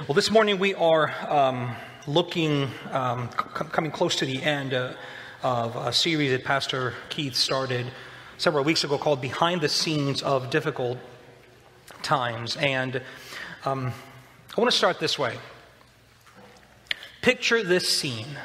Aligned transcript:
Well, 0.00 0.14
this 0.14 0.30
morning 0.30 0.58
we 0.58 0.72
are 0.72 1.12
um, 1.28 1.76
looking, 2.06 2.70
um, 2.90 3.28
c- 3.30 3.64
coming 3.72 3.90
close 3.90 4.16
to 4.16 4.24
the 4.24 4.42
end 4.42 4.72
uh, 4.72 4.94
of 5.42 5.76
a 5.76 5.92
series 5.92 6.30
that 6.30 6.44
Pastor 6.44 6.94
Keith 7.10 7.34
started 7.34 7.88
several 8.38 8.64
weeks 8.64 8.84
ago 8.84 8.96
called 8.96 9.20
Behind 9.20 9.60
the 9.60 9.68
Scenes 9.68 10.22
of 10.22 10.48
Difficult 10.48 10.96
Times. 12.02 12.56
And 12.56 13.02
um, 13.66 13.92
I 14.56 14.60
want 14.60 14.70
to 14.72 14.76
start 14.76 14.98
this 14.98 15.18
way 15.18 15.36
Picture 17.20 17.62
this 17.62 17.86
scene, 17.86 18.38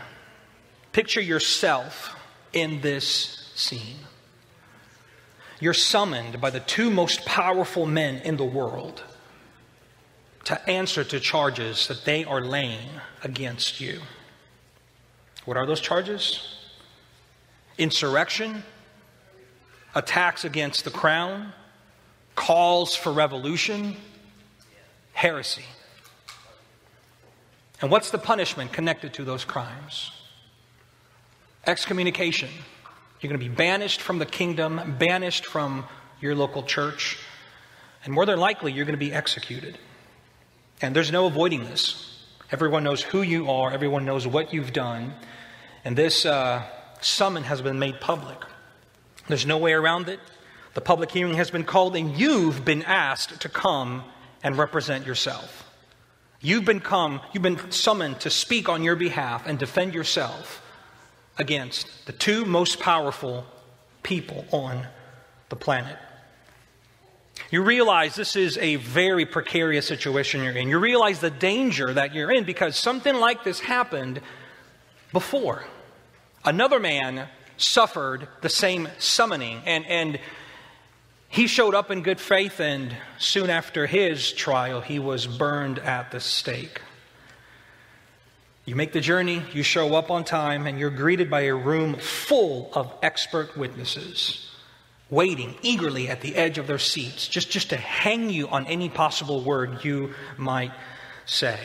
picture 0.91 1.21
yourself 1.21 2.20
in 2.52 2.82
this 2.82 3.54
scene. 3.55 4.00
You're 5.61 5.73
summoned 5.73 6.41
by 6.41 6.50
the 6.50 6.59
two 6.59 6.91
most 6.91 7.25
powerful 7.25 7.86
men 7.86 8.18
in 8.18 8.36
the 8.36 8.45
world 8.45 9.02
to 10.48 10.69
answer 10.69 11.04
to 11.04 11.19
charges 11.19 11.89
that 11.89 12.06
they 12.06 12.24
are 12.24 12.39
laying 12.39 12.88
against 13.21 13.82
you. 13.82 14.00
What 15.43 15.57
are 15.57 15.65
those 15.65 15.82
charges? 15.82 16.55
Insurrection, 17.78 18.64
attacks 19.93 20.46
against 20.46 20.86
the 20.86 20.89
crown, 20.89 21.52
calls 22.36 22.96
for 22.96 23.11
revolution, 23.11 23.97
heresy. 25.11 25.65
And 27.82 27.91
what's 27.91 28.10
the 28.11 28.18
punishment 28.18 28.71
connected 28.71 29.14
to 29.16 29.25
those 29.25 29.43
crimes? 29.43 30.11
Excommunication. 31.66 32.50
You're 33.19 33.30
going 33.30 33.41
to 33.41 33.50
be 33.50 33.53
banished 33.53 34.00
from 34.00 34.17
the 34.17 34.25
kingdom, 34.25 34.95
banished 34.97 35.45
from 35.45 35.83
your 36.22 36.36
local 36.36 36.64
church, 36.64 37.17
and 38.05 38.14
more 38.14 38.25
than 38.25 38.39
likely, 38.39 38.72
you're 38.72 38.86
going 38.86 38.97
to 38.97 39.05
be 39.05 39.11
executed. 39.11 39.77
And 40.81 40.95
there's 40.95 41.12
no 41.12 41.26
avoiding 41.26 41.64
this. 41.64 42.04
Everyone 42.52 42.83
knows 42.83 43.02
who 43.02 43.22
you 43.22 43.50
are, 43.50 43.72
everyone 43.72 44.06
knows 44.06 44.25
what 44.25 44.53
you've 44.53 44.73
done. 44.73 45.14
And 45.84 45.97
this 45.97 46.25
uh, 46.25 46.64
summon 47.02 47.44
has 47.44 47.61
been 47.61 47.80
made 47.80 48.00
public. 48.00 48.38
There's 49.28 49.45
no 49.45 49.58
way 49.58 49.73
around 49.73 50.08
it. 50.08 50.19
The 50.73 50.81
public 50.81 51.11
hearing 51.11 51.36
has 51.36 51.50
been 51.50 51.64
called, 51.64 51.95
and 51.95 52.17
you've 52.17 52.64
been 52.64 52.84
asked 52.84 53.42
to 53.42 53.50
come 53.50 54.03
and 54.44 54.58
represent 54.58 55.06
yourself. 55.06 55.64
You've 56.39 56.66
been 56.66 56.80
come, 56.80 57.19
you've 57.34 57.44
been 57.44 57.72
summoned 57.72 58.19
to 58.22 58.30
speak 58.30 58.69
on 58.69 58.84
your 58.84 58.95
behalf 58.95 59.47
and 59.47 59.58
defend 59.58 59.95
yourself 59.95 60.62
against 61.38 62.06
the 62.06 62.14
two 62.14 62.45
most 62.45 62.80
powerful 62.80 63.45
people 64.03 64.45
on 64.52 64.86
the 65.50 65.56
planet. 65.56 65.97
You 67.49 67.63
realize 67.63 68.16
this 68.16 68.35
is 68.35 68.57
a 68.57 68.75
very 68.75 69.25
precarious 69.25 69.88
situation 69.88 70.43
you're 70.43 70.53
in. 70.53 70.67
You 70.67 70.80
realize 70.80 71.19
the 71.19 71.30
danger 71.30 71.94
that 71.94 72.13
you're 72.13 72.31
in 72.31 72.44
because 72.44 72.75
something 72.75 73.16
like 73.16 73.44
this 73.44 73.59
happened 73.59 74.21
before. 75.13 75.63
Another 76.44 76.79
man 76.79 77.27
suffered 77.57 78.27
the 78.41 78.49
same 78.49 78.88
summoning, 78.99 79.61
and, 79.66 79.85
and 79.85 80.19
he 81.29 81.47
showed 81.47 81.73
up 81.73 81.89
in 81.89 82.03
good 82.03 82.19
faith, 82.19 82.59
and 82.59 82.95
soon 83.17 83.49
after 83.49 83.88
his 83.88 84.31
trial, 84.31 84.81
he 84.81 84.99
was 84.99 85.25
burned 85.25 85.79
at 85.79 86.11
the 86.11 86.19
stake. 86.19 86.81
You 88.66 88.75
make 88.75 88.91
the 88.91 89.01
journey, 89.01 89.41
you 89.53 89.63
show 89.63 89.95
up 89.95 90.11
on 90.11 90.25
time, 90.25 90.67
and 90.67 90.77
you're 90.77 90.89
greeted 90.89 91.29
by 91.29 91.41
a 91.41 91.55
room 91.55 91.95
full 91.95 92.69
of 92.73 92.94
expert 93.01 93.57
witnesses 93.57 94.47
waiting 95.09 95.55
eagerly 95.61 96.09
at 96.09 96.22
the 96.22 96.36
edge 96.36 96.58
of 96.58 96.67
their 96.67 96.80
seats, 96.80 97.27
just, 97.27 97.50
just 97.50 97.69
to 97.69 97.77
hang 97.77 98.30
you 98.30 98.47
on 98.50 98.66
any 98.67 98.89
possible 98.89 99.41
word 99.41 99.83
you 99.83 100.13
might 100.38 100.72
say. 101.25 101.59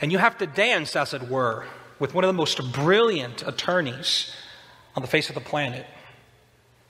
And 0.00 0.12
you 0.12 0.18
have 0.18 0.38
to 0.38 0.46
dance, 0.46 0.96
as 0.96 1.14
it 1.14 1.28
were, 1.28 1.64
with 1.98 2.14
one 2.14 2.24
of 2.24 2.28
the 2.28 2.34
most 2.34 2.72
brilliant 2.72 3.46
attorneys 3.46 4.34
on 4.96 5.02
the 5.02 5.08
face 5.08 5.28
of 5.28 5.34
the 5.34 5.40
planet. 5.40 5.86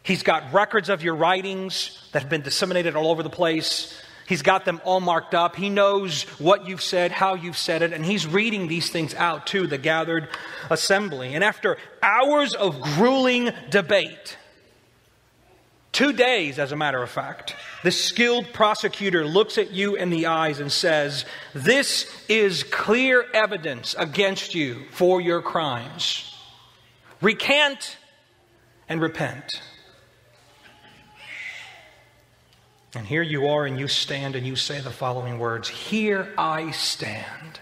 He's 0.03 0.23
got 0.23 0.53
records 0.53 0.89
of 0.89 1.03
your 1.03 1.15
writings 1.15 2.09
that 2.13 2.23
have 2.23 2.31
been 2.31 2.43
disseminated 2.43 2.97
all 2.97 3.09
over 3.09 3.23
the 3.23 3.31
place. 3.31 4.01
He's 4.27 4.43
got 4.43 4.65
them 4.65 4.81
all 4.85 5.01
marked 5.01 5.35
up. 5.35 5.57
He 5.57 5.69
knows 5.69 6.23
what 6.39 6.67
you've 6.67 6.83
said, 6.83 7.11
how 7.11 7.35
you've 7.35 7.59
said 7.59 7.83
it, 7.83 7.93
and 7.93 8.05
he's 8.05 8.27
reading 8.27 8.69
these 8.69 8.91
things 8.91 9.15
out 9.15 9.49
to 9.49 9.67
the 9.67 9.77
gathered 9.77 10.29
assembly. 10.71 11.35
And 11.35 11.43
after 11.45 11.77
hours 12.01 12.55
of 12.55 12.81
grueling 12.81 13.51
debate, 13.71 14.37
Two 16.01 16.15
days, 16.15 16.59
as 16.59 16.73
a 16.73 16.77
matter 16.77 17.03
of 17.03 17.11
fact. 17.11 17.55
The 17.83 17.91
skilled 17.91 18.55
prosecutor 18.55 19.27
looks 19.27 19.59
at 19.59 19.71
you 19.71 19.97
in 19.97 20.09
the 20.09 20.25
eyes 20.25 20.59
and 20.59 20.73
says, 20.73 21.27
This 21.53 22.11
is 22.27 22.63
clear 22.63 23.27
evidence 23.35 23.95
against 23.99 24.55
you 24.55 24.87
for 24.93 25.21
your 25.21 25.43
crimes. 25.43 26.35
Recant 27.21 27.99
and 28.89 29.03
repent. 29.03 29.45
And 32.95 33.07
here 33.07 33.21
you 33.21 33.49
are, 33.49 33.67
and 33.67 33.79
you 33.79 33.87
stand 33.87 34.37
and 34.37 34.47
you 34.47 34.57
say 34.57 34.81
the 34.81 34.91
following 34.91 35.39
words 35.39 35.69
Here 35.69 36.33
I 36.39 36.71
stand. 36.71 37.61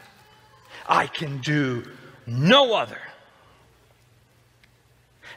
I 0.89 1.09
can 1.09 1.39
do 1.39 1.83
no 2.25 2.77
other. 2.77 3.01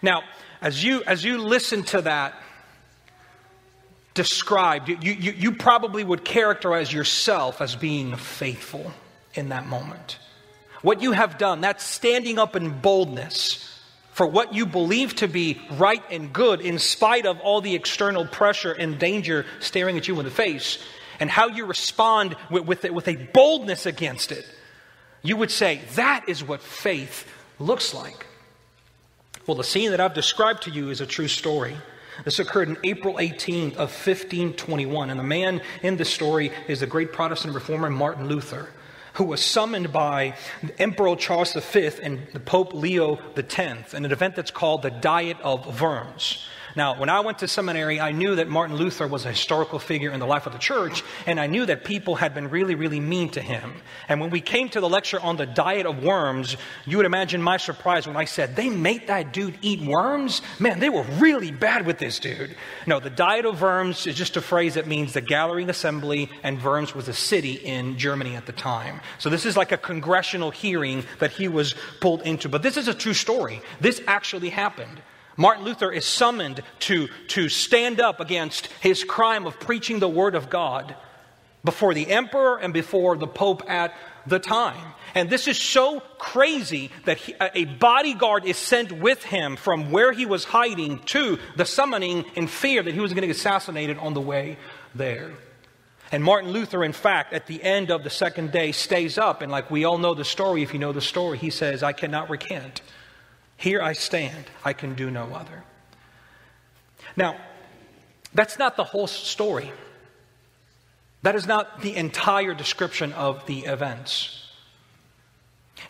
Now, 0.03 0.22
as 0.62 0.83
you, 0.83 1.03
as 1.06 1.23
you 1.23 1.39
listen 1.39 1.81
to 1.85 2.03
that, 2.03 2.35
described, 4.14 4.90
you, 4.90 4.98
you, 5.02 5.32
you 5.32 5.52
probably 5.54 6.04
would 6.04 6.26
characterize 6.26 6.92
yourself 6.92 7.62
as 7.62 7.76
being 7.76 8.16
faithful 8.16 8.92
in 9.34 9.50
that 9.50 9.68
moment. 9.68 10.20
What 10.82 11.02
you 11.02 11.12
have 11.12 11.38
done, 11.38 11.62
that's 11.62 11.84
standing 11.84 12.40
up 12.40 12.56
in 12.56 12.82
boldness 12.82 13.68
for 14.12 14.28
what 14.28 14.54
you 14.54 14.66
believe 14.66 15.16
to 15.16 15.28
be 15.28 15.62
right 15.72 16.04
and 16.12 16.34
good 16.34 16.60
in 16.60 16.80
spite 16.80 17.26
of 17.26 17.40
all 17.40 17.62
the 17.62 17.76
external 17.76 18.26
pressure 18.26 18.74
and 18.74 19.00
danger 19.00 19.46
staring 19.60 19.98
at 19.98 20.08
you 20.08 20.20
in 20.20 20.26
the 20.26 20.32
face, 20.32 20.80
and 21.20 21.30
how 21.30 21.48
you 21.48 21.66
respond 21.66 22.36
with, 22.50 22.66
with, 22.66 22.84
with 22.92 23.08
a 23.08 23.16
boldness 23.16 23.86
against 23.86 24.32
it. 24.32 24.46
You 25.22 25.38
would 25.38 25.52
say, 25.52 25.82
that 25.96 26.28
is 26.28 26.44
what 26.44 26.62
faith 26.62 27.28
looks 27.60 27.94
like. 27.94 28.26
Well, 29.48 29.56
the 29.56 29.64
scene 29.64 29.92
that 29.92 30.02
I've 30.02 30.14
described 30.14 30.64
to 30.64 30.72
you 30.72 30.90
is 30.90 31.00
a 31.00 31.06
true 31.06 31.28
story. 31.28 31.78
This 32.24 32.40
occurred 32.40 32.70
in 32.70 32.78
April 32.84 33.16
18th 33.16 33.74
of 33.74 33.90
1521, 33.90 35.10
and 35.10 35.20
the 35.20 35.24
man 35.24 35.62
in 35.82 35.98
the 35.98 36.06
story 36.06 36.52
is 36.68 36.82
the 36.82 36.88
great 36.88 37.12
Protestant 37.14 37.54
reformer 37.54 37.90
Martin 37.90 38.28
Luther, 38.28 38.70
who 39.14 39.24
was 39.24 39.42
summoned 39.42 39.92
by 39.92 40.36
Emperor 40.78 41.16
Charles 41.16 41.54
V 41.54 41.90
and 42.02 42.28
the 42.34 42.40
Pope 42.40 42.74
Leo 42.74 43.20
X 43.36 43.94
in 43.94 44.06
an 44.06 44.12
event 44.12 44.36
that's 44.36 44.52
called 44.52 44.82
the 44.82 44.92
Diet 44.92 45.38
of 45.42 45.82
Worms. 45.82 46.46
Now, 46.76 46.98
when 46.98 47.09
I 47.09 47.20
went 47.22 47.40
to 47.40 47.48
seminary, 47.48 48.00
I 48.00 48.12
knew 48.12 48.36
that 48.36 48.48
Martin 48.48 48.76
Luther 48.76 49.08
was 49.08 49.26
a 49.26 49.30
historical 49.30 49.80
figure 49.80 50.12
in 50.12 50.20
the 50.20 50.26
life 50.26 50.46
of 50.46 50.54
the 50.54 50.59
church, 50.59 51.04
and 51.26 51.40
I 51.40 51.48
knew 51.48 51.66
that 51.66 51.84
people 51.84 52.16
had 52.16 52.34
been 52.34 52.50
really, 52.50 52.76
really 52.76 53.00
mean 53.00 53.30
to 53.30 53.42
him. 53.42 53.74
And 54.08 54.22
when 54.22 54.30
we 54.30 54.42
came 54.42 54.70
to 54.70 54.80
the 54.80 54.90
lecture 54.90 55.20
on 55.20 55.38
the 55.38 55.46
diet 55.46 55.86
of 55.86 56.04
worms, 56.04 56.58
you 56.86 56.98
would 56.98 57.06
imagine 57.06 57.42
my 57.42 57.58
surprise 57.58 58.08
when 58.08 58.18
I 58.18 58.26
said, 58.26 58.56
They 58.56 58.70
made 58.70 59.08
that 59.08 59.34
dude 59.34 59.58
eat 59.62 59.81
worms? 59.81 60.42
Man, 60.60 60.80
they 60.80 60.90
were 60.90 61.04
really 61.20 61.52
bad 61.52 61.86
with 61.86 61.98
this 61.98 62.20
dude. 62.20 62.56
No, 62.86 63.00
the 63.00 63.10
diet 63.10 63.46
of 63.46 63.62
worms 63.62 64.08
is 64.08 64.16
just 64.16 64.38
a 64.38 64.42
phrase 64.42 64.76
that 64.76 64.88
means 64.88 65.14
the 65.14 65.22
gathering 65.22 65.70
Assembly, 65.70 66.30
and 66.44 66.62
Worms 66.64 66.94
was 66.94 67.08
a 67.08 67.14
city 67.14 67.54
in 67.54 67.98
Germany 67.98 68.36
at 68.36 68.46
the 68.46 68.52
time. 68.52 69.02
So 69.18 69.30
this 69.30 69.46
is 69.46 69.58
like 69.58 69.72
a 69.72 69.78
congressional 69.78 70.52
hearing 70.52 71.04
that 71.20 71.31
he 71.31 71.48
was 71.48 71.74
pulled 72.00 72.22
into. 72.22 72.50
But 72.50 72.64
this 72.64 72.78
is 72.78 72.88
a 72.88 72.94
true 72.94 73.14
story. 73.14 73.62
This 73.80 74.02
actually 74.08 74.50
happened. 74.50 75.02
Martin 75.38 75.64
Luther 75.64 75.92
is 75.92 76.06
summoned 76.06 76.62
to, 76.80 77.08
to 77.30 77.50
stand 77.50 78.00
up 78.00 78.19
against 78.19 78.68
his 78.81 79.03
crime 79.03 79.46
of 79.46 79.59
preaching 79.59 80.00
the 80.00 80.09
Word 80.09 80.36
of 80.36 80.50
God 80.50 80.96
before 81.64 81.94
the 81.94 82.10
emperor 82.10 82.57
and 82.57 82.74
before 82.74 83.18
the 83.18 83.28
pope 83.28 83.69
at 83.69 83.95
the 84.25 84.39
time. 84.39 84.94
And 85.13 85.30
this 85.30 85.48
is 85.48 85.57
so 85.57 86.00
crazy 86.18 86.92
that 87.06 87.18
he, 87.18 87.36
a 87.39 87.66
bodyguard 87.66 88.45
is 88.45 88.57
sent 88.57 88.92
with 88.92 89.24
him 89.24 89.56
from 89.56 89.92
where 89.92 90.12
he 90.12 90.25
was 90.25 90.45
hiding 90.45 91.00
to 91.00 91.38
the 91.56 91.66
summoning 91.66 92.25
in 92.36 92.48
fear 92.48 92.81
that 92.81 92.94
he 92.94 93.00
was 93.00 93.12
going 93.13 93.22
to 93.22 93.28
get 93.28 93.36
assassinated 93.36 93.98
on 93.98 94.13
the 94.13 94.22
way 94.22 94.57
there. 94.95 95.31
And 96.12 96.24
Martin 96.24 96.51
Luther, 96.51 96.83
in 96.83 96.92
fact, 96.92 97.33
at 97.33 97.48
the 97.48 97.62
end 97.63 97.89
of 97.89 98.04
the 98.04 98.10
second 98.10 98.51
day, 98.51 98.74
stays 98.74 99.18
up. 99.18 99.42
And 99.42 99.51
like 99.51 99.72
we 99.72 99.86
all 99.86 99.98
know 99.98 100.13
the 100.13 100.25
story, 100.25 100.62
if 100.62 100.74
you 100.74 100.80
know 100.80 100.92
the 100.92 101.01
story, 101.01 101.38
he 101.38 101.50
says, 101.50 101.83
I 101.83 101.94
cannot 101.94 102.30
recant. 102.30 102.81
Here 103.62 103.80
I 103.80 103.94
stand, 103.94 104.46
I 104.66 104.74
can 104.74 104.96
do 104.96 105.12
no 105.12 105.25
other. 105.36 105.63
Now, 107.16 107.36
that's 108.34 108.58
not 108.58 108.75
the 108.75 108.84
whole 108.84 109.06
story. 109.06 109.72
That 111.22 111.36
is 111.36 111.46
not 111.46 111.81
the 111.81 111.96
entire 111.96 112.56
description 112.56 113.13
of 113.13 113.46
the 113.46 113.60
events. 113.60 114.48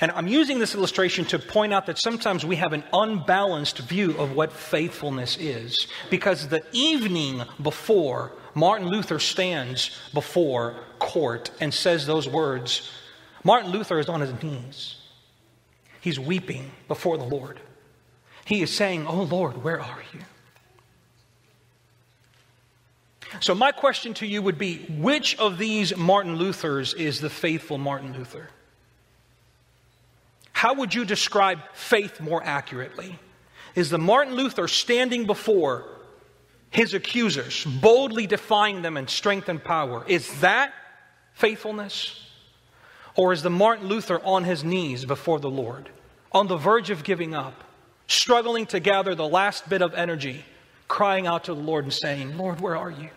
And 0.02 0.12
I'm 0.12 0.28
using 0.28 0.60
this 0.60 0.76
illustration 0.76 1.24
to 1.26 1.40
point 1.40 1.74
out 1.74 1.86
that 1.86 1.98
sometimes 1.98 2.46
we 2.46 2.58
have 2.58 2.74
an 2.74 2.84
unbalanced 2.92 3.78
view 3.80 4.18
of 4.18 4.36
what 4.36 4.52
faithfulness 4.52 5.38
is. 5.38 5.88
Because 6.10 6.50
the 6.50 6.66
evening 6.74 7.44
before 7.62 8.34
Martin 8.54 8.90
Luther 8.90 9.20
stands 9.20 9.98
before 10.14 10.76
court 11.00 11.52
and 11.62 11.74
says 11.74 12.06
those 12.06 12.28
words, 12.28 12.92
Martin 13.46 13.72
Luther 13.72 13.98
is 13.98 14.10
on 14.10 14.20
his 14.20 14.44
knees. 14.44 14.98
He's 16.02 16.20
weeping 16.20 16.72
before 16.88 17.18
the 17.18 17.24
Lord. 17.24 17.60
He 18.44 18.62
is 18.62 18.76
saying, 18.76 19.08
Oh 19.08 19.24
Lord, 19.24 19.64
where 19.64 19.80
are 19.80 20.04
you? 20.14 20.20
So, 23.40 23.56
my 23.56 23.72
question 23.72 24.14
to 24.16 24.28
you 24.28 24.42
would 24.42 24.58
be 24.58 24.80
which 24.90 25.38
of 25.40 25.58
these 25.58 25.96
Martin 25.96 26.38
Luthers 26.38 26.94
is 26.94 27.22
the 27.22 27.30
faithful 27.30 27.78
Martin 27.78 28.14
Luther? 28.14 28.50
How 30.52 30.74
would 30.74 30.94
you 30.94 31.06
describe 31.06 31.60
faith 31.74 32.20
more 32.20 32.44
accurately? 32.44 33.18
Is 33.74 33.90
the 33.90 33.98
Martin 33.98 34.36
Luther 34.36 34.68
standing 34.68 35.26
before 35.26 35.86
his 36.72 36.94
accusers, 36.94 37.64
boldly 37.64 38.28
defying 38.28 38.82
them 38.82 38.98
in 38.98 39.08
strength 39.08 39.48
and 39.50 39.64
power? 39.64 40.04
Is 40.08 40.42
that 40.42 40.74
faithfulness? 41.34 42.31
Or 43.16 43.34
is 43.34 43.44
the 43.44 43.50
Martin 43.50 43.88
Luther 43.88 44.22
on 44.24 44.44
his 44.44 44.64
knees 44.64 45.06
before 45.06 45.40
the 45.40 45.50
Lord, 45.50 45.90
on 46.32 46.48
the 46.48 46.58
verge 46.58 46.90
of 46.90 47.04
giving 47.04 47.34
up, 47.36 47.64
struggling 48.08 48.66
to 48.68 48.80
gather 48.80 49.16
the 49.16 49.28
last 49.28 49.68
bit 49.70 49.82
of 49.82 49.94
energy, 49.94 50.46
crying 50.88 51.28
out 51.28 51.46
to 51.46 51.54
the 51.54 51.62
Lord 51.62 51.86
and 51.86 51.94
saying, 51.94 52.38
Lord, 52.38 52.62
where 52.62 52.78
are 52.78 52.92
you? 52.92 53.10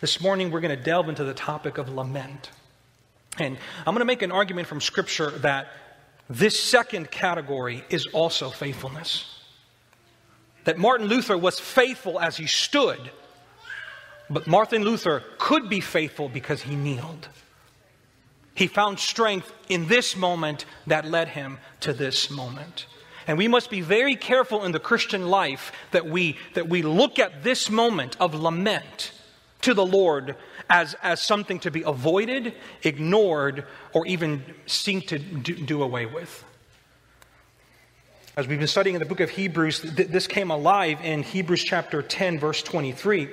This 0.00 0.20
morning, 0.20 0.52
we're 0.52 0.60
going 0.60 0.76
to 0.76 0.82
delve 0.82 1.08
into 1.08 1.24
the 1.24 1.34
topic 1.34 1.76
of 1.76 1.88
lament. 1.88 2.50
And 3.38 3.56
I'm 3.80 3.94
going 3.94 3.98
to 3.98 4.04
make 4.04 4.22
an 4.22 4.30
argument 4.30 4.68
from 4.68 4.80
Scripture 4.80 5.30
that 5.30 5.68
this 6.30 6.58
second 6.58 7.10
category 7.10 7.84
is 7.90 8.06
also 8.06 8.50
faithfulness. 8.50 9.24
That 10.64 10.78
Martin 10.78 11.08
Luther 11.08 11.36
was 11.36 11.58
faithful 11.58 12.20
as 12.20 12.36
he 12.36 12.46
stood, 12.46 13.10
but 14.30 14.46
Martin 14.46 14.82
Luther 14.82 15.22
could 15.48 15.70
be 15.70 15.80
faithful 15.80 16.28
because 16.28 16.60
he 16.60 16.76
kneeled. 16.76 17.26
He 18.54 18.66
found 18.66 18.98
strength 18.98 19.50
in 19.70 19.88
this 19.88 20.14
moment 20.14 20.66
that 20.86 21.06
led 21.06 21.28
him 21.28 21.56
to 21.80 21.94
this 21.94 22.30
moment. 22.30 22.84
And 23.26 23.38
we 23.38 23.48
must 23.48 23.70
be 23.70 23.80
very 23.80 24.14
careful 24.14 24.62
in 24.62 24.72
the 24.72 24.78
Christian 24.78 25.28
life 25.28 25.72
that 25.92 26.04
we, 26.04 26.36
that 26.52 26.68
we 26.68 26.82
look 26.82 27.18
at 27.18 27.44
this 27.44 27.70
moment 27.70 28.14
of 28.20 28.34
lament 28.34 29.12
to 29.62 29.72
the 29.72 29.86
Lord 29.86 30.36
as, 30.68 30.94
as 31.02 31.22
something 31.22 31.60
to 31.60 31.70
be 31.70 31.80
avoided, 31.80 32.52
ignored, 32.82 33.64
or 33.94 34.06
even 34.06 34.44
seek 34.66 35.08
to 35.08 35.18
do, 35.18 35.54
do 35.54 35.82
away 35.82 36.04
with. 36.04 36.44
As 38.36 38.46
we've 38.46 38.58
been 38.58 38.68
studying 38.68 38.96
in 38.96 39.00
the 39.00 39.08
book 39.08 39.20
of 39.20 39.30
Hebrews, 39.30 39.80
th- 39.80 40.08
this 40.08 40.26
came 40.26 40.50
alive 40.50 41.00
in 41.02 41.22
Hebrews 41.22 41.64
chapter 41.64 42.02
10, 42.02 42.38
verse 42.38 42.62
23, 42.62 43.30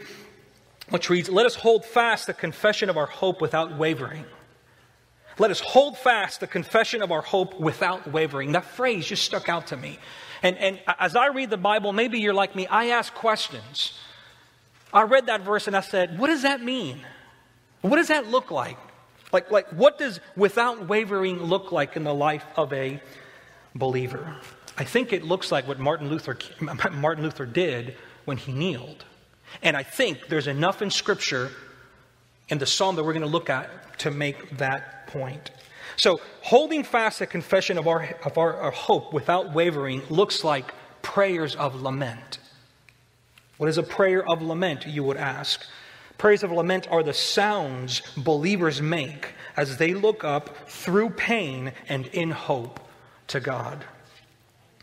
which 0.90 1.10
reads, 1.10 1.30
Let 1.30 1.46
us 1.46 1.56
hold 1.56 1.86
fast 1.86 2.28
the 2.28 2.34
confession 2.34 2.90
of 2.90 2.98
our 2.98 3.06
hope 3.06 3.42
without 3.42 3.78
wavering. 3.78 4.26
Let 5.38 5.52
us 5.52 5.60
hold 5.60 5.98
fast 5.98 6.40
the 6.40 6.48
confession 6.48 7.02
of 7.02 7.12
our 7.12 7.22
hope 7.22 7.60
without 7.60 8.12
wavering. 8.12 8.54
That 8.54 8.66
phrase 8.66 9.06
just 9.06 9.24
stuck 9.24 9.50
out 9.50 9.68
to 9.68 9.78
me. 9.78 10.00
And, 10.42 10.58
and 10.58 10.80
as 11.00 11.16
I 11.16 11.28
read 11.28 11.50
the 11.50 11.58
Bible, 11.58 11.92
maybe 11.92 12.20
you're 12.20 12.34
like 12.34 12.56
me, 12.56 12.68
I 12.68 12.88
ask 12.88 13.14
questions. 13.14 14.00
I 14.94 15.02
read 15.04 15.26
that 15.26 15.42
verse 15.42 15.68
and 15.68 15.76
I 15.76 15.82
said, 15.82 16.18
what 16.18 16.28
does 16.28 16.44
that 16.44 16.64
mean? 16.64 17.02
What 17.82 17.98
does 17.98 18.08
that 18.08 18.28
look 18.28 18.50
like? 18.50 18.78
Like, 19.34 19.52
like 19.52 19.68
what 19.70 19.98
does 19.98 20.22
without 20.38 20.88
wavering 20.88 21.44
look 21.44 21.72
like 21.72 21.98
in 21.98 22.04
the 22.04 22.14
life 22.14 22.46
of 22.56 22.72
a 22.72 23.02
believer? 23.74 24.38
I 24.78 24.86
think 24.86 25.12
it 25.12 25.24
looks 25.24 25.52
like 25.52 25.68
what 25.68 25.80
Martin 25.80 26.10
Luther, 26.10 26.38
Martin 26.62 27.24
Luther 27.24 27.46
did 27.46 27.98
when 28.24 28.38
he 28.38 28.54
kneeled. 28.54 29.04
And 29.62 29.76
I 29.76 29.84
think 29.84 30.28
there's 30.28 30.48
enough 30.48 30.82
in 30.82 30.90
Scripture 30.90 31.52
in 32.50 32.58
the 32.58 32.66
psalm 32.66 32.96
that 32.96 33.04
we're 33.04 33.14
going 33.14 33.26
to 33.26 33.28
look 33.28 33.50
at 33.50 34.00
to 34.00 34.12
make 34.12 34.58
that 34.58 35.08
point. 35.08 35.52
So, 35.98 36.20
holding 36.42 36.84
fast 36.84 37.20
the 37.20 37.28
confession 37.28 37.78
of, 37.78 37.88
our, 37.88 38.16
of 38.24 38.38
our, 38.38 38.56
our 38.56 38.72
hope 38.72 39.14
without 39.14 39.54
wavering 39.54 40.02
looks 40.10 40.44
like 40.44 40.74
prayers 41.02 41.56
of 41.56 41.82
lament. 41.82 42.40
What 43.58 43.70
is 43.70 43.78
a 43.78 43.84
prayer 43.84 44.28
of 44.28 44.42
lament, 44.42 44.86
you 44.86 45.04
would 45.04 45.18
ask? 45.18 45.66
Prayers 46.18 46.44
of 46.44 46.52
lament 46.52 46.88
are 46.92 47.04
the 47.04 47.14
sounds 47.14 48.02
believers 48.18 48.82
make 48.82 49.34
as 49.56 49.78
they 49.78 49.94
look 49.94 50.24
up 50.24 50.70
through 50.70 51.12
pain 51.12 51.72
and 51.88 52.08
in 52.08 52.32
hope 52.32 52.80
to 53.28 53.40
God. 53.40 53.86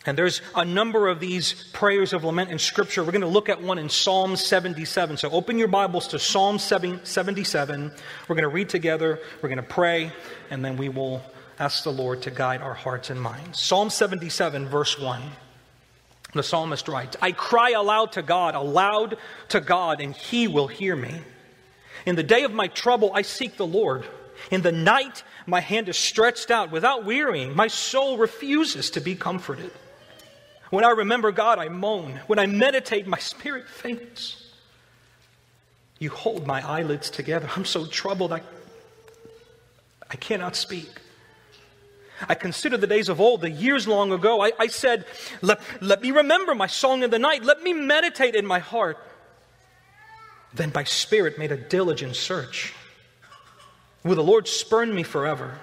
And 0.05 0.19
there's 0.19 0.43
a 0.55 0.65
number 0.65 1.09
of 1.09 1.21
these 1.21 1.69
prayers 1.73 2.13
of 2.13 2.25
lament 2.25 2.51
in 2.51 2.59
Scripture. 2.59 3.05
We're 3.05 3.13
going 3.13 3.21
to 3.21 3.29
look 3.29 3.49
at 3.49 3.63
one 3.63 3.79
in 3.79 3.89
Psalm 3.89 4.35
77. 4.35 5.17
So 5.17 5.31
open 5.31 5.59
your 5.59 5.69
Bibles 5.69 6.09
to 6.09 6.19
Psalm 6.19 6.59
77. 6.59 7.93
We're 8.29 8.35
going 8.35 8.43
to 8.43 8.49
read 8.49 8.69
together, 8.69 9.21
we're 9.41 9.49
going 9.49 9.57
to 9.59 9.63
pray, 9.63 10.11
and 10.51 10.65
then 10.65 10.77
we 10.77 10.89
will 10.89 11.23
ask 11.61 11.85
the 11.85 11.93
Lord 11.93 12.23
to 12.23 12.33
guide 12.33 12.63
our 12.63 12.75
hearts 12.75 13.11
and 13.11 13.21
minds. 13.21 13.61
Psalm 13.61 13.91
77, 13.91 14.69
verse 14.69 14.99
1. 14.99 15.23
The 16.35 16.43
psalmist 16.43 16.89
writes, 16.89 17.17
I 17.23 17.31
cry 17.33 17.71
aloud 17.71 18.13
to 18.13 18.23
God, 18.23 18.55
aloud 18.55 19.19
to 19.51 19.61
God, 19.61 20.01
and 20.01 20.17
he 20.17 20.49
will 20.49 20.67
hear 20.67 20.97
me. 20.97 21.21
In 22.07 22.17
the 22.17 22.23
day 22.23 22.43
of 22.43 22.53
my 22.53 22.67
trouble, 22.67 23.13
I 23.15 23.23
seek 23.23 23.57
the 23.57 23.67
Lord. 23.67 24.05
In 24.51 24.63
the 24.63 24.73
night, 24.73 25.23
my 25.47 25.61
hand 25.61 25.89
is 25.89 25.97
stretched 25.97 26.51
out 26.51 26.73
without 26.73 27.05
wearying. 27.05 27.55
My 27.55 27.69
soul 27.69 28.17
refuses 28.17 28.91
to 28.91 29.01
be 29.01 29.15
comforted. 29.15 29.71
When 30.73 30.87
I 30.87 30.93
remember 30.93 31.33
God, 31.33 31.59
I 31.59 31.69
moan. 31.69 32.19
When 32.29 32.39
I 32.39 32.47
meditate, 32.47 33.07
my 33.07 33.19
spirit 33.19 33.69
faints. 33.69 34.43
You 35.99 36.09
hold 36.09 36.47
my 36.47 36.67
eyelids 36.67 37.11
together. 37.11 37.47
I'm 37.55 37.67
so 37.67 37.85
troubled, 37.85 38.33
I, 38.33 38.41
I 40.11 40.17
cannot 40.17 40.57
speak. 40.57 40.89
I 42.27 42.35
consider 42.35 42.79
the 42.79 42.87
days 42.87 43.11
of 43.11 43.21
old, 43.21 43.43
the 43.43 43.51
years 43.51 43.87
long 43.87 44.13
ago. 44.13 44.41
I, 44.43 44.53
I 44.59 44.69
said, 44.69 45.05
let, 45.43 45.61
let 45.83 46.01
me 46.01 46.11
remember 46.11 46.55
my 46.55 46.69
song 46.69 47.03
in 47.03 47.11
the 47.11 47.19
night. 47.19 47.45
Let 47.45 47.63
me 47.63 47.75
meditate 47.75 48.35
in 48.35 48.47
my 48.47 48.61
heart. 48.61 48.97
Then 50.55 50.73
my 50.75 50.85
spirit 50.85 51.39
made 51.39 51.53
a 51.53 51.57
diligent 51.59 52.17
search. 52.17 52.73
Will 54.05 54.17
the 54.17 54.25
Lord 54.25 54.49
spurn 54.49 54.95
me 54.95 55.03
forever 55.03 55.59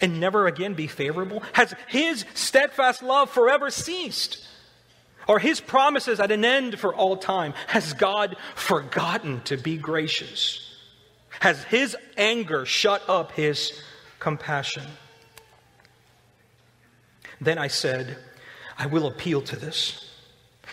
and 0.00 0.20
never 0.20 0.46
again 0.46 0.74
be 0.74 0.86
favorable? 0.86 1.42
Has 1.52 1.74
his 1.88 2.24
steadfast 2.34 3.02
love 3.02 3.30
forever 3.30 3.70
ceased? 3.70 4.46
Are 5.26 5.38
his 5.38 5.60
promises 5.60 6.20
at 6.20 6.30
an 6.30 6.44
end 6.44 6.78
for 6.78 6.94
all 6.94 7.16
time? 7.16 7.54
Has 7.68 7.92
God 7.94 8.36
forgotten 8.54 9.40
to 9.42 9.56
be 9.56 9.76
gracious? 9.76 10.60
Has 11.40 11.62
his 11.64 11.96
anger 12.16 12.66
shut 12.66 13.02
up 13.08 13.32
his 13.32 13.82
compassion? 14.18 14.84
Then 17.40 17.58
I 17.58 17.68
said, 17.68 18.18
I 18.78 18.86
will 18.86 19.06
appeal 19.06 19.42
to 19.42 19.56
this, 19.56 20.03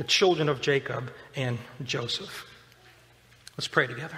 the 0.00 0.04
children 0.04 0.48
of 0.48 0.62
Jacob 0.62 1.12
and 1.36 1.58
Joseph. 1.84 2.46
Let's 3.58 3.68
pray 3.68 3.86
together. 3.86 4.16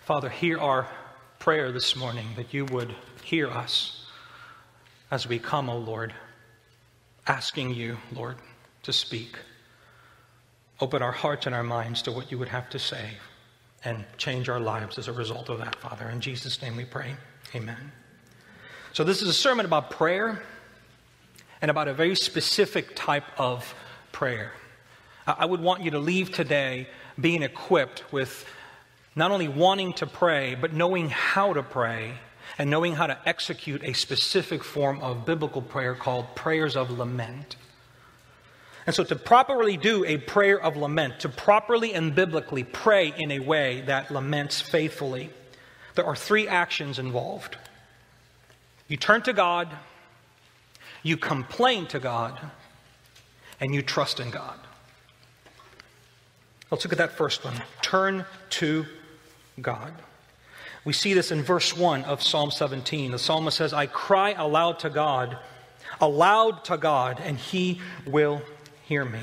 Father, 0.00 0.28
hear 0.28 0.58
our 0.58 0.88
prayer 1.38 1.70
this 1.70 1.94
morning 1.94 2.26
that 2.34 2.52
you 2.52 2.64
would 2.64 2.92
hear 3.22 3.48
us 3.48 4.04
as 5.12 5.28
we 5.28 5.38
come, 5.38 5.70
O 5.70 5.74
oh 5.74 5.78
Lord, 5.78 6.12
asking 7.28 7.72
you, 7.72 7.98
Lord, 8.10 8.34
to 8.82 8.92
speak. 8.92 9.38
Open 10.80 11.02
our 11.02 11.12
hearts 11.12 11.46
and 11.46 11.54
our 11.54 11.62
minds 11.62 12.02
to 12.02 12.10
what 12.10 12.32
you 12.32 12.38
would 12.38 12.48
have 12.48 12.68
to 12.70 12.80
say 12.80 13.10
and 13.84 14.04
change 14.16 14.48
our 14.48 14.58
lives 14.58 14.98
as 14.98 15.06
a 15.06 15.12
result 15.12 15.48
of 15.50 15.58
that, 15.58 15.76
Father. 15.76 16.08
In 16.08 16.20
Jesus' 16.20 16.60
name 16.60 16.74
we 16.74 16.84
pray. 16.84 17.14
Amen. 17.54 17.92
So, 18.92 19.04
this 19.04 19.22
is 19.22 19.28
a 19.28 19.32
sermon 19.32 19.66
about 19.66 19.90
prayer 19.90 20.42
and 21.62 21.70
about 21.70 21.88
a 21.88 21.94
very 21.94 22.16
specific 22.16 22.94
type 22.94 23.24
of 23.38 23.74
prayer. 24.12 24.52
I 25.26 25.44
would 25.44 25.60
want 25.60 25.82
you 25.82 25.90
to 25.92 25.98
leave 25.98 26.32
today 26.32 26.88
being 27.20 27.42
equipped 27.42 28.12
with 28.12 28.46
not 29.14 29.30
only 29.30 29.48
wanting 29.48 29.92
to 29.94 30.06
pray, 30.06 30.54
but 30.54 30.72
knowing 30.72 31.08
how 31.08 31.52
to 31.52 31.62
pray 31.62 32.14
and 32.58 32.70
knowing 32.70 32.94
how 32.94 33.06
to 33.06 33.18
execute 33.26 33.82
a 33.82 33.92
specific 33.92 34.62
form 34.62 35.00
of 35.00 35.24
biblical 35.24 35.62
prayer 35.62 35.94
called 35.94 36.34
prayers 36.34 36.76
of 36.76 36.90
lament. 36.90 37.56
And 38.86 38.94
so, 38.94 39.02
to 39.04 39.16
properly 39.16 39.76
do 39.76 40.04
a 40.04 40.18
prayer 40.18 40.60
of 40.60 40.76
lament, 40.76 41.20
to 41.20 41.28
properly 41.28 41.92
and 41.92 42.14
biblically 42.14 42.62
pray 42.62 43.12
in 43.16 43.32
a 43.32 43.40
way 43.40 43.82
that 43.82 44.10
laments 44.10 44.60
faithfully, 44.60 45.30
there 45.96 46.06
are 46.06 46.16
three 46.16 46.46
actions 46.46 46.98
involved. 46.98 47.56
You 48.88 48.96
turn 48.96 49.22
to 49.22 49.32
God, 49.32 49.68
you 51.02 51.16
complain 51.16 51.86
to 51.88 51.98
God, 51.98 52.38
and 53.60 53.74
you 53.74 53.82
trust 53.82 54.20
in 54.20 54.30
God. 54.30 54.58
Let's 56.70 56.84
look 56.84 56.92
at 56.92 56.98
that 56.98 57.12
first 57.12 57.44
one. 57.44 57.54
Turn 57.80 58.24
to 58.50 58.86
God. 59.60 59.92
We 60.84 60.92
see 60.92 61.14
this 61.14 61.32
in 61.32 61.42
verse 61.42 61.76
1 61.76 62.04
of 62.04 62.22
Psalm 62.22 62.50
17. 62.50 63.10
The 63.10 63.18
psalmist 63.18 63.56
says, 63.56 63.72
I 63.72 63.86
cry 63.86 64.32
aloud 64.32 64.78
to 64.80 64.90
God, 64.90 65.36
aloud 66.00 66.64
to 66.64 66.76
God, 66.76 67.20
and 67.24 67.38
he 67.38 67.80
will 68.06 68.42
hear 68.84 69.04
me. 69.04 69.20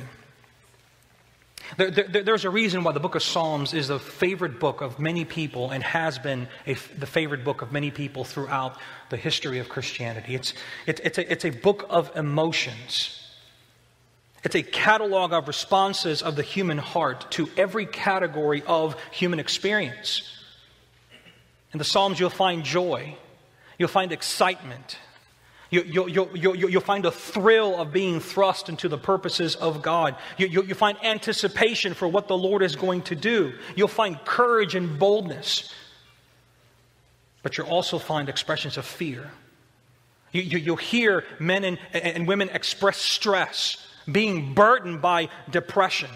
There, 1.78 1.92
there, 1.92 2.24
there's 2.24 2.46
a 2.46 2.50
reason 2.50 2.84
why 2.84 2.92
the 2.92 3.00
book 3.00 3.16
of 3.16 3.24
Psalms 3.24 3.74
is 3.74 3.88
the 3.88 4.00
favorite 4.00 4.60
book 4.60 4.82
of 4.82 5.00
many 5.00 5.26
people 5.26 5.72
and 5.72 5.84
has 5.84 6.20
been 6.20 6.48
a, 6.68 6.74
the 6.74 7.06
favorite 7.08 7.44
book 7.44 7.62
of 7.62 7.72
many 7.72 7.90
people 7.90 8.24
throughout 8.24 8.78
the 9.10 9.18
history 9.18 9.60
of 9.60 9.70
Christianity. 9.70 10.36
It's, 10.36 10.54
it, 10.86 11.00
it's, 11.04 11.18
a, 11.18 11.32
it's 11.32 11.46
a 11.46 11.50
book 11.50 11.86
of 11.90 12.16
emotions. 12.16 13.20
It's 14.44 14.56
a 14.56 14.64
catalog 14.64 15.32
of 15.32 15.48
responses 15.48 16.22
of 16.22 16.36
the 16.36 16.44
human 16.44 16.78
heart 16.78 17.32
to 17.32 17.50
every 17.56 17.86
category 17.86 18.62
of 18.68 19.00
human 19.12 19.40
experience. 19.40 20.30
In 21.72 21.80
the 21.80 21.86
Psalms, 21.86 22.20
you'll 22.20 22.30
find 22.30 22.64
joy, 22.64 23.16
you'll 23.80 23.88
find 23.88 24.12
excitement, 24.12 24.98
you, 25.82 26.04
will 26.04 26.38
you, 26.38 26.68
you, 26.70 26.80
find 26.80 27.06
a 27.06 27.12
thrill 27.12 27.80
of 27.82 27.92
being 27.92 28.20
thrust 28.20 28.70
into 28.70 28.88
the 28.88 28.98
purposes 28.98 29.56
of 29.56 29.82
God. 29.82 30.16
You, 30.38 30.46
you, 30.46 30.64
you 30.64 30.76
find 30.76 31.04
anticipation 31.04 31.96
for 31.96 32.08
what 32.08 32.28
the 32.28 32.38
Lord 32.38 32.62
is 32.62 32.76
going 32.76 33.02
to 33.04 33.16
do. 33.16 33.54
You'll 33.76 33.88
find 33.88 34.24
courage 34.24 34.76
and 34.76 35.00
boldness. 35.00 35.74
But 37.42 37.58
you'll 37.58 37.68
also 37.68 37.98
find 37.98 38.30
expressions 38.30 38.78
of 38.78 38.86
fear. 38.86 39.32
You, 40.32 40.42
you, 40.42 40.72
will 40.72 40.78
hear 40.78 41.24
men 41.40 41.64
and, 41.64 41.80
and 41.94 42.28
women 42.28 42.50
express 42.50 42.98
stress, 42.98 43.78
being 44.12 44.54
burdened 44.54 45.02
by 45.02 45.30
depression, 45.50 46.10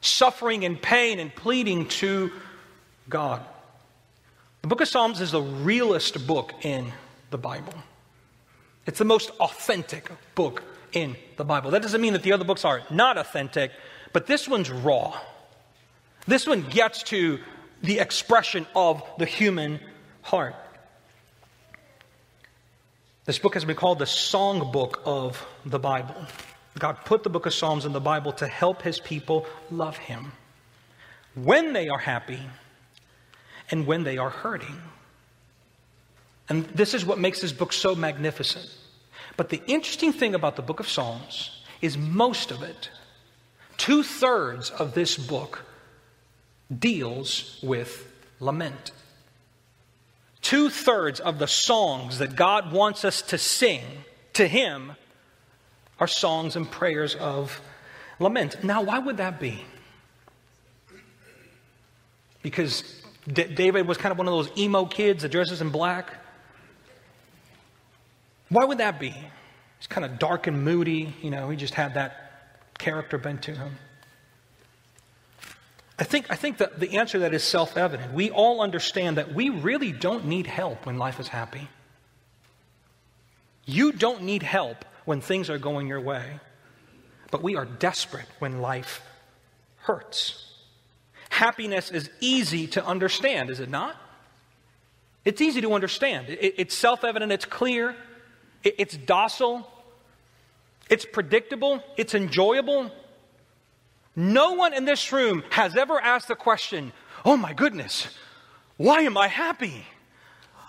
suffering 0.00 0.64
and 0.64 0.80
pain, 0.80 1.20
and 1.20 1.34
pleading 1.34 1.86
to 1.88 2.32
God. 3.08 3.44
The 4.62 4.68
book 4.68 4.80
of 4.80 4.88
Psalms 4.88 5.20
is 5.20 5.30
the 5.30 5.42
realest 5.42 6.26
book 6.26 6.52
in 6.62 6.92
the 7.30 7.38
Bible. 7.38 7.74
It's 8.86 8.98
the 8.98 9.04
most 9.04 9.30
authentic 9.40 10.10
book 10.34 10.62
in 10.92 11.16
the 11.36 11.44
Bible. 11.44 11.70
That 11.72 11.82
doesn't 11.82 12.00
mean 12.00 12.12
that 12.12 12.22
the 12.22 12.32
other 12.32 12.44
books 12.44 12.64
are 12.64 12.82
not 12.90 13.18
authentic, 13.18 13.72
but 14.12 14.26
this 14.26 14.48
one's 14.48 14.70
raw. 14.70 15.18
This 16.26 16.46
one 16.46 16.62
gets 16.62 17.02
to 17.04 17.40
the 17.82 17.98
expression 17.98 18.66
of 18.74 19.02
the 19.18 19.26
human 19.26 19.80
heart. 20.22 20.54
This 23.24 23.38
book 23.38 23.54
has 23.54 23.64
been 23.64 23.76
called 23.76 23.98
the 23.98 24.06
song 24.06 24.70
book 24.70 25.02
of 25.04 25.44
the 25.64 25.80
Bible. 25.80 26.14
God 26.78 26.98
put 27.04 27.24
the 27.24 27.30
book 27.30 27.46
of 27.46 27.54
Psalms 27.54 27.84
in 27.84 27.92
the 27.92 28.00
Bible 28.00 28.32
to 28.34 28.46
help 28.46 28.82
his 28.82 29.00
people 29.00 29.46
love 29.70 29.96
him 29.96 30.32
when 31.34 31.72
they 31.72 31.88
are 31.88 31.98
happy 31.98 32.40
and 33.70 33.86
when 33.86 34.04
they 34.04 34.18
are 34.18 34.30
hurting. 34.30 34.80
And 36.48 36.64
this 36.66 36.94
is 36.94 37.04
what 37.04 37.18
makes 37.18 37.40
this 37.40 37.52
book 37.52 37.72
so 37.72 37.94
magnificent. 37.94 38.70
But 39.36 39.48
the 39.48 39.62
interesting 39.66 40.12
thing 40.12 40.34
about 40.34 40.56
the 40.56 40.62
book 40.62 40.80
of 40.80 40.88
Psalms 40.88 41.62
is 41.82 41.98
most 41.98 42.50
of 42.50 42.62
it, 42.62 42.90
two 43.76 44.02
thirds 44.02 44.70
of 44.70 44.94
this 44.94 45.16
book, 45.16 45.64
deals 46.76 47.60
with 47.62 48.10
lament. 48.40 48.92
Two 50.40 50.70
thirds 50.70 51.20
of 51.20 51.38
the 51.38 51.48
songs 51.48 52.18
that 52.18 52.36
God 52.36 52.72
wants 52.72 53.04
us 53.04 53.22
to 53.22 53.38
sing 53.38 53.82
to 54.34 54.46
Him 54.46 54.92
are 55.98 56.06
songs 56.06 56.56
and 56.56 56.70
prayers 56.70 57.14
of 57.16 57.60
lament. 58.18 58.62
Now, 58.62 58.82
why 58.82 58.98
would 58.98 59.16
that 59.16 59.40
be? 59.40 59.64
Because 62.42 63.02
D- 63.26 63.44
David 63.44 63.88
was 63.88 63.98
kind 63.98 64.12
of 64.12 64.18
one 64.18 64.28
of 64.28 64.32
those 64.32 64.56
emo 64.56 64.84
kids 64.84 65.22
that 65.22 65.30
dresses 65.30 65.60
in 65.60 65.70
black. 65.70 66.12
Why 68.48 68.64
would 68.64 68.78
that 68.78 69.00
be? 69.00 69.10
He's 69.78 69.86
kind 69.88 70.04
of 70.04 70.18
dark 70.18 70.46
and 70.46 70.64
moody. 70.64 71.14
You 71.22 71.30
know, 71.30 71.50
he 71.50 71.56
just 71.56 71.74
had 71.74 71.94
that 71.94 72.26
character 72.78 73.18
bent 73.18 73.42
to 73.42 73.52
him. 73.52 73.76
I 75.98 76.04
think, 76.04 76.26
I 76.30 76.36
think 76.36 76.58
that 76.58 76.78
the 76.78 76.98
answer 76.98 77.12
to 77.12 77.18
that 77.20 77.34
is 77.34 77.42
self 77.42 77.76
evident. 77.76 78.12
We 78.12 78.30
all 78.30 78.60
understand 78.60 79.16
that 79.16 79.32
we 79.32 79.48
really 79.48 79.92
don't 79.92 80.26
need 80.26 80.46
help 80.46 80.86
when 80.86 80.98
life 80.98 81.18
is 81.18 81.28
happy. 81.28 81.68
You 83.64 83.92
don't 83.92 84.22
need 84.22 84.42
help 84.42 84.84
when 85.06 85.20
things 85.20 85.48
are 85.50 85.58
going 85.58 85.88
your 85.88 86.00
way, 86.00 86.40
but 87.30 87.42
we 87.42 87.56
are 87.56 87.64
desperate 87.64 88.26
when 88.38 88.60
life 88.60 89.00
hurts. 89.78 90.42
Happiness 91.30 91.90
is 91.90 92.10
easy 92.20 92.66
to 92.68 92.84
understand, 92.84 93.50
is 93.50 93.60
it 93.60 93.70
not? 93.70 93.96
It's 95.24 95.40
easy 95.40 95.60
to 95.62 95.72
understand. 95.72 96.28
It, 96.28 96.54
it's 96.58 96.74
self 96.74 97.04
evident, 97.04 97.32
it's 97.32 97.44
clear. 97.44 97.96
It's 98.78 98.96
docile, 98.96 99.70
it's 100.90 101.04
predictable, 101.04 101.82
it's 101.96 102.14
enjoyable. 102.14 102.90
No 104.16 104.52
one 104.52 104.72
in 104.72 104.84
this 104.84 105.12
room 105.12 105.44
has 105.50 105.76
ever 105.76 106.00
asked 106.00 106.28
the 106.28 106.34
question, 106.34 106.92
oh 107.24 107.36
my 107.36 107.52
goodness, 107.52 108.08
why 108.76 109.02
am 109.02 109.16
I 109.16 109.28
happy? 109.28 109.86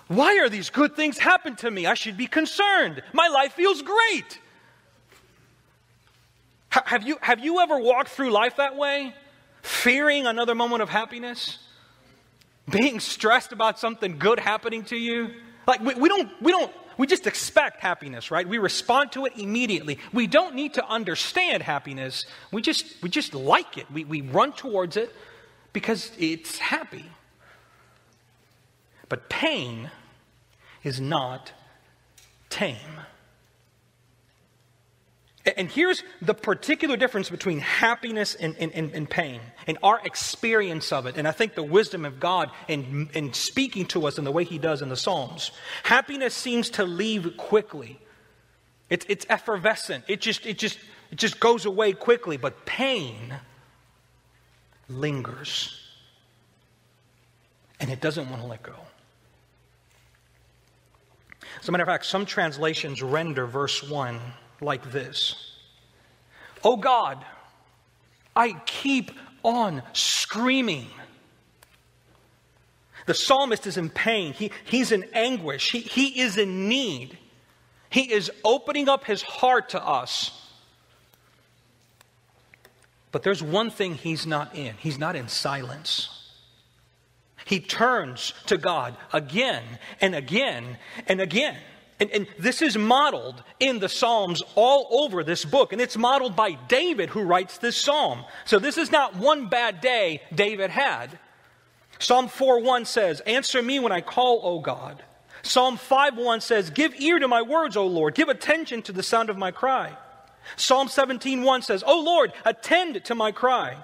Why 0.08 0.38
are 0.40 0.50
these 0.50 0.70
good 0.70 0.96
things 0.96 1.18
happen 1.18 1.56
to 1.58 1.72
me? 1.72 1.86
I 1.86 1.94
should 1.94 2.18
be 2.18 2.28
concerned. 2.28 3.02
My 3.14 3.28
life 3.28 3.54
feels 3.54 3.82
great. 3.82 4.40
Have 6.70 7.08
you, 7.08 7.18
have 7.22 7.40
you 7.40 7.60
ever 7.60 7.80
walked 7.80 8.10
through 8.10 8.32
life 8.32 8.58
that 8.58 8.76
way? 8.76 9.14
Fearing 9.62 10.28
another 10.28 10.56
moment 10.56 10.82
of 10.82 10.90
happiness? 10.90 11.60
Being 12.70 13.00
stressed 13.00 13.52
about 13.52 13.80
something 13.80 14.18
good 14.18 14.40
happening 14.40 14.84
to 14.86 14.96
you? 14.96 15.32
Like, 15.66 15.82
we, 15.82 15.96
we, 15.96 16.10
don't, 16.10 16.30
we, 16.42 16.52
don't, 16.52 16.72
we 16.98 17.08
just 17.08 17.28
expect 17.28 17.82
happiness, 17.82 18.32
right? 18.32 18.48
We 18.48 18.58
respond 18.58 19.12
to 19.14 19.26
it 19.26 19.34
immediately. 19.38 20.00
We 20.14 20.28
don't 20.28 20.56
need 20.56 20.74
to 20.76 20.86
understand 20.88 21.64
happiness. 21.64 22.26
We 22.52 22.62
just, 22.62 23.02
we 23.02 23.10
just 23.10 23.34
like 23.34 23.78
it. 23.78 23.90
We, 23.92 24.04
we 24.04 24.22
run 24.22 24.54
towards 24.54 24.98
it 24.98 25.14
because 25.74 26.12
it's 26.18 26.58
happy. 26.58 27.06
But 29.10 29.30
pain 29.30 29.92
is 30.84 31.00
not 31.00 31.52
tame. 32.50 32.78
And 35.56 35.72
here's 35.72 36.04
the 36.22 36.34
particular 36.34 36.98
difference 36.98 37.30
between 37.30 37.60
happiness 37.60 38.36
and, 38.36 38.58
and, 38.58 38.74
and, 38.74 39.10
pain 39.10 39.40
and 39.66 39.78
our 39.82 40.02
experience 40.06 40.92
of 40.92 41.06
it. 41.06 41.16
And 41.16 41.26
I 41.26 41.32
think 41.32 41.56
the 41.56 41.64
wisdom 41.64 42.04
of 42.04 42.20
God 42.20 42.52
in, 42.68 43.10
in 43.14 43.32
speaking 43.32 43.86
to 43.88 44.08
us 44.08 44.18
in 44.18 44.26
the 44.26 44.32
way 44.32 44.44
He 44.44 44.58
does 44.58 44.82
in 44.82 44.90
the 44.90 44.98
Psalms. 44.98 45.52
Happiness 45.84 46.34
seems 46.34 46.72
to 46.72 46.84
leave 46.84 47.38
quickly, 47.38 48.00
it's, 48.90 49.06
it's 49.08 49.26
effervescent, 49.30 50.04
it 50.08 50.20
just, 50.20 50.46
it, 50.46 50.58
just, 50.58 50.80
it 51.12 51.18
just 51.18 51.40
goes 51.40 51.66
away 51.66 51.94
quickly. 51.94 52.36
But 52.36 52.66
pain 52.66 53.36
lingers, 54.90 55.80
and 57.80 57.90
it 57.90 58.02
doesn't 58.02 58.30
want 58.30 58.42
to 58.42 58.48
let 58.48 58.64
go. 58.64 58.76
As 61.62 61.70
a 61.70 61.72
matter 61.72 61.84
of 61.84 61.88
fact, 61.88 62.06
some 62.06 62.26
translations 62.26 63.02
render 63.02 63.46
verse 63.46 63.82
1 63.82 64.20
like 64.62 64.92
this 64.92 65.48
Oh 66.64 66.78
God, 66.78 67.24
I 68.36 68.54
keep 68.66 69.12
on 69.44 69.84
screaming. 69.94 70.88
The 73.06 73.14
psalmist 73.14 73.66
is 73.66 73.78
in 73.78 73.90
pain. 73.90 74.34
He, 74.34 74.52
he's 74.66 74.92
in 74.92 75.06
anguish. 75.14 75.72
He, 75.72 75.80
he 75.80 76.20
is 76.20 76.38
in 76.38 76.68
need. 76.68 77.18
He 77.90 78.12
is 78.12 78.30
opening 78.44 78.90
up 78.90 79.06
his 79.06 79.22
heart 79.22 79.70
to 79.70 79.82
us. 79.82 80.32
But 83.14 83.24
there's 83.24 83.42
one 83.42 83.72
thing 83.72 83.96
he's 83.96 84.28
not 84.28 84.54
in 84.56 84.76
he's 84.76 85.00
not 85.00 85.16
in 85.16 85.30
silence. 85.30 86.10
He 87.46 87.62
turns 87.62 88.34
to 88.48 88.58
God 88.58 88.98
again 89.14 89.64
and 90.02 90.14
again 90.14 90.78
and 91.08 91.22
again. 91.22 91.56
And, 92.00 92.12
and, 92.12 92.28
this 92.38 92.62
is 92.62 92.78
modeled 92.78 93.44
in 93.60 93.80
the 93.80 93.90
Psalms 93.90 94.44
all 94.54 94.88
over 94.92 95.24
this 95.24 95.44
book. 95.44 95.74
And 95.74 95.82
it's 95.82 95.98
modeled 95.98 96.36
by 96.36 96.52
David, 96.68 97.10
who 97.10 97.24
writes 97.24 97.58
this 97.58 97.76
psalm. 97.76 98.24
So 98.46 98.60
this 98.60 98.78
is 98.78 98.92
not 98.92 99.16
one 99.16 99.50
bad 99.50 99.82
day 99.82 100.22
David 100.34 100.70
had. 100.70 101.18
Psalm 101.98 102.30
4:1 102.30 102.86
says, 102.86 103.22
Answer 103.22 103.64
me 103.64 103.80
when 103.80 103.92
I 103.92 104.02
call, 104.02 104.42
O 104.44 104.60
God. 104.60 105.04
Psalm 105.48 105.78
5:1 105.78 106.42
says, 106.42 106.70
"Give 106.70 106.94
ear 107.00 107.20
to 107.20 107.28
my 107.28 107.42
words, 107.42 107.78
O 107.78 107.86
Lord. 107.86 108.16
Give 108.16 108.30
attention 108.30 108.82
to 108.84 108.92
the 108.92 109.04
sound 109.04 109.30
of 109.30 109.38
my 109.38 109.52
cry." 109.52 109.96
Psalm 110.56 110.88
17:1 110.88 111.62
says, 111.62 111.84
"O 111.86 112.00
Lord, 112.00 112.34
attend 112.46 113.04
to 113.06 113.16
my 113.16 113.32
cry." 113.32 113.78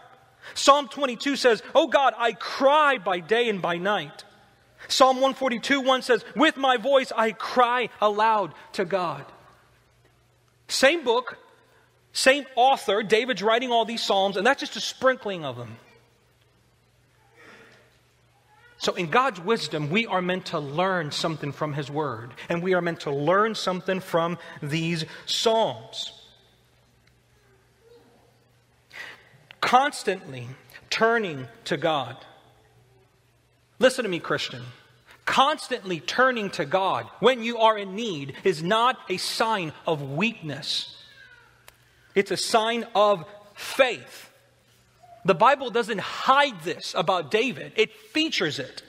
Psalm 0.53 0.88
22 0.89 1.36
says, 1.36 1.63
"O 1.74 1.88
God, 1.88 2.13
I 2.17 2.34
cry 2.34 2.98
by 2.98 3.20
day 3.20 3.48
and 3.50 3.62
by 3.62 3.77
night." 3.77 4.24
Psalm 4.87 5.17
142 5.17 5.81
1 5.81 6.01
says, 6.01 6.25
With 6.35 6.57
my 6.57 6.77
voice 6.77 7.11
I 7.15 7.31
cry 7.31 7.89
aloud 8.01 8.53
to 8.73 8.85
God. 8.85 9.25
Same 10.67 11.03
book, 11.03 11.37
same 12.13 12.45
author, 12.55 13.03
David's 13.03 13.43
writing 13.43 13.71
all 13.71 13.85
these 13.85 14.01
Psalms, 14.01 14.37
and 14.37 14.45
that's 14.45 14.59
just 14.59 14.75
a 14.75 14.81
sprinkling 14.81 15.45
of 15.45 15.57
them. 15.57 15.77
So, 18.77 18.95
in 18.95 19.09
God's 19.09 19.39
wisdom, 19.39 19.89
we 19.89 20.07
are 20.07 20.21
meant 20.21 20.47
to 20.47 20.59
learn 20.59 21.11
something 21.11 21.53
from 21.53 21.73
His 21.73 21.89
Word, 21.89 22.31
and 22.49 22.61
we 22.61 22.73
are 22.73 22.81
meant 22.81 23.01
to 23.01 23.11
learn 23.11 23.55
something 23.55 24.01
from 24.01 24.37
these 24.61 25.05
Psalms. 25.25 26.11
Constantly 29.61 30.49
turning 30.89 31.47
to 31.63 31.77
God. 31.77 32.17
Listen 33.80 34.03
to 34.03 34.10
me, 34.10 34.20
Christian. 34.20 34.62
Constantly 35.25 36.00
turning 36.00 36.50
to 36.51 36.65
God 36.65 37.08
when 37.20 37.44
you 37.44 37.58
are 37.60 37.77
in 37.77 37.96
need 37.96 38.34
is 38.44 38.62
not 38.62 38.98
a 39.10 39.18
sign 39.18 39.72
of 39.88 40.01
weakness, 40.12 40.98
it's 42.13 42.32
a 42.32 42.38
sign 42.38 42.86
of 42.94 43.25
faith. 43.56 44.30
The 45.25 45.34
Bible 45.34 45.70
doesn't 45.70 46.01
hide 46.01 46.62
this 46.63 46.94
about 46.96 47.32
David, 47.32 47.72
it 47.75 47.94
features 47.94 48.60
it. 48.60 48.84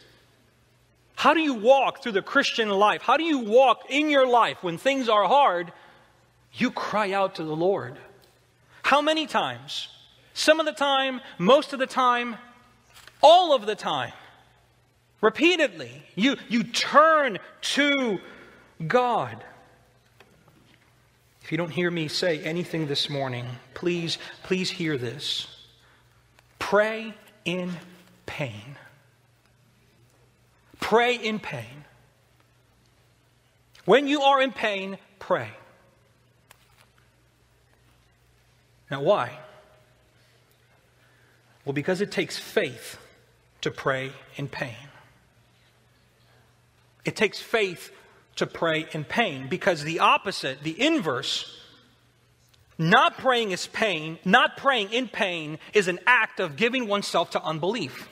How 1.16 1.32
do 1.32 1.40
you 1.40 1.54
walk 1.54 2.02
through 2.02 2.12
the 2.12 2.22
Christian 2.22 2.68
life? 2.68 3.02
How 3.02 3.16
do 3.16 3.22
you 3.22 3.38
walk 3.38 3.82
in 3.88 4.10
your 4.10 4.26
life 4.26 4.58
when 4.62 4.78
things 4.78 5.08
are 5.08 5.24
hard? 5.24 5.72
You 6.52 6.72
cry 6.72 7.12
out 7.12 7.36
to 7.36 7.44
the 7.44 7.54
Lord. 7.54 7.96
How 8.82 9.00
many 9.00 9.26
times? 9.26 9.88
Some 10.34 10.58
of 10.58 10.66
the 10.66 10.72
time, 10.72 11.20
most 11.38 11.72
of 11.72 11.78
the 11.78 11.86
time, 11.86 12.36
all 13.22 13.54
of 13.54 13.64
the 13.64 13.76
time. 13.76 14.12
Repeatedly, 15.20 16.02
you, 16.14 16.36
you 16.48 16.64
turn 16.64 17.38
to 17.60 18.18
God. 18.86 19.42
If 21.42 21.52
you 21.52 21.58
don't 21.58 21.70
hear 21.70 21.90
me 21.90 22.08
say 22.08 22.40
anything 22.40 22.86
this 22.86 23.10
morning, 23.10 23.46
please, 23.74 24.18
please 24.42 24.70
hear 24.70 24.96
this. 24.96 25.46
Pray 26.58 27.14
in 27.44 27.70
pain. 28.26 28.76
Pray 30.80 31.16
in 31.16 31.38
pain. 31.38 31.84
When 33.84 34.06
you 34.08 34.22
are 34.22 34.40
in 34.40 34.52
pain, 34.52 34.98
pray. 35.18 35.50
Now, 38.90 39.02
why? 39.02 39.38
Well, 41.64 41.72
because 41.72 42.00
it 42.00 42.10
takes 42.10 42.38
faith 42.38 42.98
to 43.60 43.70
pray 43.70 44.12
in 44.36 44.48
pain. 44.48 44.76
It 47.04 47.16
takes 47.16 47.40
faith 47.40 47.92
to 48.36 48.46
pray 48.46 48.86
in 48.92 49.04
pain 49.04 49.48
because 49.48 49.82
the 49.82 50.00
opposite, 50.00 50.62
the 50.62 50.80
inverse, 50.80 51.60
not 52.78 53.18
praying 53.18 53.52
is 53.52 53.66
pain, 53.66 54.18
not 54.24 54.56
praying 54.56 54.92
in 54.92 55.08
pain 55.08 55.58
is 55.72 55.86
an 55.86 56.00
act 56.06 56.40
of 56.40 56.56
giving 56.56 56.88
oneself 56.88 57.30
to 57.30 57.42
unbelief. 57.42 58.08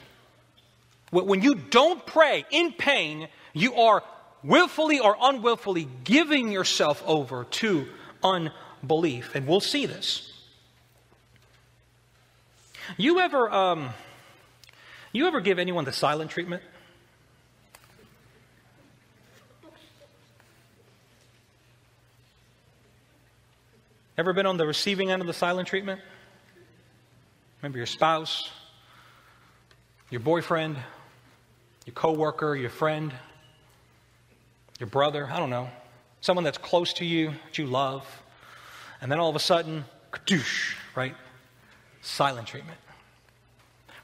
When 1.10 1.42
you 1.42 1.54
don't 1.54 2.06
pray 2.06 2.44
in 2.50 2.72
pain, 2.72 3.28
you 3.52 3.74
are 3.74 4.02
willfully 4.42 4.98
or 4.98 5.16
unwillfully 5.20 5.88
giving 6.04 6.50
yourself 6.50 7.02
over 7.06 7.44
to 7.44 7.86
unbelief. 8.22 9.34
And 9.34 9.46
we'll 9.46 9.60
see 9.60 9.86
this. 9.86 10.32
You 12.96 13.20
ever, 13.20 13.50
um, 13.50 13.90
you 15.12 15.26
ever 15.26 15.40
give 15.40 15.58
anyone 15.58 15.84
the 15.84 15.92
silent 15.92 16.30
treatment? 16.30 16.62
Ever 24.22 24.32
been 24.32 24.46
on 24.46 24.56
the 24.56 24.68
receiving 24.68 25.10
end 25.10 25.20
of 25.20 25.26
the 25.26 25.32
silent 25.32 25.66
treatment? 25.66 26.00
Maybe 27.60 27.78
your 27.78 27.86
spouse, 27.86 28.48
your 30.10 30.20
boyfriend, 30.20 30.76
your 31.86 31.94
coworker, 31.94 32.54
your 32.54 32.70
friend, 32.70 33.12
your 34.78 34.86
brother, 34.86 35.28
I 35.28 35.40
don't 35.40 35.50
know, 35.50 35.68
someone 36.20 36.44
that's 36.44 36.56
close 36.56 36.92
to 36.92 37.04
you, 37.04 37.30
that 37.46 37.58
you 37.58 37.66
love, 37.66 38.06
and 39.00 39.10
then 39.10 39.18
all 39.18 39.28
of 39.28 39.34
a 39.34 39.40
sudden, 39.40 39.86
kadoosh, 40.12 40.76
right? 40.94 41.16
Silent 42.00 42.46
treatment. 42.46 42.78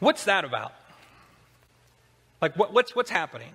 What's 0.00 0.24
that 0.24 0.44
about? 0.44 0.72
Like, 2.42 2.56
what, 2.56 2.72
what's, 2.72 2.96
what's 2.96 3.10
happening? 3.10 3.52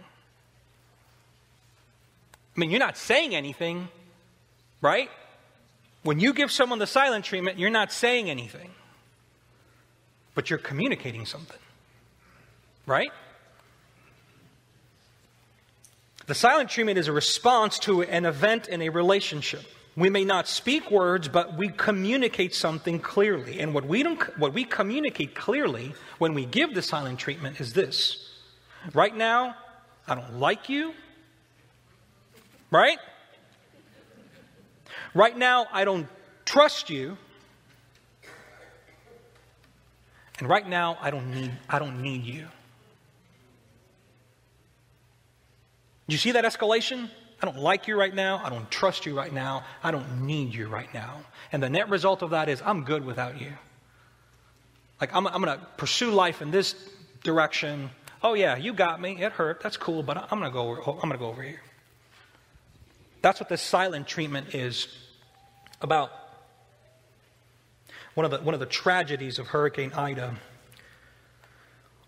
I 2.56 2.58
mean, 2.58 2.70
you're 2.70 2.80
not 2.80 2.96
saying 2.96 3.36
anything, 3.36 3.90
right? 4.80 5.10
When 6.04 6.20
you 6.20 6.34
give 6.34 6.52
someone 6.52 6.80
the 6.80 6.88
silent 6.88 7.26
treatment, 7.26 7.58
you're 7.58 7.70
not 7.70 7.92
saying 7.92 8.30
anything, 8.30 8.70
but 10.36 10.50
you're 10.50 10.60
communicating 10.60 11.26
something, 11.26 11.60
right? 12.86 13.12
The 16.26 16.36
silent 16.36 16.70
treatment 16.70 16.98
is 16.98 17.08
a 17.08 17.14
response 17.14 17.80
to 17.80 18.02
an 18.04 18.26
event 18.26 18.68
in 18.68 18.82
a 18.82 18.90
relationship. 18.90 19.64
We 19.96 20.10
may 20.10 20.26
not 20.26 20.48
speak 20.48 20.90
words, 20.90 21.28
but 21.28 21.56
we 21.56 21.70
communicate 21.70 22.56
something 22.56 23.00
clearly. 23.00 23.60
And 23.60 23.74
what 23.74 23.86
we, 23.86 24.04
don't, 24.04 24.22
what 24.40 24.54
we 24.54 24.64
communicate 24.64 25.36
clearly 25.36 25.94
when 26.18 26.34
we 26.34 26.46
give 26.46 26.74
the 26.74 26.82
silent 26.82 27.20
treatment 27.20 27.60
is 27.60 27.74
this 27.74 28.30
Right 28.94 29.16
now, 29.16 29.56
I 30.08 30.16
don't 30.16 30.40
like 30.40 30.68
you. 30.68 30.94
Right? 32.70 32.98
Right 35.14 35.38
now, 35.38 35.68
I 35.72 35.86
don't 35.86 36.08
trust 36.46 36.90
you. 36.90 37.18
And 40.40 40.50
right 40.50 40.68
now, 40.68 40.98
I 41.00 41.12
don't 41.12 41.32
need, 41.32 41.52
I 41.70 41.80
don't 41.80 42.02
need 42.02 42.24
you. 42.24 42.48
You 46.08 46.18
see 46.18 46.32
that 46.32 46.44
escalation? 46.44 47.10
I 47.42 47.46
don't 47.46 47.60
like 47.60 47.88
you 47.88 47.98
right 47.98 48.14
now. 48.14 48.42
I 48.44 48.50
don't 48.50 48.70
trust 48.72 49.06
you 49.06 49.16
right 49.16 49.32
now. 49.32 49.64
I 49.84 49.92
don't 49.92 50.26
need 50.26 50.54
you 50.54 50.68
right 50.68 50.92
now. 50.94 51.22
And 51.52 51.62
the 51.62 51.70
net 51.70 51.90
result 51.90 52.22
of 52.22 52.32
that 52.32 52.50
is 52.50 52.62
I'm 52.66 52.84
good 52.84 53.06
without 53.06 53.40
you. 53.40 53.52
Like, 55.00 55.14
I'm, 55.14 55.28
I'm 55.28 55.42
going 55.42 55.58
to 55.58 55.66
pursue 55.78 56.12
life 56.12 56.42
in 56.42 56.52
this 56.52 56.76
direction. 57.24 57.90
Oh, 58.22 58.34
yeah, 58.34 58.56
you 58.56 58.74
got 58.74 59.02
me. 59.02 59.22
It 59.22 59.34
hurt. 59.34 59.62
That's 59.62 59.78
cool, 59.78 60.04
but 60.04 60.18
I'm 60.32 60.40
going 60.40 60.50
to 60.50 60.54
go 60.54 60.70
over, 60.70 60.82
I'm 60.82 61.10
going 61.10 61.12
to 61.12 61.18
go 61.18 61.28
over 61.28 61.44
here. 61.44 61.62
That's 63.24 63.40
what 63.40 63.48
this 63.48 63.62
silent 63.62 64.06
treatment 64.06 64.54
is 64.54 64.90
about. 65.82 66.12
One 68.16 68.26
of 68.26 68.32
the, 68.32 68.40
one 68.40 68.54
of 68.54 68.60
the 68.60 68.66
tragedies 68.66 69.40
of 69.40 69.48
Hurricane 69.48 69.94
Ida 69.94 70.36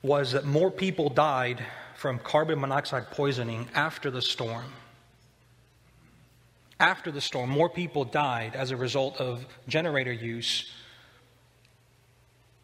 was 0.02 0.34
that 0.34 0.44
more 0.44 0.70
people 0.70 1.10
died 1.10 1.66
from 1.96 2.20
carbon 2.20 2.60
monoxide 2.60 3.12
poisoning 3.12 3.70
after 3.74 4.12
the 4.12 4.22
storm. 4.22 4.74
After 6.82 7.12
the 7.12 7.22
storm, 7.22 7.50
more 7.50 7.70
people 7.70 8.04
died 8.04 8.54
as 8.54 8.72
a 8.72 8.78
result 8.78 9.16
of 9.16 9.46
generator 9.70 10.12
use 10.12 10.70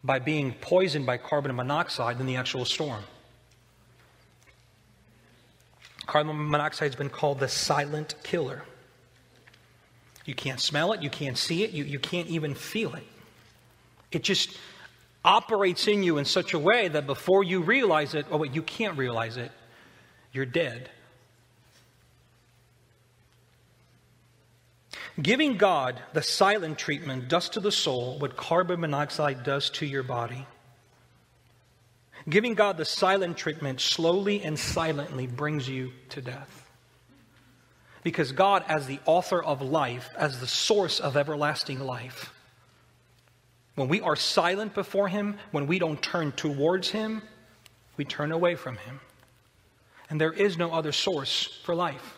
by 0.04 0.20
being 0.20 0.54
poisoned 0.60 1.06
by 1.06 1.16
carbon 1.16 1.56
monoxide 1.56 2.18
than 2.18 2.28
the 2.28 2.36
actual 2.36 2.66
storm. 2.66 3.06
Carbon 6.12 6.50
monoxide 6.50 6.90
has 6.90 6.96
been 6.98 7.10
called 7.10 7.40
the 7.40 7.48
silent 7.48 8.16
killer. 8.22 8.66
You 10.26 10.36
can't 10.36 10.60
smell 10.60 10.92
it, 10.92 11.02
you 11.02 11.10
can't 11.10 11.38
see 11.38 11.64
it, 11.64 11.72
you, 11.72 11.86
you 11.86 12.00
can't 12.00 12.28
even 12.28 12.54
feel 12.54 12.94
it. 12.96 13.08
It 14.12 14.22
just 14.22 14.58
operates 15.24 15.88
in 15.88 16.04
you 16.04 16.18
in 16.18 16.26
such 16.26 16.54
a 16.54 16.60
way 16.60 16.90
that 16.90 17.08
before 17.08 17.46
you 17.46 17.62
realize 17.62 18.14
it, 18.14 18.26
oh, 18.30 18.36
wait, 18.36 18.54
you 18.54 18.62
can't 18.62 18.98
realize 18.98 19.38
it, 19.38 19.54
you're 20.34 20.46
dead. 20.46 20.90
Giving 25.22 25.56
God 25.56 25.98
the 26.12 26.22
silent 26.22 26.78
treatment 26.78 27.30
does 27.30 27.48
to 27.52 27.62
the 27.62 27.72
soul 27.72 28.20
what 28.20 28.36
carbon 28.36 28.82
monoxide 28.82 29.46
does 29.46 29.70
to 29.70 29.86
your 29.86 30.04
body. 30.04 30.46
Giving 32.30 32.54
God 32.54 32.78
the 32.78 32.86
silent 32.86 33.38
treatment 33.38 33.82
slowly 33.82 34.44
and 34.44 34.58
silently 34.58 35.28
brings 35.28 35.68
you 35.68 35.92
to 36.10 36.22
death. 36.22 36.70
Because 38.04 38.32
God, 38.32 38.64
as 38.68 38.88
the 38.88 39.00
author 39.06 39.44
of 39.44 39.62
life, 39.62 40.10
as 40.18 40.40
the 40.40 40.48
source 40.48 41.00
of 41.00 41.18
everlasting 41.18 41.80
life, 41.80 42.34
when 43.76 43.88
we 43.88 44.02
are 44.02 44.16
silent 44.16 44.74
before 44.74 45.08
Him, 45.08 45.38
when 45.52 45.68
we 45.68 45.80
don't 45.80 46.02
turn 46.02 46.32
towards 46.34 46.90
Him, 46.90 47.22
we 47.98 48.06
turn 48.06 48.32
away 48.32 48.56
from 48.56 48.78
Him. 48.78 49.00
And 50.10 50.20
there 50.20 50.34
is 50.34 50.58
no 50.58 50.72
other 50.72 50.92
source 50.92 51.60
for 51.64 51.74
life. 51.74 52.18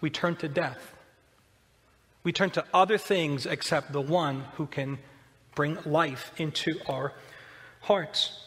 we 0.00 0.10
turn 0.10 0.36
to 0.36 0.48
death. 0.48 0.94
We 2.24 2.32
turn 2.32 2.50
to 2.50 2.64
other 2.74 2.98
things 2.98 3.46
except 3.46 3.92
the 3.92 4.02
one 4.02 4.44
who 4.56 4.66
can 4.66 4.98
bring 5.54 5.78
life 5.86 6.32
into 6.36 6.78
our 6.86 7.14
hearts. 7.84 8.40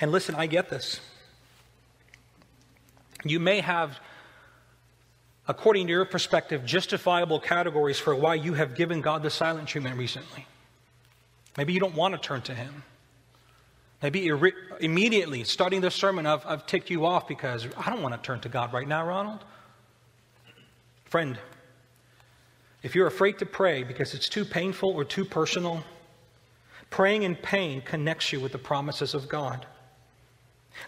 And 0.00 0.12
listen, 0.12 0.34
I 0.34 0.46
get 0.46 0.68
this. 0.68 1.00
You 3.24 3.40
may 3.40 3.60
have, 3.60 3.98
according 5.46 5.86
to 5.88 5.92
your 5.92 6.04
perspective, 6.04 6.64
justifiable 6.64 7.40
categories 7.40 7.98
for 7.98 8.14
why 8.14 8.34
you 8.34 8.54
have 8.54 8.74
given 8.74 9.00
God 9.00 9.22
the 9.22 9.30
silent 9.30 9.68
treatment 9.68 9.96
recently. 9.96 10.46
Maybe 11.56 11.72
you 11.72 11.80
don't 11.80 11.94
want 11.94 12.14
to 12.14 12.20
turn 12.20 12.42
to 12.42 12.54
Him. 12.54 12.84
Maybe 14.02 14.30
immediately, 14.80 15.42
starting 15.42 15.80
the 15.80 15.90
sermon, 15.90 16.24
I've, 16.24 16.46
I've 16.46 16.66
ticked 16.66 16.88
you 16.88 17.04
off 17.04 17.26
because 17.26 17.66
I 17.76 17.90
don't 17.90 18.00
want 18.00 18.14
to 18.14 18.24
turn 18.24 18.40
to 18.40 18.48
God 18.48 18.72
right 18.72 18.86
now, 18.86 19.04
Ronald. 19.04 19.44
Friend, 21.06 21.36
if 22.84 22.94
you're 22.94 23.08
afraid 23.08 23.38
to 23.40 23.46
pray 23.46 23.82
because 23.82 24.14
it's 24.14 24.28
too 24.28 24.44
painful 24.44 24.90
or 24.90 25.04
too 25.04 25.24
personal, 25.24 25.82
praying 26.90 27.22
in 27.22 27.36
pain 27.36 27.80
connects 27.80 28.32
you 28.32 28.40
with 28.40 28.52
the 28.52 28.58
promises 28.58 29.14
of 29.14 29.28
God. 29.28 29.66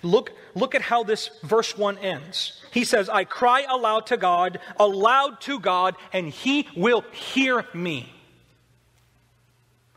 Look, 0.03 0.33
look 0.55 0.75
at 0.75 0.83
how 0.83 1.03
this 1.03 1.31
verse 1.43 1.77
1 1.77 1.99
ends. 1.99 2.63
He 2.71 2.85
says, 2.85 3.09
I 3.09 3.25
cry 3.25 3.67
aloud 3.69 4.07
to 4.07 4.17
God, 4.17 4.61
aloud 4.79 5.41
to 5.43 5.59
God, 5.59 5.97
and 6.13 6.29
he 6.29 6.69
will 6.77 7.03
hear 7.13 7.67
me. 7.75 8.13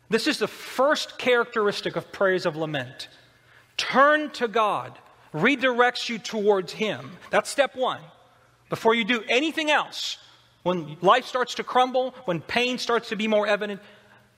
This 0.10 0.28
is 0.28 0.40
the 0.40 0.48
first 0.48 1.18
characteristic 1.18 1.96
of 1.96 2.12
praise 2.12 2.46
of 2.46 2.56
lament. 2.56 3.08
Turn 3.78 4.30
to 4.32 4.48
God, 4.48 4.98
redirects 5.34 6.10
you 6.10 6.20
towards 6.20 6.74
him. 6.74 7.12
That's 7.30 7.50
step 7.50 7.76
one. 7.76 8.02
Before 8.70 8.96
you 8.96 9.04
do 9.04 9.24
anything 9.28 9.70
else, 9.70 10.18
when 10.64 10.98
life 11.02 11.26
starts 11.26 11.56
to 11.56 11.64
crumble, 11.64 12.16
when 12.26 12.42
pain 12.42 12.78
starts 12.78 13.10
to 13.10 13.16
be 13.16 13.28
more 13.28 13.46
evident, 13.46 13.82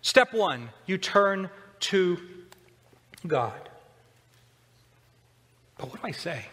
step 0.05 0.33
one, 0.33 0.69
you 0.85 0.99
turn 0.99 1.49
to 1.79 2.17
God. 3.25 3.69
But 5.77 5.89
what 5.89 6.01
do 6.01 6.07
I 6.07 6.11
say? 6.11 6.45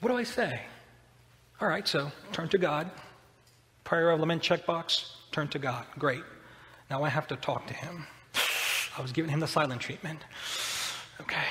What 0.00 0.10
do 0.10 0.16
I 0.16 0.24
say? 0.24 0.60
All 1.60 1.68
right, 1.68 1.86
so 1.86 2.10
turn 2.32 2.48
to 2.48 2.58
God. 2.58 2.90
Prayer 3.84 4.10
of 4.10 4.18
lament 4.18 4.42
checkbox, 4.42 5.12
turn 5.30 5.46
to 5.48 5.58
God. 5.58 5.86
Great. 5.98 6.24
Now 6.90 7.04
I 7.04 7.08
have 7.08 7.28
to 7.28 7.36
talk 7.36 7.66
to 7.68 7.74
him. 7.74 8.06
I 8.98 9.02
was 9.02 9.12
giving 9.12 9.30
him 9.30 9.40
the 9.40 9.46
silent 9.46 9.80
treatment. 9.80 10.20
Okay. 11.20 11.46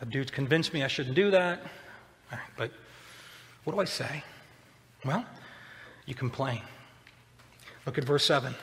The 0.00 0.06
dude's 0.06 0.32
convinced 0.32 0.74
me 0.74 0.82
I 0.82 0.88
shouldn't 0.88 1.14
do 1.14 1.30
that. 1.30 1.60
All 1.60 2.38
right, 2.38 2.50
but 2.56 2.72
what 3.62 3.74
do 3.74 3.80
I 3.80 3.84
say? 3.84 4.24
Well, 5.04 5.24
you 6.06 6.16
complain. 6.16 6.62
Look 7.86 7.98
at 7.98 8.04
verse 8.04 8.24
7. 8.24 8.54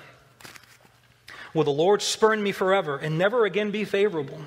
Will 1.53 1.63
the 1.63 1.71
Lord 1.71 2.01
spurn 2.01 2.41
me 2.41 2.51
forever 2.51 2.97
and 2.97 3.17
never 3.17 3.45
again 3.45 3.71
be 3.71 3.83
favorable? 3.85 4.39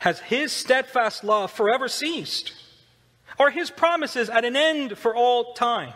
Has 0.00 0.18
his 0.20 0.52
steadfast 0.52 1.24
love 1.24 1.50
forever 1.50 1.88
ceased? 1.88 2.52
Are 3.38 3.50
his 3.50 3.70
promises 3.70 4.28
at 4.28 4.44
an 4.44 4.56
end 4.56 4.98
for 4.98 5.14
all 5.14 5.54
time? 5.54 5.94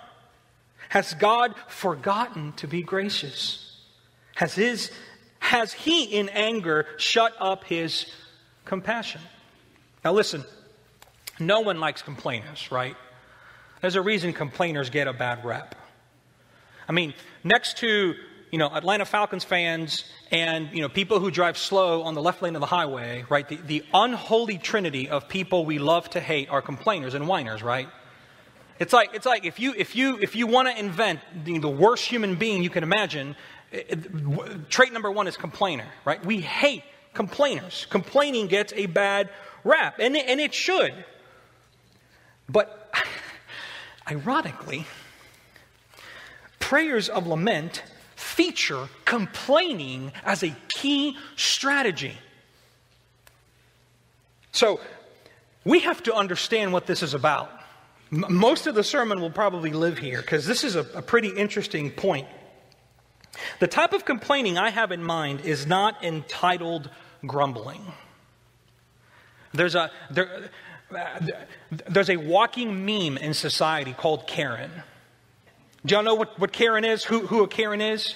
Has 0.88 1.14
God 1.14 1.54
forgotten 1.68 2.52
to 2.54 2.68
be 2.68 2.82
gracious? 2.82 3.80
Has, 4.36 4.54
his, 4.54 4.90
has 5.40 5.72
he 5.72 6.04
in 6.04 6.28
anger 6.28 6.86
shut 6.96 7.34
up 7.38 7.64
his 7.64 8.06
compassion? 8.64 9.20
Now 10.04 10.12
listen, 10.12 10.44
no 11.38 11.60
one 11.60 11.80
likes 11.80 12.02
complainers, 12.02 12.70
right? 12.70 12.96
There's 13.80 13.96
a 13.96 14.02
reason 14.02 14.32
complainers 14.32 14.90
get 14.90 15.08
a 15.08 15.12
bad 15.12 15.44
rep. 15.44 15.74
I 16.88 16.92
mean, 16.92 17.14
next 17.44 17.78
to 17.78 18.14
you 18.54 18.58
know, 18.58 18.70
Atlanta 18.72 19.04
Falcons 19.04 19.42
fans 19.42 20.04
and, 20.30 20.70
you 20.72 20.80
know, 20.80 20.88
people 20.88 21.18
who 21.18 21.28
drive 21.28 21.58
slow 21.58 22.04
on 22.04 22.14
the 22.14 22.22
left 22.22 22.40
lane 22.40 22.54
of 22.54 22.60
the 22.60 22.66
highway, 22.66 23.24
right? 23.28 23.48
The, 23.48 23.56
the 23.56 23.84
unholy 23.92 24.58
trinity 24.58 25.08
of 25.08 25.28
people 25.28 25.66
we 25.66 25.80
love 25.80 26.08
to 26.10 26.20
hate 26.20 26.48
are 26.50 26.62
complainers 26.62 27.14
and 27.14 27.26
whiners, 27.26 27.64
right? 27.64 27.88
It's 28.78 28.92
like, 28.92 29.10
it's 29.12 29.26
like 29.26 29.44
if 29.44 29.58
you, 29.58 29.74
if 29.76 29.96
you, 29.96 30.18
if 30.20 30.36
you 30.36 30.46
want 30.46 30.68
to 30.68 30.78
invent 30.78 31.18
the, 31.44 31.58
the, 31.58 31.68
worst 31.68 32.06
human 32.06 32.36
being 32.36 32.62
you 32.62 32.70
can 32.70 32.84
imagine, 32.84 33.34
eh, 33.72 33.78
eh, 33.78 33.82
it, 33.88 34.06
it, 34.06 34.70
trait 34.70 34.92
number 34.92 35.10
one 35.10 35.26
is 35.26 35.36
complainer, 35.36 35.88
right? 36.04 36.24
We 36.24 36.40
hate 36.40 36.84
complainers. 37.12 37.88
Complaining 37.90 38.46
gets 38.46 38.72
a 38.74 38.86
bad 38.86 39.30
rap, 39.64 39.96
and 39.98 40.14
it, 40.14 40.26
and 40.28 40.40
it 40.40 40.54
should. 40.54 40.94
But 42.48 42.94
ironically, 44.08 44.86
prayers 46.64 47.10
of 47.10 47.26
lament 47.26 47.82
feature 48.16 48.88
complaining 49.04 50.10
as 50.24 50.42
a 50.42 50.56
key 50.68 51.14
strategy. 51.36 52.16
So, 54.52 54.80
we 55.64 55.80
have 55.80 56.02
to 56.04 56.14
understand 56.14 56.72
what 56.72 56.86
this 56.86 57.02
is 57.02 57.12
about. 57.12 57.50
Most 58.10 58.66
of 58.66 58.74
the 58.74 58.82
sermon 58.82 59.20
will 59.20 59.30
probably 59.30 59.72
live 59.72 59.98
here 59.98 60.22
because 60.22 60.46
this 60.46 60.64
is 60.64 60.74
a, 60.74 60.86
a 60.94 61.02
pretty 61.02 61.28
interesting 61.28 61.90
point. 61.90 62.28
The 63.60 63.66
type 63.66 63.92
of 63.92 64.06
complaining 64.06 64.56
I 64.56 64.70
have 64.70 64.90
in 64.90 65.02
mind 65.02 65.42
is 65.42 65.66
not 65.66 66.02
entitled 66.02 66.88
grumbling. 67.26 67.82
There's 69.52 69.74
a, 69.74 69.90
there, 70.10 70.50
uh, 70.96 71.26
there's 71.90 72.08
a 72.08 72.16
walking 72.16 72.86
meme 72.86 73.18
in 73.18 73.34
society 73.34 73.92
called 73.92 74.26
Karen. 74.26 74.70
Do 75.86 75.94
y'all 75.94 76.04
know 76.04 76.14
what, 76.14 76.38
what 76.38 76.52
Karen 76.52 76.84
is? 76.84 77.04
Who, 77.04 77.26
who 77.26 77.42
a 77.42 77.48
Karen 77.48 77.80
is? 77.80 78.14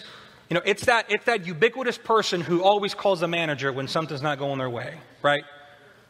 You 0.48 0.54
know, 0.54 0.62
it's 0.64 0.86
that, 0.86 1.10
it's 1.10 1.26
that 1.26 1.46
ubiquitous 1.46 1.98
person 1.98 2.40
who 2.40 2.62
always 2.62 2.94
calls 2.94 3.20
the 3.20 3.28
manager 3.28 3.70
when 3.72 3.88
something's 3.88 4.22
not 4.22 4.38
going 4.38 4.58
their 4.58 4.70
way, 4.70 4.98
right? 5.20 5.44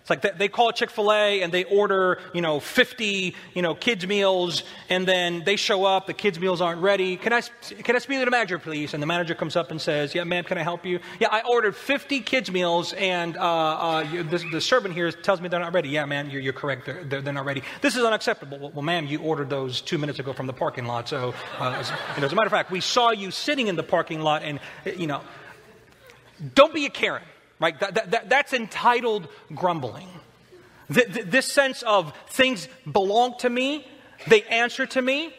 It's 0.09 0.25
like 0.25 0.39
they 0.39 0.49
call 0.49 0.73
Chick 0.73 0.89
fil 0.89 1.13
A 1.13 1.43
and 1.43 1.53
they 1.53 1.65
order, 1.65 2.19
you 2.33 2.41
know, 2.41 2.61
50, 2.61 3.35
you 3.55 3.61
know, 3.61 3.75
kids' 3.75 4.07
meals, 4.07 4.63
and 4.89 5.07
then 5.07 5.43
they 5.45 5.57
show 5.57 5.85
up, 5.85 6.07
the 6.07 6.15
kids' 6.15 6.41
meals 6.41 6.63
aren't 6.63 6.81
ready. 6.81 7.19
Can 7.19 7.35
I, 7.35 7.43
can 7.83 7.95
I 7.95 7.99
speak 7.99 8.19
to 8.19 8.25
the 8.25 8.31
manager, 8.31 8.59
please? 8.59 8.95
And 8.95 9.03
the 9.03 9.07
manager 9.07 9.35
comes 9.35 9.55
up 9.55 9.71
and 9.71 9.79
says, 9.79 10.15
Yeah, 10.15 10.25
ma'am, 10.25 10.45
can 10.45 10.57
I 10.57 10.63
help 10.63 10.87
you? 10.87 11.01
Yeah, 11.21 11.29
I 11.31 11.43
ordered 11.43 11.77
50 11.77 12.21
kids' 12.21 12.51
meals, 12.51 12.95
and 12.95 13.37
uh, 13.37 13.41
uh, 13.41 14.23
the, 14.23 14.43
the, 14.51 14.61
servant 14.63 14.95
here 14.95 15.13
tells 15.13 15.43
me 15.43 15.49
they're 15.49 15.61
not 15.61 15.75
ready. 15.75 15.91
Yeah, 15.91 16.07
man, 16.07 16.31
you're, 16.31 16.41
you're 16.41 16.55
correct. 16.55 16.87
They're, 16.87 17.05
they're, 17.05 17.21
they're, 17.21 17.35
not 17.35 17.45
ready. 17.45 17.63
This 17.83 17.95
is 17.95 18.03
unacceptable. 18.03 18.59
Well, 18.59 18.71
well, 18.71 18.83
ma'am, 18.83 19.07
you 19.07 19.21
ordered 19.21 19.51
those 19.51 19.83
two 19.83 19.99
minutes 19.99 20.19
ago 20.19 20.33
from 20.33 20.47
the 20.47 20.55
parking 20.55 20.87
lot. 20.87 21.07
So, 21.09 21.35
uh, 21.59 21.77
as, 21.79 21.91
you 22.15 22.21
know, 22.21 22.27
as 22.27 22.33
a 22.33 22.35
matter 22.35 22.47
of 22.47 22.53
fact, 22.53 22.71
we 22.71 22.81
saw 22.81 23.11
you 23.11 23.31
sitting 23.31 23.67
in 23.67 23.77
the 23.77 23.83
parking 23.83 24.23
lot, 24.23 24.43
and, 24.43 24.59
you 24.97 25.07
know, 25.07 25.21
don't 26.55 26.73
be 26.73 26.87
a 26.87 26.91
Karen, 26.91 27.23
right? 27.61 27.79
That, 27.81 28.11
that, 28.11 28.29
that's 28.29 28.53
entitled 28.53 29.29
grumbling. 29.55 30.09
This 30.89 31.47
sense 31.47 31.83
of 31.83 32.15
things 32.29 32.69
belong 32.91 33.37
to 33.39 33.51
me, 33.51 33.87
they 34.27 34.43
answer 34.45 34.87
to 34.87 35.03
me. 35.03 35.35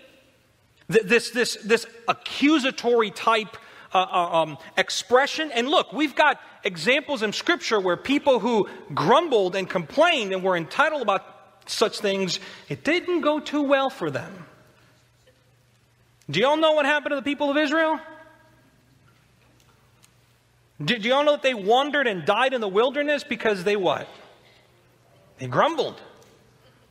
This, 0.88 1.30
this, 1.32 1.58
this 1.64 1.86
accusatory 2.08 3.12
type 3.12 3.58
uh, 3.94 3.98
uh, 3.98 4.42
um, 4.42 4.58
expression. 4.78 5.52
And 5.52 5.68
look, 5.68 5.94
we've 5.94 6.16
got 6.16 6.40
examples 6.64 7.24
in 7.24 7.34
Scripture 7.34 7.80
where 7.80 7.98
people 7.98 8.40
who 8.40 8.68
grumbled 8.94 9.56
and 9.56 9.70
complained 9.70 10.34
and 10.34 10.44
were 10.44 10.56
entitled 10.56 11.02
about 11.02 11.26
such 11.66 12.00
things, 12.00 12.40
it 12.68 12.84
didn't 12.84 13.22
go 13.22 13.40
too 13.40 13.62
well 13.62 13.90
for 13.90 14.10
them. 14.10 14.46
Do 16.30 16.40
y'all 16.40 16.58
know 16.58 16.74
what 16.74 16.86
happened 16.86 17.12
to 17.12 17.16
the 17.16 17.22
people 17.24 17.50
of 17.50 17.58
Israel? 17.58 18.00
Do, 20.84 20.98
do 20.98 21.10
y'all 21.10 21.26
know 21.26 21.34
that 21.34 21.42
they 21.42 21.54
wandered 21.54 22.08
and 22.08 22.26
died 22.26 22.54
in 22.54 22.62
the 22.62 22.68
wilderness 22.68 23.24
because 23.24 23.64
they 23.64 23.76
what? 23.76 24.08
They 25.38 25.48
grumbled. 25.48 26.02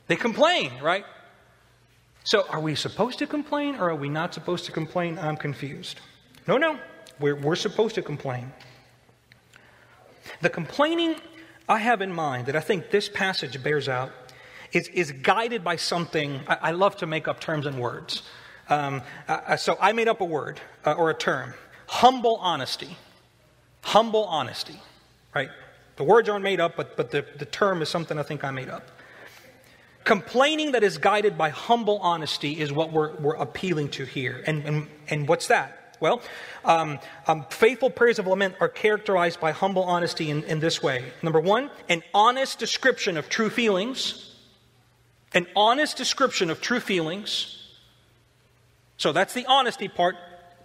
They 0.07 0.15
complained, 0.15 0.81
right? 0.81 1.05
So, 2.23 2.45
are 2.49 2.59
we 2.59 2.75
supposed 2.75 3.19
to 3.19 3.27
complain 3.27 3.75
or 3.75 3.89
are 3.89 3.95
we 3.95 4.09
not 4.09 4.33
supposed 4.33 4.65
to 4.65 4.71
complain? 4.71 5.17
I'm 5.17 5.37
confused. 5.37 5.99
No, 6.47 6.57
no. 6.57 6.79
We're, 7.19 7.35
we're 7.35 7.55
supposed 7.55 7.95
to 7.95 8.01
complain. 8.01 8.51
The 10.41 10.49
complaining 10.49 11.15
I 11.67 11.79
have 11.79 12.01
in 12.01 12.13
mind 12.13 12.45
that 12.45 12.55
I 12.55 12.59
think 12.59 12.91
this 12.91 13.09
passage 13.09 13.61
bears 13.63 13.89
out 13.89 14.11
is, 14.71 14.87
is 14.89 15.11
guided 15.11 15.63
by 15.63 15.75
something. 15.75 16.41
I, 16.47 16.57
I 16.61 16.71
love 16.71 16.97
to 16.97 17.07
make 17.07 17.27
up 17.27 17.39
terms 17.39 17.65
and 17.65 17.79
words. 17.79 18.23
Um, 18.69 19.01
uh, 19.27 19.55
so, 19.55 19.77
I 19.81 19.93
made 19.93 20.07
up 20.07 20.21
a 20.21 20.25
word 20.25 20.61
uh, 20.85 20.93
or 20.93 21.09
a 21.09 21.15
term 21.15 21.55
humble 21.87 22.35
honesty. 22.35 22.95
Humble 23.81 24.25
honesty, 24.25 24.79
right? 25.33 25.49
The 25.95 26.03
words 26.03 26.29
aren't 26.29 26.43
made 26.43 26.59
up, 26.59 26.75
but, 26.75 26.95
but 26.95 27.11
the, 27.11 27.25
the 27.37 27.45
term 27.45 27.81
is 27.81 27.89
something 27.89 28.17
I 28.17 28.23
think 28.23 28.43
I 28.43 28.51
made 28.51 28.69
up. 28.69 28.87
Complaining 30.05 30.71
that 30.71 30.83
is 30.83 30.97
guided 30.97 31.37
by 31.37 31.49
humble 31.49 31.99
honesty 31.99 32.59
is 32.59 32.71
what 32.71 32.91
we're, 32.91 33.15
we're 33.17 33.35
appealing 33.35 33.89
to 33.89 34.05
here. 34.05 34.41
And, 34.47 34.63
and, 34.65 34.87
and 35.09 35.27
what's 35.27 35.47
that? 35.47 35.97
Well, 35.99 36.21
um, 36.63 36.99
um, 37.27 37.45
faithful 37.49 37.89
prayers 37.89 38.19
of 38.19 38.27
lament 38.27 38.55
are 38.61 38.69
characterized 38.69 39.41
by 39.41 39.51
humble 39.51 39.83
honesty 39.83 40.29
in, 40.29 40.43
in 40.45 40.61
this 40.61 40.81
way. 40.81 41.03
Number 41.21 41.41
one, 41.41 41.69
an 41.89 42.03
honest 42.13 42.59
description 42.59 43.17
of 43.17 43.27
true 43.27 43.49
feelings. 43.49 44.33
an 45.33 45.47
honest 45.55 45.97
description 45.97 46.49
of 46.49 46.61
true 46.61 46.79
feelings. 46.79 47.55
So 48.97 49.11
that's 49.11 49.33
the 49.33 49.45
honesty 49.45 49.87
part. 49.87 50.15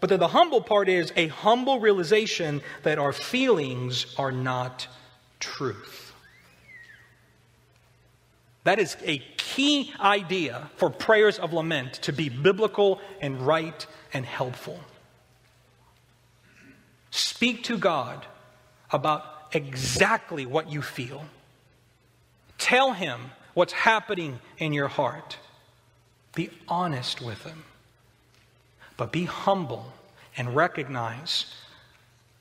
But 0.04 0.10
then 0.10 0.20
the 0.20 0.28
humble 0.28 0.60
part 0.60 0.90
is 0.90 1.14
a 1.16 1.28
humble 1.28 1.80
realization 1.80 2.60
that 2.82 2.98
our 2.98 3.10
feelings 3.10 4.14
are 4.18 4.30
not 4.30 4.86
truth. 5.40 6.12
That 8.64 8.78
is 8.78 8.98
a 9.02 9.20
key 9.38 9.94
idea 9.98 10.68
for 10.76 10.90
prayers 10.90 11.38
of 11.38 11.54
lament 11.54 11.94
to 12.02 12.12
be 12.12 12.28
biblical 12.28 13.00
and 13.22 13.46
right 13.46 13.86
and 14.12 14.26
helpful. 14.26 14.78
Speak 17.10 17.64
to 17.64 17.78
God 17.78 18.26
about 18.92 19.24
exactly 19.52 20.44
what 20.44 20.70
you 20.70 20.82
feel. 20.82 21.24
Tell 22.58 22.92
Him 22.92 23.30
what's 23.54 23.72
happening 23.72 24.38
in 24.58 24.74
your 24.74 24.88
heart. 24.88 25.38
Be 26.34 26.50
honest 26.68 27.22
with 27.22 27.42
Him. 27.42 27.64
But 28.96 29.12
be 29.12 29.24
humble 29.24 29.92
and 30.36 30.54
recognize 30.54 31.46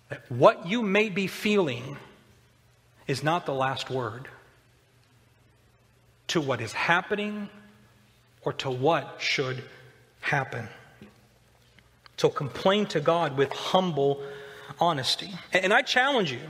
that 0.09 0.23
what 0.29 0.67
you 0.67 0.81
may 0.81 1.09
be 1.09 1.27
feeling 1.27 1.97
is 3.07 3.23
not 3.23 3.45
the 3.45 3.53
last 3.53 3.89
word 3.89 4.27
to 6.27 6.39
what 6.39 6.61
is 6.61 6.71
happening 6.71 7.49
or 8.43 8.53
to 8.53 8.69
what 8.69 9.15
should 9.19 9.63
happen. 10.21 10.67
So 12.17 12.29
complain 12.29 12.85
to 12.87 12.99
God 12.99 13.35
with 13.35 13.51
humble 13.51 14.21
honesty. 14.79 15.31
And 15.51 15.73
I 15.73 15.81
challenge 15.81 16.31
you, 16.31 16.41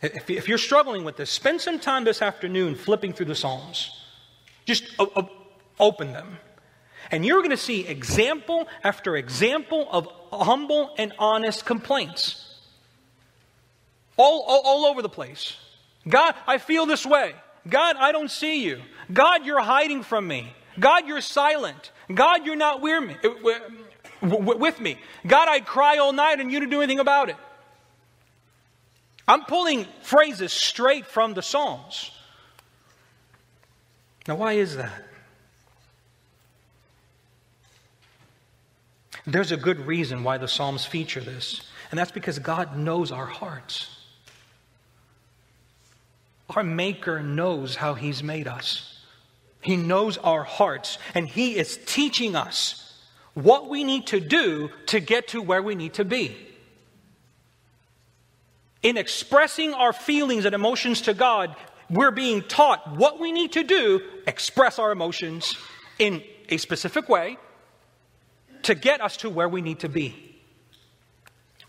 if 0.00 0.48
you're 0.48 0.58
struggling 0.58 1.04
with 1.04 1.16
this, 1.16 1.30
spend 1.30 1.60
some 1.60 1.78
time 1.78 2.04
this 2.04 2.22
afternoon 2.22 2.74
flipping 2.74 3.12
through 3.12 3.26
the 3.26 3.34
Psalms. 3.34 3.90
Just 4.64 4.84
open 5.78 6.12
them. 6.12 6.38
And 7.10 7.24
you're 7.24 7.38
going 7.38 7.50
to 7.50 7.56
see 7.56 7.86
example 7.86 8.68
after 8.84 9.16
example 9.16 9.88
of 9.90 10.08
humble 10.32 10.94
and 10.98 11.12
honest 11.18 11.64
complaints. 11.64 12.44
All, 14.16 14.44
all, 14.46 14.62
all, 14.64 14.86
over 14.86 15.00
the 15.00 15.08
place. 15.08 15.56
God, 16.06 16.34
I 16.46 16.58
feel 16.58 16.86
this 16.86 17.06
way. 17.06 17.34
God, 17.68 17.96
I 17.98 18.12
don't 18.12 18.30
see 18.30 18.64
you. 18.64 18.80
God, 19.12 19.46
you're 19.46 19.60
hiding 19.60 20.02
from 20.02 20.26
me. 20.26 20.52
God, 20.78 21.06
you're 21.06 21.20
silent. 21.20 21.92
God, 22.12 22.44
you're 22.44 22.56
not 22.56 22.80
with 22.82 24.80
me. 24.80 24.98
God, 25.26 25.48
I 25.48 25.60
cry 25.60 25.98
all 25.98 26.12
night 26.12 26.40
and 26.40 26.50
you 26.50 26.60
don't 26.60 26.70
do 26.70 26.80
anything 26.80 27.00
about 27.00 27.28
it. 27.30 27.36
I'm 29.26 29.44
pulling 29.44 29.86
phrases 30.02 30.52
straight 30.52 31.06
from 31.06 31.34
the 31.34 31.42
Psalms. 31.42 32.10
Now, 34.26 34.36
why 34.36 34.54
is 34.54 34.76
that? 34.76 35.07
There's 39.28 39.52
a 39.52 39.58
good 39.58 39.86
reason 39.86 40.24
why 40.24 40.38
the 40.38 40.48
Psalms 40.48 40.86
feature 40.86 41.20
this, 41.20 41.60
and 41.90 42.00
that's 42.00 42.10
because 42.10 42.38
God 42.38 42.78
knows 42.78 43.12
our 43.12 43.26
hearts. 43.26 43.94
Our 46.56 46.62
Maker 46.62 47.22
knows 47.22 47.76
how 47.76 47.92
He's 47.92 48.22
made 48.22 48.48
us. 48.48 49.04
He 49.60 49.76
knows 49.76 50.16
our 50.16 50.44
hearts, 50.44 50.96
and 51.14 51.28
He 51.28 51.58
is 51.58 51.78
teaching 51.84 52.36
us 52.36 52.98
what 53.34 53.68
we 53.68 53.84
need 53.84 54.06
to 54.06 54.18
do 54.18 54.70
to 54.86 54.98
get 54.98 55.28
to 55.28 55.42
where 55.42 55.62
we 55.62 55.74
need 55.74 55.92
to 55.94 56.06
be. 56.06 56.34
In 58.82 58.96
expressing 58.96 59.74
our 59.74 59.92
feelings 59.92 60.46
and 60.46 60.54
emotions 60.54 61.02
to 61.02 61.12
God, 61.12 61.54
we're 61.90 62.12
being 62.12 62.40
taught 62.40 62.96
what 62.96 63.20
we 63.20 63.32
need 63.32 63.52
to 63.52 63.62
do, 63.62 64.00
express 64.26 64.78
our 64.78 64.90
emotions 64.90 65.54
in 65.98 66.22
a 66.48 66.56
specific 66.56 67.10
way 67.10 67.36
to 68.68 68.74
get 68.74 69.00
us 69.00 69.16
to 69.16 69.30
where 69.30 69.48
we 69.48 69.62
need 69.62 69.80
to 69.80 69.88
be. 69.88 70.14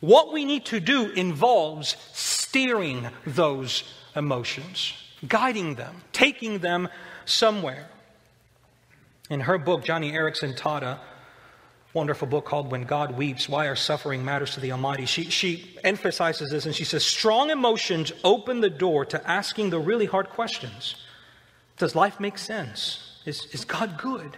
What 0.02 0.34
we 0.34 0.44
need 0.44 0.66
to 0.66 0.82
do 0.82 1.10
involves 1.12 1.96
steering 2.12 3.08
those 3.26 3.86
emotions, 4.18 4.94
guiding 5.26 5.76
them, 5.76 6.02
taking 6.12 6.60
them 6.60 6.90
somewhere. 7.24 7.88
In 9.30 9.40
her 9.40 9.58
book, 9.58 9.86
Joni 9.86 10.12
Eareckson 10.12 10.58
Tada 10.58 11.00
a 11.90 11.98
wonderful 11.98 12.28
book 12.28 12.44
called 12.44 12.70
When 12.70 12.84
God 12.84 13.18
Weeps 13.18 13.48
Why 13.48 13.70
Our 13.70 13.78
Suffering 13.78 14.26
Matters 14.26 14.56
to 14.56 14.60
the 14.60 14.74
Almighty. 14.74 15.06
She, 15.06 15.24
she 15.30 15.78
emphasizes 15.86 16.52
this 16.52 16.66
and 16.66 16.76
she 16.76 16.84
says, 16.84 17.06
Strong 17.06 17.50
emotions 17.50 18.12
open 18.26 18.60
the 18.60 18.70
door 18.70 19.06
to 19.06 19.26
asking 19.30 19.70
the 19.70 19.80
really 19.80 20.06
hard 20.06 20.28
questions 20.28 20.96
Does 21.78 21.96
life 21.96 22.20
make 22.20 22.38
sense? 22.38 23.22
Is, 23.26 23.46
is 23.54 23.64
God 23.64 23.98
good? 23.98 24.38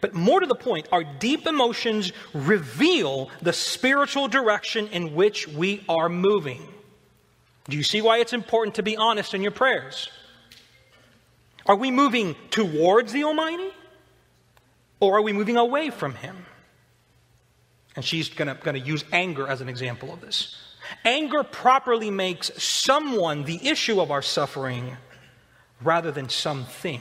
But 0.00 0.14
more 0.14 0.40
to 0.40 0.46
the 0.46 0.54
point, 0.54 0.88
our 0.92 1.04
deep 1.04 1.46
emotions 1.46 2.12
reveal 2.34 3.30
the 3.40 3.52
spiritual 3.52 4.28
direction 4.28 4.88
in 4.88 5.14
which 5.14 5.46
we 5.48 5.84
are 5.88 6.08
moving. 6.08 6.66
Do 7.68 7.76
you 7.76 7.82
see 7.82 8.02
why 8.02 8.18
it's 8.18 8.32
important 8.32 8.76
to 8.76 8.82
be 8.82 8.96
honest 8.96 9.34
in 9.34 9.42
your 9.42 9.52
prayers? 9.52 10.08
Are 11.66 11.76
we 11.76 11.90
moving 11.90 12.34
towards 12.50 13.12
the 13.12 13.24
Almighty? 13.24 13.70
Or 14.98 15.18
are 15.18 15.22
we 15.22 15.32
moving 15.32 15.56
away 15.56 15.90
from 15.90 16.14
Him? 16.14 16.46
And 17.94 18.04
she's 18.04 18.28
going 18.28 18.56
to 18.56 18.78
use 18.78 19.04
anger 19.12 19.46
as 19.46 19.60
an 19.60 19.68
example 19.68 20.12
of 20.12 20.20
this. 20.20 20.56
Anger 21.04 21.42
properly 21.42 22.10
makes 22.10 22.50
someone 22.62 23.44
the 23.44 23.68
issue 23.68 24.00
of 24.00 24.10
our 24.10 24.22
suffering 24.22 24.96
rather 25.82 26.10
than 26.10 26.28
something. 26.28 27.00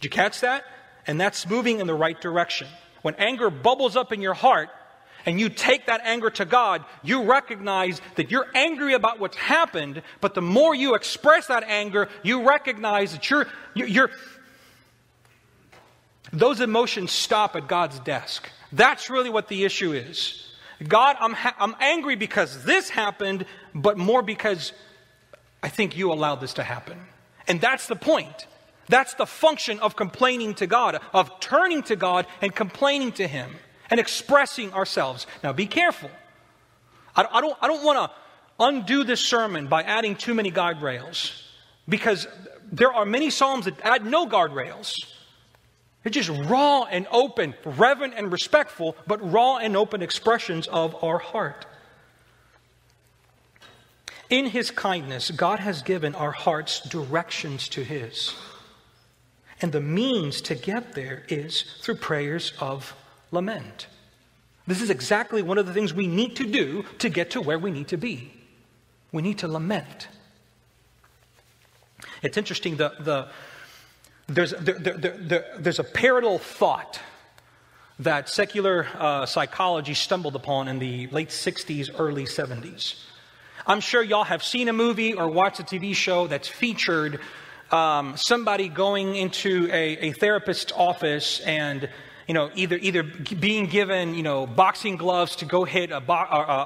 Did 0.00 0.04
you 0.04 0.10
catch 0.10 0.40
that? 0.40 0.64
And 1.06 1.20
that's 1.20 1.48
moving 1.48 1.80
in 1.80 1.86
the 1.86 1.94
right 1.94 2.20
direction. 2.20 2.68
When 3.02 3.14
anger 3.16 3.50
bubbles 3.50 3.96
up 3.96 4.12
in 4.12 4.20
your 4.20 4.34
heart 4.34 4.68
and 5.26 5.40
you 5.40 5.48
take 5.48 5.86
that 5.86 6.00
anger 6.04 6.30
to 6.30 6.44
God, 6.44 6.84
you 7.02 7.24
recognize 7.24 8.00
that 8.16 8.30
you're 8.30 8.46
angry 8.54 8.94
about 8.94 9.18
what's 9.20 9.36
happened, 9.36 10.02
but 10.20 10.34
the 10.34 10.42
more 10.42 10.74
you 10.74 10.94
express 10.94 11.46
that 11.46 11.64
anger, 11.64 12.08
you 12.22 12.46
recognize 12.46 13.12
that 13.12 13.28
you're, 13.30 13.46
you're, 13.74 14.10
those 16.32 16.60
emotions 16.60 17.10
stop 17.10 17.56
at 17.56 17.68
God's 17.68 17.98
desk. 18.00 18.48
That's 18.72 19.10
really 19.10 19.30
what 19.30 19.48
the 19.48 19.64
issue 19.64 19.92
is. 19.92 20.46
God, 20.86 21.16
I'm, 21.20 21.34
ha- 21.34 21.56
I'm 21.58 21.74
angry 21.80 22.16
because 22.16 22.64
this 22.64 22.88
happened, 22.88 23.44
but 23.74 23.98
more 23.98 24.22
because 24.22 24.72
I 25.62 25.68
think 25.68 25.96
you 25.96 26.12
allowed 26.12 26.36
this 26.36 26.54
to 26.54 26.62
happen. 26.62 26.98
And 27.46 27.60
that's 27.60 27.86
the 27.86 27.96
point. 27.96 28.46
That's 28.88 29.14
the 29.14 29.26
function 29.26 29.78
of 29.80 29.94
complaining 29.96 30.54
to 30.54 30.66
God, 30.66 31.00
of 31.12 31.38
turning 31.40 31.82
to 31.84 31.96
God 31.96 32.26
and 32.40 32.54
complaining 32.54 33.12
to 33.12 33.26
Him 33.26 33.50
and 33.88 34.00
expressing 34.00 34.72
ourselves. 34.72 35.26
Now, 35.42 35.52
be 35.52 35.66
careful. 35.66 36.10
I, 37.14 37.26
I 37.30 37.40
don't, 37.40 37.56
I 37.60 37.66
don't 37.66 37.84
want 37.84 37.98
to 37.98 38.16
undo 38.58 39.04
this 39.04 39.20
sermon 39.20 39.66
by 39.66 39.82
adding 39.82 40.16
too 40.16 40.34
many 40.34 40.50
guardrails 40.50 41.42
because 41.88 42.26
there 42.70 42.92
are 42.92 43.04
many 43.04 43.30
Psalms 43.30 43.64
that 43.64 43.80
add 43.82 44.04
no 44.04 44.26
guardrails. 44.26 44.94
They're 46.02 46.10
just 46.10 46.30
raw 46.30 46.84
and 46.84 47.06
open, 47.10 47.54
reverent 47.64 48.14
and 48.16 48.32
respectful, 48.32 48.96
but 49.06 49.30
raw 49.30 49.56
and 49.56 49.76
open 49.76 50.02
expressions 50.02 50.66
of 50.68 51.02
our 51.02 51.18
heart. 51.18 51.66
In 54.30 54.46
His 54.46 54.70
kindness, 54.70 55.30
God 55.30 55.58
has 55.58 55.82
given 55.82 56.14
our 56.14 56.30
hearts 56.30 56.80
directions 56.88 57.68
to 57.70 57.82
His. 57.82 58.34
And 59.60 59.72
the 59.72 59.80
means 59.80 60.40
to 60.42 60.54
get 60.54 60.94
there 60.94 61.24
is 61.28 61.64
through 61.80 61.96
prayers 61.96 62.52
of 62.60 62.94
lament. 63.30 63.86
This 64.66 64.80
is 64.80 64.90
exactly 64.90 65.42
one 65.42 65.58
of 65.58 65.66
the 65.66 65.72
things 65.72 65.92
we 65.92 66.06
need 66.06 66.36
to 66.36 66.46
do 66.46 66.84
to 66.98 67.08
get 67.08 67.30
to 67.32 67.40
where 67.40 67.58
we 67.58 67.70
need 67.70 67.88
to 67.88 67.96
be. 67.96 68.32
We 69.12 69.22
need 69.22 69.38
to 69.38 69.48
lament. 69.48 70.08
It's 72.22 72.36
interesting, 72.36 72.76
the, 72.76 72.92
the, 73.00 73.28
there's, 74.28 74.52
there, 74.52 74.78
there, 74.78 75.44
there's 75.58 75.78
a 75.78 75.84
parallel 75.84 76.38
thought 76.38 77.00
that 77.98 78.28
secular 78.28 78.86
uh, 78.94 79.26
psychology 79.26 79.94
stumbled 79.94 80.36
upon 80.36 80.68
in 80.68 80.78
the 80.78 81.06
late 81.08 81.28
60s, 81.28 81.90
early 81.98 82.24
70s. 82.24 83.02
I'm 83.66 83.80
sure 83.80 84.02
y'all 84.02 84.24
have 84.24 84.42
seen 84.42 84.68
a 84.68 84.72
movie 84.72 85.14
or 85.14 85.28
watched 85.28 85.60
a 85.60 85.64
TV 85.64 85.94
show 85.94 86.26
that's 86.26 86.48
featured 86.48 87.20
um, 87.70 88.16
somebody 88.16 88.68
going 88.68 89.16
into 89.16 89.68
a, 89.72 90.08
a 90.08 90.12
therapist's 90.12 90.72
office 90.72 91.40
and 91.40 91.88
you 92.26 92.34
know, 92.34 92.48
either, 92.54 92.76
either 92.76 93.02
being 93.02 93.66
given, 93.66 94.14
you 94.14 94.22
know, 94.22 94.46
boxing 94.46 94.96
gloves 94.96 95.34
to 95.36 95.46
go 95.46 95.64
hit 95.64 95.90
a, 95.90 96.00
bo- 96.00 96.14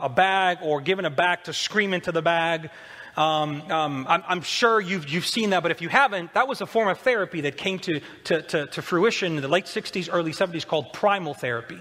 a, 0.02 0.10
bag 0.10 0.58
or 0.60 0.82
given 0.82 1.06
a 1.06 1.10
bag 1.10 1.44
to 1.44 1.54
scream 1.54 1.94
into 1.94 2.12
the 2.12 2.20
bag. 2.20 2.68
Um, 3.16 3.62
um, 3.72 4.06
I'm, 4.06 4.22
I'm, 4.28 4.42
sure 4.42 4.78
you've, 4.78 5.08
you've 5.08 5.26
seen 5.26 5.50
that, 5.50 5.62
but 5.62 5.70
if 5.72 5.80
you 5.80 5.88
haven't, 5.88 6.34
that 6.34 6.48
was 6.48 6.60
a 6.60 6.66
form 6.66 6.88
of 6.88 6.98
therapy 6.98 7.40
that 7.42 7.56
came 7.56 7.78
to, 7.78 8.00
to, 8.24 8.42
to, 8.42 8.66
to 8.66 8.82
fruition 8.82 9.36
in 9.36 9.42
the 9.42 9.48
late 9.48 9.64
60s, 9.64 10.10
early 10.12 10.32
70s 10.32 10.66
called 10.66 10.92
primal 10.92 11.32
therapy. 11.32 11.80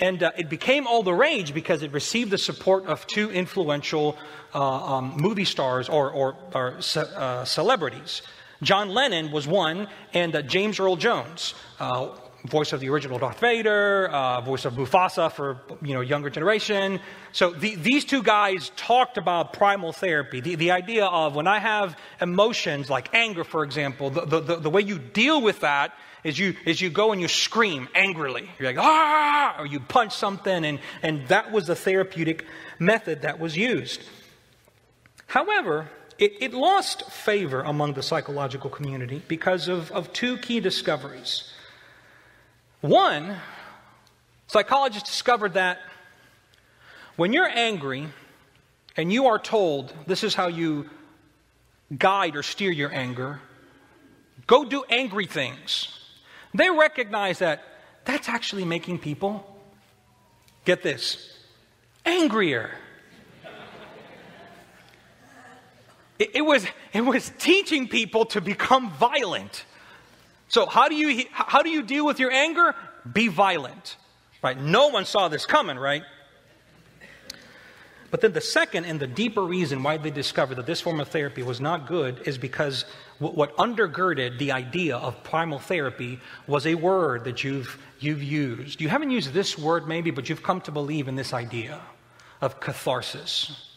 And 0.00 0.22
uh, 0.22 0.30
it 0.36 0.48
became 0.48 0.86
all 0.86 1.02
the 1.02 1.14
rage 1.14 1.52
because 1.52 1.82
it 1.82 1.92
received 1.92 2.30
the 2.30 2.38
support 2.38 2.86
of 2.86 3.06
two 3.06 3.30
influential 3.30 4.16
uh, 4.54 4.96
um, 4.96 5.14
movie 5.16 5.44
stars 5.44 5.88
or, 5.88 6.10
or, 6.10 6.36
or 6.54 6.80
ce- 6.80 6.96
uh, 6.96 7.44
celebrities. 7.44 8.22
John 8.62 8.88
Lennon 8.90 9.30
was 9.30 9.46
one, 9.46 9.88
and 10.14 10.34
uh, 10.34 10.42
James 10.42 10.80
Earl 10.80 10.96
Jones, 10.96 11.54
uh, 11.78 12.08
voice 12.44 12.72
of 12.72 12.80
the 12.80 12.88
original 12.88 13.18
Darth 13.18 13.40
Vader, 13.40 14.08
uh, 14.08 14.40
voice 14.40 14.64
of 14.64 14.74
Mufasa 14.74 15.30
for 15.30 15.60
you 15.82 15.94
know 15.94 16.00
younger 16.00 16.30
generation. 16.30 17.00
So 17.32 17.50
the, 17.50 17.74
these 17.74 18.04
two 18.04 18.22
guys 18.22 18.70
talked 18.76 19.18
about 19.18 19.52
primal 19.52 19.92
therapy, 19.92 20.40
the, 20.40 20.54
the 20.54 20.70
idea 20.70 21.06
of 21.06 21.34
when 21.34 21.46
I 21.46 21.58
have 21.58 21.96
emotions 22.20 22.88
like 22.88 23.14
anger, 23.14 23.44
for 23.44 23.64
example, 23.64 24.10
the, 24.10 24.40
the, 24.40 24.56
the, 24.56 24.70
way 24.70 24.82
you 24.82 24.98
deal 24.98 25.40
with 25.42 25.60
that 25.60 25.94
is 26.24 26.38
you 26.38 26.54
is 26.64 26.80
you 26.80 26.90
go 26.90 27.12
and 27.12 27.20
you 27.20 27.28
scream 27.28 27.88
angrily. 27.94 28.48
You're 28.58 28.72
like 28.72 28.78
ah, 28.78 29.56
or 29.58 29.66
you 29.66 29.80
punch 29.80 30.14
something, 30.14 30.64
and 30.64 30.78
and 31.02 31.26
that 31.28 31.52
was 31.52 31.66
the 31.66 31.76
therapeutic 31.76 32.44
method 32.78 33.22
that 33.22 33.38
was 33.38 33.56
used. 33.56 34.02
However, 35.26 35.90
it, 36.18 36.32
it 36.40 36.54
lost 36.54 37.10
favor 37.10 37.60
among 37.60 37.92
the 37.92 38.02
psychological 38.02 38.70
community 38.70 39.22
because 39.28 39.68
of, 39.68 39.92
of 39.92 40.12
two 40.12 40.36
key 40.38 40.58
discoveries. 40.58 41.52
One, 42.80 43.36
psychologists 44.46 45.10
discovered 45.10 45.54
that 45.54 45.78
when 47.16 47.32
you're 47.32 47.48
angry 47.48 48.06
and 48.96 49.12
you 49.12 49.26
are 49.26 49.38
told 49.38 49.92
this 50.06 50.22
is 50.22 50.34
how 50.34 50.46
you 50.46 50.88
guide 51.96 52.36
or 52.36 52.42
steer 52.44 52.70
your 52.70 52.92
anger, 52.92 53.40
go 54.46 54.64
do 54.64 54.84
angry 54.88 55.26
things. 55.26 55.88
They 56.54 56.70
recognize 56.70 57.40
that 57.40 57.64
that's 58.04 58.28
actually 58.28 58.64
making 58.64 59.00
people, 59.00 59.44
get 60.64 60.82
this, 60.82 61.36
angrier. 62.06 62.70
It, 66.18 66.36
it, 66.36 66.42
was, 66.42 66.66
it 66.92 67.00
was 67.00 67.32
teaching 67.38 67.88
people 67.88 68.24
to 68.26 68.40
become 68.40 68.90
violent. 68.92 69.64
So 70.48 70.66
how 70.66 70.88
do 70.88 70.94
you 70.94 71.24
how 71.30 71.62
do 71.62 71.70
you 71.70 71.82
deal 71.82 72.04
with 72.04 72.18
your 72.18 72.30
anger? 72.30 72.74
Be 73.10 73.28
violent. 73.28 73.96
Right? 74.42 74.58
No 74.58 74.88
one 74.88 75.04
saw 75.04 75.28
this 75.28 75.46
coming, 75.46 75.78
right? 75.78 76.02
But 78.10 78.22
then 78.22 78.32
the 78.32 78.40
second 78.40 78.86
and 78.86 78.98
the 78.98 79.06
deeper 79.06 79.42
reason 79.42 79.82
why 79.82 79.98
they 79.98 80.10
discovered 80.10 80.54
that 80.54 80.66
this 80.66 80.80
form 80.80 80.98
of 80.98 81.08
therapy 81.08 81.42
was 81.42 81.60
not 81.60 81.86
good 81.86 82.26
is 82.26 82.38
because 82.38 82.86
what 83.18 83.54
undergirded 83.56 84.38
the 84.38 84.52
idea 84.52 84.96
of 84.96 85.22
primal 85.24 85.58
therapy 85.58 86.18
was 86.46 86.66
a 86.66 86.74
word 86.74 87.24
that 87.24 87.44
you've, 87.44 87.78
you've 87.98 88.22
used. 88.22 88.80
You 88.80 88.88
haven't 88.88 89.10
used 89.10 89.34
this 89.34 89.58
word 89.58 89.86
maybe, 89.86 90.10
but 90.10 90.28
you've 90.28 90.42
come 90.42 90.62
to 90.62 90.72
believe 90.72 91.08
in 91.08 91.16
this 91.16 91.34
idea 91.34 91.80
of 92.40 92.60
catharsis. 92.60 93.68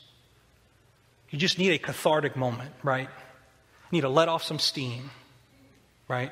You 1.30 1.40
just 1.40 1.58
need 1.58 1.72
a 1.72 1.80
cathartic 1.80 2.38
moment, 2.38 2.72
right? 2.84 3.10
You 3.10 3.98
need 3.98 4.02
to 4.02 4.10
let 4.10 4.30
off 4.30 4.44
some 4.44 4.60
steam, 4.60 5.10
right? 6.08 6.32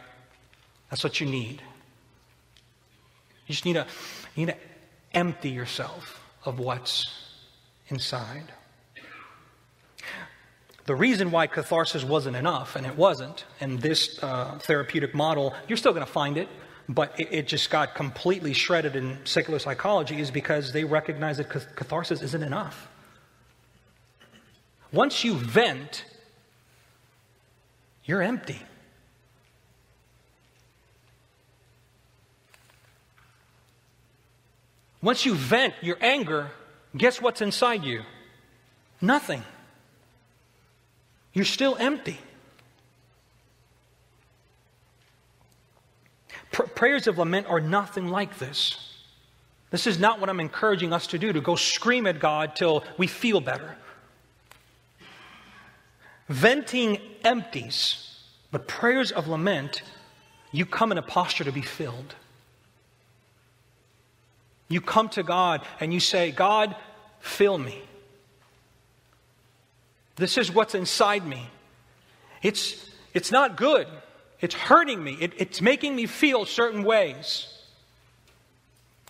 That's 0.90 1.04
what 1.04 1.20
you 1.20 1.28
need. 1.28 1.62
You 3.48 3.54
just 3.54 3.66
need 3.66 3.74
to, 3.74 3.88
you 4.36 4.46
need 4.46 4.54
to 4.54 4.58
empty 5.14 5.50
yourself 5.50 6.22
of 6.46 6.60
what's 6.60 7.12
inside. 7.88 8.52
The 10.86 10.96
reason 10.96 11.30
why 11.30 11.48
catharsis 11.48 12.04
wasn't 12.04 12.36
enough, 12.36 12.76
and 12.76 12.86
it 12.86 12.96
wasn't, 12.96 13.46
in 13.60 13.78
this 13.78 14.22
uh, 14.24 14.58
therapeutic 14.60 15.14
model, 15.14 15.54
you're 15.68 15.78
still 15.78 15.94
going 15.94 16.06
to 16.06 16.12
find 16.12 16.38
it, 16.38 16.48
but 16.88 17.20
it, 17.20 17.28
it, 17.32 17.48
just 17.48 17.70
got 17.70 17.94
completely 17.94 18.54
shredded 18.54 18.96
in 18.96 19.20
secular 19.24 19.60
psychology, 19.60 20.20
is 20.20 20.32
because 20.32 20.74
they 20.74 20.84
recognize 20.84 21.38
that 21.38 21.50
catharsis 21.50 22.24
isn't 22.24 22.42
enough. 22.42 22.88
Once 24.92 25.24
you 25.24 25.36
vent, 25.36 26.06
you're 28.06 28.24
empty. 28.24 28.60
Once 35.02 35.26
you 35.26 35.34
vent 35.34 35.74
your 35.82 35.98
anger, 36.02 36.52
guess 36.96 37.22
what's 37.22 37.42
inside 37.42 37.84
you? 37.84 38.04
Nothing. 39.02 39.44
You're 41.34 41.46
still 41.46 41.78
empty. 41.80 42.20
Pr- 46.52 46.64
prayers 46.64 47.08
of 47.08 47.18
lament 47.18 47.48
are 47.48 47.62
nothing 47.62 48.08
like 48.08 48.40
this. 48.40 48.90
This 49.72 49.86
is 49.86 50.00
not 50.00 50.20
what 50.20 50.30
I'm 50.30 50.40
encouraging 50.40 50.94
us 50.94 51.08
to 51.08 51.20
do, 51.20 51.32
to 51.32 51.42
go 51.42 51.56
scream 51.56 52.08
at 52.08 52.20
God 52.20 52.56
till 52.56 52.84
we 52.98 53.08
feel 53.08 53.40
better. 53.40 53.78
Venting 56.28 57.00
empties, 57.24 58.20
but 58.52 58.68
prayers 58.68 59.12
of 59.12 59.28
lament, 59.28 59.84
you 60.52 60.66
come 60.66 60.92
in 60.92 60.98
a 60.98 61.02
posture 61.02 61.44
to 61.44 61.52
be 61.52 61.62
filled. 61.62 62.16
You 64.70 64.82
come 64.82 65.10
to 65.10 65.24
God 65.24 65.62
and 65.80 65.92
you 65.94 66.00
say, 66.00 66.32
God, 66.32 66.76
fill 67.20 67.58
me. 67.58 67.82
This 70.16 70.38
is 70.38 70.52
what's 70.52 70.76
inside 70.76 71.26
me. 71.26 71.48
It's, 72.44 72.90
it's 73.14 73.32
not 73.32 73.58
good. 73.58 73.88
It's 74.40 74.56
hurting 74.56 75.04
me. 75.04 75.18
It, 75.20 75.34
it's 75.38 75.62
making 75.62 75.96
me 75.96 76.06
feel 76.06 76.46
certain 76.46 76.84
ways. 76.84 77.48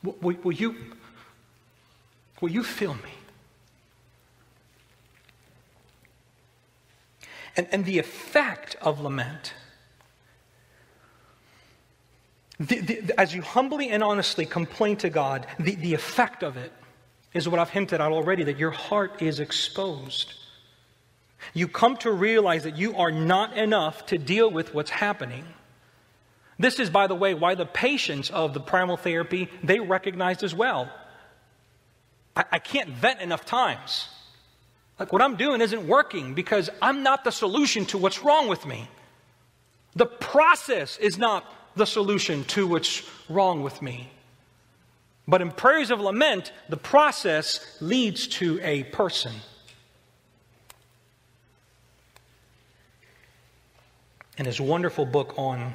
Will, 0.02 0.38
will, 0.44 0.52
you, 0.54 0.76
will 2.40 2.50
you 2.50 2.64
fill 2.64 2.94
me? 2.94 3.12
And, 7.58 7.68
and 7.72 7.86
the 7.86 8.00
effect 8.00 8.78
of 8.82 9.02
lament 9.02 9.54
the, 12.60 12.80
the, 12.80 13.20
as 13.20 13.34
you 13.34 13.42
humbly 13.42 13.90
and 13.90 14.04
honestly 14.04 14.46
complain 14.46 14.98
to 14.98 15.10
God, 15.10 15.48
the, 15.60 15.76
the 15.76 15.94
effect 15.94 16.44
of 16.44 16.58
it 16.58 16.74
is 17.34 17.48
what 17.48 17.60
I've 17.60 17.70
hinted 17.70 18.02
at 18.02 18.12
already 18.12 18.44
that 18.44 18.58
your 18.58 18.72
heart 18.72 19.22
is 19.22 19.40
exposed. 19.40 20.34
You 21.54 21.68
come 21.68 21.96
to 21.98 22.12
realize 22.12 22.64
that 22.64 22.78
you 22.78 22.98
are 22.98 23.12
not 23.12 23.58
enough 23.58 24.08
to 24.08 24.18
deal 24.18 24.52
with 24.52 24.74
what's 24.74 24.90
happening. 24.90 25.46
This 26.58 26.80
is, 26.80 26.90
by 26.90 27.08
the 27.08 27.16
way, 27.16 27.34
why 27.34 27.56
the 27.56 27.66
patients 27.66 28.30
of 28.30 28.54
the 28.54 28.60
primal 28.60 28.98
therapy 28.98 29.50
they 29.64 29.80
recognized 29.80 30.44
as 30.44 30.54
well. 30.54 30.92
I, 32.36 32.44
I 32.54 32.60
can't 32.60 32.90
vent 32.90 33.22
enough 33.22 33.46
times. 33.46 34.10
Like 35.00 35.14
what 35.14 35.22
I'm 35.22 35.38
doing 35.38 35.62
isn't 35.62 35.88
working 35.88 36.34
because 36.34 36.70
I'm 36.82 37.04
not 37.04 37.24
the 37.24 37.32
solution 37.32 37.86
to 37.88 37.98
what's 37.98 38.22
wrong 38.22 38.50
with 38.50 38.66
me. 38.66 38.90
The 39.96 40.06
process 40.06 40.98
is 40.98 41.18
not 41.18 41.46
the 41.80 41.86
solution 41.86 42.44
to 42.44 42.68
what's 42.68 43.02
wrong 43.28 43.64
with 43.64 43.82
me. 43.82 44.12
But 45.28 45.42
in 45.42 45.52
prayers 45.52 45.92
of 45.92 46.00
lament, 46.00 46.52
the 46.70 46.78
process 46.78 47.78
leads 47.82 48.28
to 48.40 48.60
a 48.62 48.84
person. 48.84 49.34
In 54.38 54.46
his 54.46 54.62
wonderful 54.62 55.06
book 55.06 55.34
on 55.38 55.74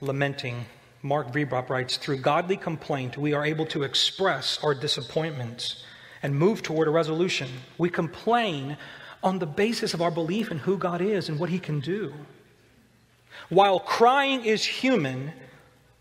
lamenting, 0.00 0.66
Mark 1.02 1.32
Vroegop 1.32 1.68
writes 1.68 1.96
Through 1.96 2.18
godly 2.18 2.56
complaint, 2.56 3.18
we 3.18 3.34
are 3.34 3.44
able 3.44 3.66
to 3.66 3.82
express 3.82 4.58
our 4.62 4.74
disappointments 4.74 5.84
and 6.22 6.34
move 6.34 6.62
toward 6.62 6.88
a 6.88 6.92
resolution. 6.92 7.48
We 7.76 7.90
complain 7.90 8.76
on 9.22 9.38
the 9.38 9.46
basis 9.46 9.94
of 9.94 10.02
our 10.02 10.10
belief 10.10 10.50
in 10.50 10.58
who 10.58 10.78
God 10.78 11.00
is 11.00 11.28
and 11.28 11.38
what 11.38 11.50
He 11.50 11.58
can 11.58 11.80
do. 11.80 12.14
While 13.48 13.80
crying 13.80 14.44
is 14.44 14.64
human, 14.64 15.32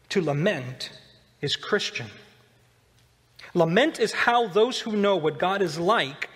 to 0.09 0.21
lament 0.21 0.91
is 1.41 1.55
Christian. 1.55 2.07
Lament 3.53 3.99
is 3.99 4.11
how 4.11 4.47
those 4.47 4.79
who 4.79 4.95
know 4.95 5.17
what 5.17 5.39
God 5.39 5.61
is 5.61 5.77
like 5.77 6.29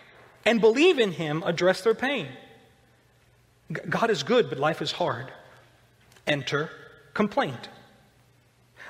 and 0.45 0.61
believe 0.61 0.99
in 0.99 1.11
Him 1.11 1.43
address 1.45 1.81
their 1.81 1.95
pain. 1.95 2.27
God 3.89 4.09
is 4.09 4.23
good, 4.23 4.49
but 4.49 4.59
life 4.59 4.81
is 4.81 4.93
hard. 4.93 5.31
Enter 6.27 6.69
complaint. 7.13 7.69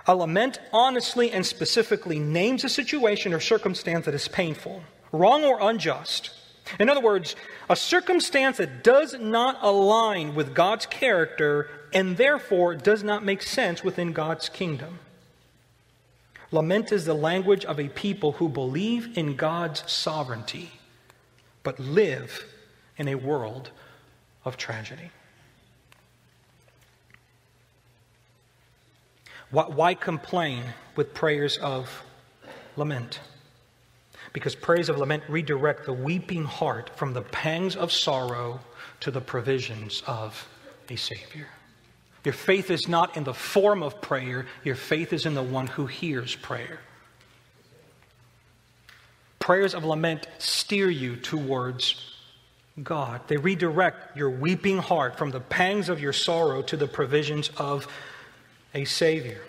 A 0.07 0.15
lament 0.15 0.59
honestly 0.71 1.31
and 1.31 1.45
specifically 1.45 2.19
names 2.19 2.63
a 2.63 2.69
situation 2.69 3.33
or 3.33 3.39
circumstance 3.39 4.05
that 4.05 4.13
is 4.13 4.27
painful, 4.27 4.83
wrong, 5.11 5.43
or 5.43 5.59
unjust. 5.61 6.31
In 6.79 6.89
other 6.89 7.01
words, 7.01 7.35
a 7.69 7.75
circumstance 7.75 8.57
that 8.57 8.83
does 8.83 9.13
not 9.19 9.57
align 9.61 10.35
with 10.35 10.53
God's 10.53 10.85
character 10.85 11.69
and 11.95 12.17
therefore 12.17 12.75
does 12.75 13.03
not 13.03 13.25
make 13.25 13.41
sense 13.41 13.83
within 13.83 14.13
God's 14.13 14.49
kingdom. 14.49 14.99
Lament 16.51 16.91
is 16.91 17.05
the 17.05 17.15
language 17.15 17.65
of 17.65 17.79
a 17.79 17.89
people 17.89 18.33
who 18.33 18.47
believe 18.47 19.17
in 19.17 19.35
God's 19.35 19.89
sovereignty, 19.91 20.71
but 21.63 21.79
live 21.79 22.45
in 22.97 23.07
a 23.07 23.15
world 23.15 23.71
of 24.43 24.57
tragedy. 24.57 25.09
Why 29.49 29.95
complain 29.95 30.63
with 30.95 31.13
prayers 31.13 31.57
of 31.57 32.03
lament? 32.75 33.21
because 34.35 34.53
prayers 34.53 34.89
of 34.89 34.97
lament 34.97 35.23
redirect 35.29 35.85
the 35.85 35.93
weeping 35.93 36.43
heart 36.43 36.89
from 36.97 37.13
the 37.13 37.21
pangs 37.21 37.73
of 37.73 37.89
sorrow 37.89 38.59
to 38.99 39.09
the 39.09 39.21
provisions 39.21 40.03
of 40.07 40.49
a 40.89 40.97
Savior. 40.97 41.47
Your 42.25 42.33
faith 42.33 42.71
is 42.71 42.87
not 42.87 43.15
in 43.15 43.23
the 43.23 43.33
form 43.33 43.83
of 43.83 44.01
prayer, 44.01 44.47
your 44.63 44.75
faith 44.75 45.13
is 45.13 45.27
in 45.27 45.35
the 45.35 45.43
one 45.43 45.67
who 45.67 45.85
hears 45.85 46.35
prayer. 46.35 46.79
Prayers 49.37 49.75
of 49.75 49.85
lament 49.85 50.27
steer 50.39 50.89
you 50.89 51.17
towards 51.17 52.15
God. 52.81 53.21
They 53.27 53.37
redirect 53.37 54.17
your 54.17 54.31
weeping 54.31 54.79
heart 54.79 55.19
from 55.19 55.29
the 55.29 55.39
pangs 55.39 55.87
of 55.87 56.01
your 56.01 56.13
sorrow 56.13 56.63
to 56.63 56.75
the 56.75 56.87
provisions 56.87 57.51
of 57.57 57.87
a 58.73 58.85
Savior. 58.85 59.41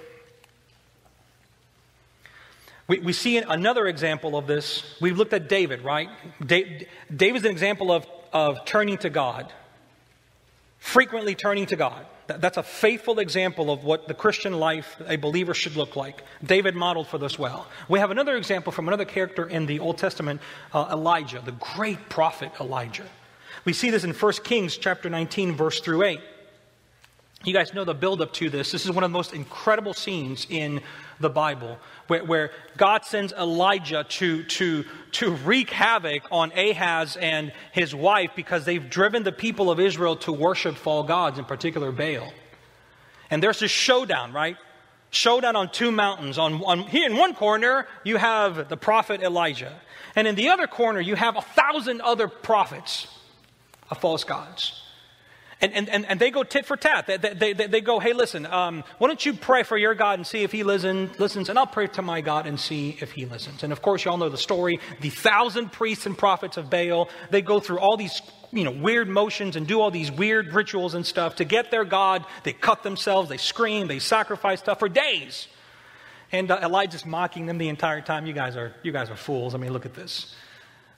We, 2.89 2.99
we 2.99 3.15
see 3.15 3.39
another 3.39 3.87
example 3.87 4.37
of 4.37 4.47
this. 4.47 4.85
We've 5.01 5.17
looked 5.17 5.33
at 5.33 5.49
David, 5.49 5.81
right? 5.81 6.11
Da- 6.45 6.87
David's 7.15 7.47
an 7.47 7.51
example 7.51 7.91
of, 7.91 8.07
of 8.35 8.67
turning 8.67 8.99
to 8.99 9.09
God, 9.09 9.51
frequently 10.79 11.35
turning 11.35 11.67
to 11.67 11.77
God. 11.77 12.07
That, 12.27 12.41
that's 12.41 12.57
a 12.57 12.63
faithful 12.63 13.19
example 13.19 13.71
of 13.71 13.85
what 13.85 14.09
the 14.09 14.15
Christian 14.15 14.55
life, 14.55 14.97
a 15.07 15.17
believer, 15.17 15.55
should 15.55 15.77
look 15.77 15.97
like. 15.97 16.23
David 16.45 16.75
modeled 16.75 17.07
for 17.07 17.19
this 17.19 17.39
well. 17.39 17.67
We 17.89 17.99
have 17.99 18.11
another 18.11 18.37
example 18.37 18.73
from 18.73 18.89
another 18.89 19.05
character 19.05 19.47
in 19.47 19.67
the 19.67 19.79
Old 19.79 19.99
Testament, 19.99 20.41
uh, 20.73 20.89
Elijah, 20.91 21.41
the 21.45 21.53
great 21.53 22.09
prophet 22.09 22.53
Elijah. 22.61 23.07
We 23.65 23.73
see 23.73 23.91
this 23.91 24.05
in 24.05 24.13
1 24.13 24.33
Kings 24.45 24.77
chapter 24.77 25.09
19, 25.09 25.55
verse 25.55 25.81
through 25.81 26.03
8. 26.05 26.21
You 27.45 27.53
guys 27.53 27.75
know 27.75 27.85
the 27.85 27.95
buildup 27.95 28.33
to 28.35 28.51
this. 28.51 28.73
This 28.73 28.85
is 28.85 28.91
one 28.91 29.05
of 29.05 29.11
the 29.11 29.17
most 29.17 29.33
incredible 29.33 29.95
scenes 29.95 30.47
in 30.51 30.81
the 31.21 31.31
Bible 31.31 31.79
where, 32.09 32.25
where, 32.25 32.51
God 32.77 33.05
sends 33.05 33.33
Elijah 33.33 34.05
to, 34.05 34.43
to, 34.45 34.85
to 35.13 35.31
wreak 35.37 35.71
havoc 35.71 36.23
on 36.31 36.53
Ahaz 36.53 37.17
and 37.17 37.53
his 37.73 37.95
wife 37.95 38.31
because 38.37 38.65
they've 38.65 38.89
driven 38.89 39.23
the 39.23 39.33
people 39.33 39.71
of 39.71 39.81
Israel 39.81 40.17
to 40.17 40.33
worship 40.33 40.77
false 40.77 41.09
gods, 41.09 41.39
in 41.39 41.45
particular 41.45 41.91
Baal. 41.93 42.33
And 43.31 43.43
there's 43.43 43.61
this 43.61 43.71
showdown, 43.71 44.33
right? 44.33 44.57
Showdown 45.11 45.57
on 45.57 45.71
two 45.71 45.91
mountains. 45.91 46.39
On, 46.39 46.63
on, 46.65 46.81
here 46.81 47.09
in 47.09 47.17
one 47.17 47.35
corner, 47.35 47.87
you 48.05 48.17
have 48.17 48.69
the 48.69 48.77
prophet 48.77 49.23
Elijah. 49.23 49.73
And 50.15 50.27
in 50.29 50.35
the 50.35 50.49
other 50.49 50.67
corner, 50.67 51.01
you 51.01 51.15
have 51.15 51.37
a 51.37 51.43
thousand 51.43 52.01
other 52.01 52.29
prophets 52.29 53.07
of 53.91 53.99
false 53.99 54.25
gods. 54.25 54.83
And, 55.59 55.73
and, 55.73 55.89
and, 55.89 56.05
and 56.05 56.21
they 56.21 56.31
go 56.31 56.43
tit 56.43 56.67
for 56.67 56.77
tat. 56.77 57.07
They, 57.07 57.17
they, 57.17 57.53
they, 57.55 57.67
they 57.67 57.81
go, 57.81 57.99
hey, 57.99 58.13
listen, 58.13 58.45
um, 58.45 58.85
why 58.99 59.09
don't 59.09 59.25
you 59.25 59.33
pray 59.33 59.63
for 59.63 59.79
your 59.79 59.95
God 59.95 60.19
and 60.19 60.27
see 60.27 60.43
if 60.43 60.53
he 60.53 60.63
listen, 60.63 61.11
listens, 61.19 61.49
and 61.49 61.59
I'll 61.59 61.67
pray 61.67 61.87
to 61.89 62.03
my 62.03 62.21
God 62.21 62.47
and 62.47 62.61
see 62.61 62.99
if 63.01 63.13
he 63.13 63.25
listens. 63.25 63.63
And 63.63 63.73
of 63.73 63.81
course, 63.81 64.05
you 64.05 64.11
all 64.11 64.19
know 64.19 64.29
the 64.29 64.37
story. 64.37 64.79
The 65.01 65.09
thousand 65.09 65.73
priests 65.73 66.05
and 66.05 66.17
prophets 66.17 66.59
of 66.59 66.69
Baal, 66.69 67.09
they 67.31 67.41
go 67.41 67.59
through 67.59 67.79
all 67.79 67.97
these 67.97 68.21
you 68.53 68.65
know, 68.65 68.71
weird 68.71 69.09
motions 69.09 69.57
and 69.57 69.67
do 69.67 69.81
all 69.81 69.91
these 69.91 70.13
weird 70.13 70.53
rituals 70.53 70.93
and 70.93 71.07
stuff 71.07 71.37
to 71.37 71.45
get 71.45 71.71
their 71.71 71.85
God. 71.85 72.27
They 72.45 72.53
cut 72.53 72.83
themselves, 72.83 73.31
they 73.31 73.39
scream, 73.39 73.87
they 73.87 73.99
sacrifice 73.99 74.61
stuff 74.61 74.79
for 74.79 74.91
days. 74.91 75.49
And 76.33 76.51
uh, 76.51 76.61
Elijah's 76.63 77.07
mocking 77.07 77.47
them 77.47 77.57
the 77.57 77.71
entire 77.71 78.03
time. 78.03 78.27
You 78.27 78.35
guys, 78.35 78.57
are, 78.57 78.75
you 78.83 78.93
guys 78.93 79.09
are 79.09 79.17
fools. 79.17 79.55
I 79.55 79.59
mean, 79.59 79.73
look 79.73 79.87
at 79.87 79.95
this. 79.95 80.35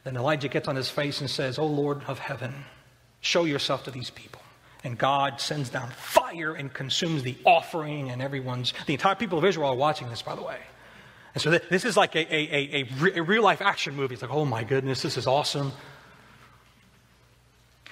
Then 0.03 0.17
Elijah 0.17 0.49
gets 0.49 0.67
on 0.67 0.75
his 0.75 0.91
face 0.91 1.21
and 1.21 1.31
says, 1.31 1.61
Oh 1.61 1.67
Lord 1.67 2.03
of 2.09 2.19
heaven, 2.19 2.65
show 3.21 3.45
yourself 3.45 3.85
to 3.85 3.93
these 3.93 4.11
people 4.11 4.41
and 4.85 4.97
God 4.97 5.41
sends 5.41 5.71
down 5.71 5.91
fire 5.91 6.55
and 6.55 6.73
consumes 6.73 7.23
the 7.23 7.37
offering, 7.45 8.11
and 8.11 8.23
everyone's, 8.23 8.73
the 8.87 8.95
entire 8.95 9.15
people 9.15 9.39
of 9.39 9.45
Israel 9.45 9.71
are 9.71 9.77
watching 9.77 10.09
this, 10.09 10.23
by 10.23 10.35
the 10.35 10.43
way. 10.43 10.59
And 11.35 11.43
so 11.43 11.51
this 11.51 11.85
is 11.85 11.97
like 11.97 12.17
a, 12.17 12.35
a, 12.35 12.85
a, 13.05 13.19
a 13.19 13.23
real 13.23 13.43
life 13.43 13.61
action 13.61 13.95
movie. 13.95 14.15
It's 14.15 14.23
like, 14.23 14.33
oh 14.33 14.45
my 14.45 14.65
goodness, 14.65 15.03
this 15.03 15.17
is 15.17 15.27
awesome. 15.27 15.73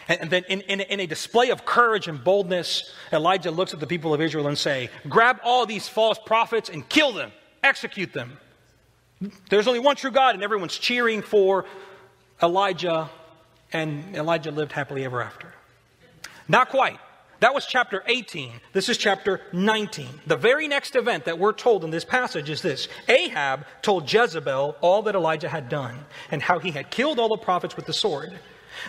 And, 0.09 0.31
then 0.31 0.45
in, 0.49 0.61
in, 0.63 0.81
in, 0.81 1.01
a 1.01 1.07
display 1.07 1.51
of 1.51 1.65
courage 1.65 2.07
and 2.07 2.23
boldness, 2.23 2.93
Elijah 3.13 3.51
looks 3.51 3.75
at 3.75 3.81
the 3.81 3.89
people 3.89 4.15
of 4.15 4.21
Israel 4.21 4.47
and 4.47 4.57
say, 4.57 4.89
grab 5.09 5.41
all 5.43 5.67
these 5.67 5.89
false 5.89 6.19
prophets 6.25 6.69
and 6.69 6.89
kill 6.89 7.13
them, 7.13 7.33
execute 7.65 8.13
them. 8.13 8.39
There's 9.51 9.67
only 9.67 9.81
one 9.81 9.97
true 9.97 10.13
God, 10.13 10.35
and 10.35 10.45
everyone's 10.45 10.79
cheering 10.79 11.23
for 11.23 11.65
Elijah, 12.41 13.11
and 13.73 14.15
Elijah 14.15 14.53
lived 14.53 14.73
happily 14.73 15.05
ever 15.05 15.23
after. 15.23 15.56
Not 16.49 16.69
quite. 16.69 16.99
That 17.41 17.55
was 17.55 17.67
chapter 17.67 18.03
18. 18.07 18.53
This 18.73 18.89
is 18.89 18.97
chapter 18.97 19.43
19. 19.53 20.09
The 20.27 20.37
very 20.37 20.69
next 20.69 20.97
event 20.97 21.27
that 21.27 21.39
we're 21.39 21.53
told 21.53 21.85
in 21.85 21.91
this 21.91 22.05
passage 22.05 22.49
is 22.49 22.63
this 22.63 22.89
Ahab 23.09 23.67
told 23.83 24.11
Jezebel 24.11 24.77
all 24.81 25.03
that 25.03 25.15
Elijah 25.15 25.49
had 25.49 25.69
done 25.69 25.99
and 26.31 26.41
how 26.41 26.59
he 26.59 26.71
had 26.71 26.91
killed 26.91 27.19
all 27.19 27.29
the 27.29 27.37
prophets 27.37 27.77
with 27.77 27.87
the 27.87 27.93
sword. 27.93 28.39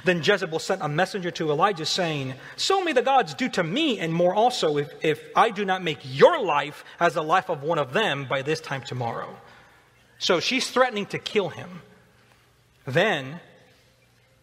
Then 0.05 0.21
Jezebel 0.23 0.59
sent 0.59 0.81
a 0.81 0.87
messenger 0.87 1.31
to 1.31 1.49
Elijah 1.49 1.85
saying, 1.85 2.35
So 2.55 2.83
may 2.83 2.93
the 2.93 3.01
gods 3.01 3.33
do 3.33 3.49
to 3.49 3.63
me 3.63 3.99
and 3.99 4.13
more 4.13 4.33
also 4.33 4.77
if, 4.77 4.89
if 5.01 5.21
I 5.35 5.49
do 5.49 5.65
not 5.65 5.83
make 5.83 5.99
your 6.03 6.41
life 6.41 6.85
as 6.99 7.15
the 7.15 7.23
life 7.23 7.49
of 7.49 7.63
one 7.63 7.79
of 7.79 7.93
them 7.93 8.25
by 8.25 8.41
this 8.41 8.61
time 8.61 8.81
tomorrow. 8.81 9.35
So 10.19 10.39
she's 10.39 10.69
threatening 10.69 11.05
to 11.07 11.19
kill 11.19 11.49
him. 11.49 11.81
Then 12.85 13.39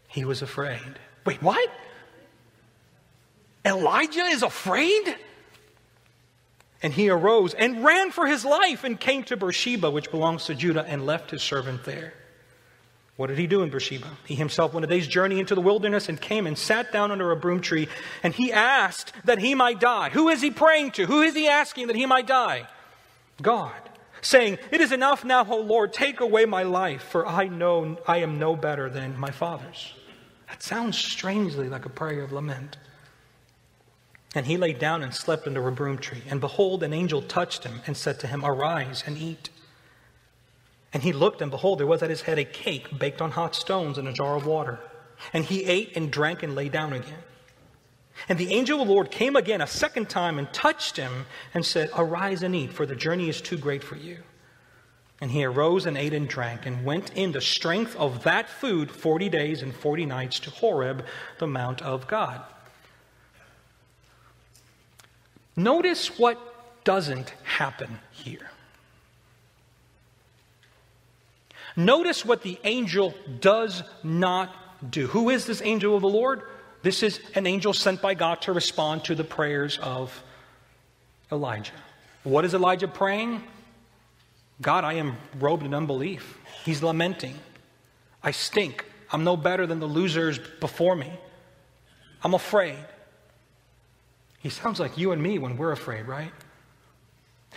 he 0.08 0.24
was 0.24 0.42
afraid. 0.42 0.98
Wait, 1.24 1.42
what? 1.42 1.70
Elijah 3.64 4.24
is 4.24 4.42
afraid? 4.42 5.16
And 6.82 6.92
he 6.92 7.08
arose 7.08 7.54
and 7.54 7.82
ran 7.84 8.10
for 8.10 8.26
his 8.26 8.44
life 8.44 8.84
and 8.84 9.00
came 9.00 9.24
to 9.24 9.36
Beersheba, 9.36 9.90
which 9.90 10.10
belongs 10.10 10.44
to 10.46 10.54
Judah, 10.54 10.84
and 10.86 11.06
left 11.06 11.30
his 11.30 11.42
servant 11.42 11.84
there. 11.84 12.12
What 13.16 13.28
did 13.28 13.38
he 13.38 13.46
do 13.46 13.62
in 13.62 13.70
Beersheba? 13.70 14.08
He 14.26 14.34
himself 14.34 14.74
went 14.74 14.84
a 14.84 14.88
day's 14.88 15.06
journey 15.06 15.38
into 15.38 15.54
the 15.54 15.60
wilderness 15.60 16.08
and 16.08 16.20
came 16.20 16.46
and 16.46 16.58
sat 16.58 16.92
down 16.92 17.12
under 17.12 17.30
a 17.30 17.36
broom 17.36 17.60
tree, 17.60 17.88
and 18.22 18.34
he 18.34 18.52
asked 18.52 19.12
that 19.24 19.38
he 19.38 19.54
might 19.54 19.78
die. 19.78 20.10
Who 20.10 20.28
is 20.28 20.42
he 20.42 20.50
praying 20.50 20.92
to? 20.92 21.06
Who 21.06 21.22
is 21.22 21.34
he 21.34 21.46
asking 21.46 21.86
that 21.86 21.96
he 21.96 22.06
might 22.06 22.26
die? 22.26 22.66
God, 23.40 23.72
saying, 24.20 24.58
It 24.72 24.80
is 24.80 24.90
enough 24.90 25.24
now, 25.24 25.46
O 25.48 25.58
Lord, 25.60 25.92
take 25.92 26.20
away 26.20 26.44
my 26.44 26.64
life, 26.64 27.02
for 27.02 27.26
I 27.26 27.46
know 27.46 27.98
I 28.06 28.18
am 28.18 28.38
no 28.40 28.56
better 28.56 28.90
than 28.90 29.18
my 29.18 29.30
fathers. 29.30 29.94
That 30.48 30.62
sounds 30.62 30.98
strangely 30.98 31.68
like 31.68 31.86
a 31.86 31.90
prayer 31.90 32.22
of 32.22 32.32
lament. 32.32 32.76
And 34.34 34.46
he 34.46 34.56
lay 34.56 34.72
down 34.72 35.02
and 35.02 35.14
slept 35.14 35.46
under 35.46 35.66
a 35.68 35.72
broom 35.72 35.98
tree. 35.98 36.22
And 36.28 36.40
behold, 36.40 36.82
an 36.82 36.92
angel 36.92 37.22
touched 37.22 37.64
him 37.64 37.80
and 37.86 37.96
said 37.96 38.18
to 38.20 38.26
him, 38.26 38.44
Arise 38.44 39.04
and 39.06 39.16
eat. 39.16 39.50
And 40.92 41.02
he 41.02 41.12
looked, 41.12 41.40
and 41.40 41.50
behold, 41.50 41.78
there 41.78 41.86
was 41.86 42.02
at 42.02 42.10
his 42.10 42.22
head 42.22 42.38
a 42.38 42.44
cake 42.44 42.98
baked 42.98 43.20
on 43.20 43.32
hot 43.32 43.54
stones 43.54 43.98
and 43.98 44.08
a 44.08 44.12
jar 44.12 44.36
of 44.36 44.46
water. 44.46 44.80
And 45.32 45.44
he 45.44 45.64
ate 45.64 45.96
and 45.96 46.10
drank 46.10 46.42
and 46.42 46.54
lay 46.54 46.68
down 46.68 46.92
again. 46.92 47.22
And 48.28 48.38
the 48.38 48.52
angel 48.52 48.80
of 48.80 48.86
the 48.86 48.92
Lord 48.92 49.10
came 49.10 49.36
again 49.36 49.60
a 49.60 49.66
second 49.66 50.08
time 50.08 50.38
and 50.38 50.52
touched 50.52 50.96
him 50.96 51.26
and 51.52 51.64
said, 51.64 51.90
Arise 51.96 52.42
and 52.42 52.54
eat, 52.54 52.72
for 52.72 52.86
the 52.86 52.94
journey 52.94 53.28
is 53.28 53.40
too 53.40 53.56
great 53.56 53.82
for 53.82 53.96
you. 53.96 54.18
And 55.20 55.30
he 55.30 55.44
arose 55.44 55.86
and 55.86 55.96
ate 55.96 56.12
and 56.12 56.28
drank 56.28 56.66
and 56.66 56.84
went 56.84 57.12
in 57.14 57.32
the 57.32 57.40
strength 57.40 57.96
of 57.96 58.24
that 58.24 58.48
food 58.48 58.90
forty 58.90 59.28
days 59.28 59.62
and 59.62 59.74
forty 59.74 60.06
nights 60.06 60.38
to 60.40 60.50
Horeb, 60.50 61.04
the 61.38 61.46
mount 61.46 61.82
of 61.82 62.06
God. 62.06 62.42
Notice 65.56 66.18
what 66.18 66.38
doesn't 66.84 67.32
happen 67.44 67.98
here. 68.10 68.50
Notice 71.76 72.24
what 72.24 72.42
the 72.42 72.58
angel 72.64 73.14
does 73.40 73.82
not 74.02 74.54
do. 74.90 75.06
Who 75.08 75.30
is 75.30 75.46
this 75.46 75.60
angel 75.62 75.96
of 75.96 76.02
the 76.02 76.08
Lord? 76.08 76.42
This 76.82 77.02
is 77.02 77.20
an 77.34 77.46
angel 77.46 77.72
sent 77.72 78.02
by 78.02 78.14
God 78.14 78.42
to 78.42 78.52
respond 78.52 79.04
to 79.04 79.14
the 79.14 79.24
prayers 79.24 79.78
of 79.78 80.22
Elijah. 81.32 81.72
What 82.22 82.44
is 82.44 82.54
Elijah 82.54 82.88
praying? 82.88 83.42
God, 84.60 84.84
I 84.84 84.94
am 84.94 85.16
robed 85.40 85.64
in 85.64 85.74
unbelief. 85.74 86.38
He's 86.64 86.82
lamenting. 86.82 87.38
I 88.22 88.30
stink. 88.30 88.84
I'm 89.10 89.24
no 89.24 89.36
better 89.36 89.66
than 89.66 89.80
the 89.80 89.86
losers 89.86 90.38
before 90.38 90.94
me. 90.94 91.12
I'm 92.22 92.34
afraid. 92.34 92.78
He 94.44 94.50
sounds 94.50 94.78
like 94.78 94.98
you 94.98 95.12
and 95.12 95.22
me 95.22 95.38
when 95.38 95.56
we're 95.56 95.72
afraid, 95.72 96.06
right? 96.06 96.30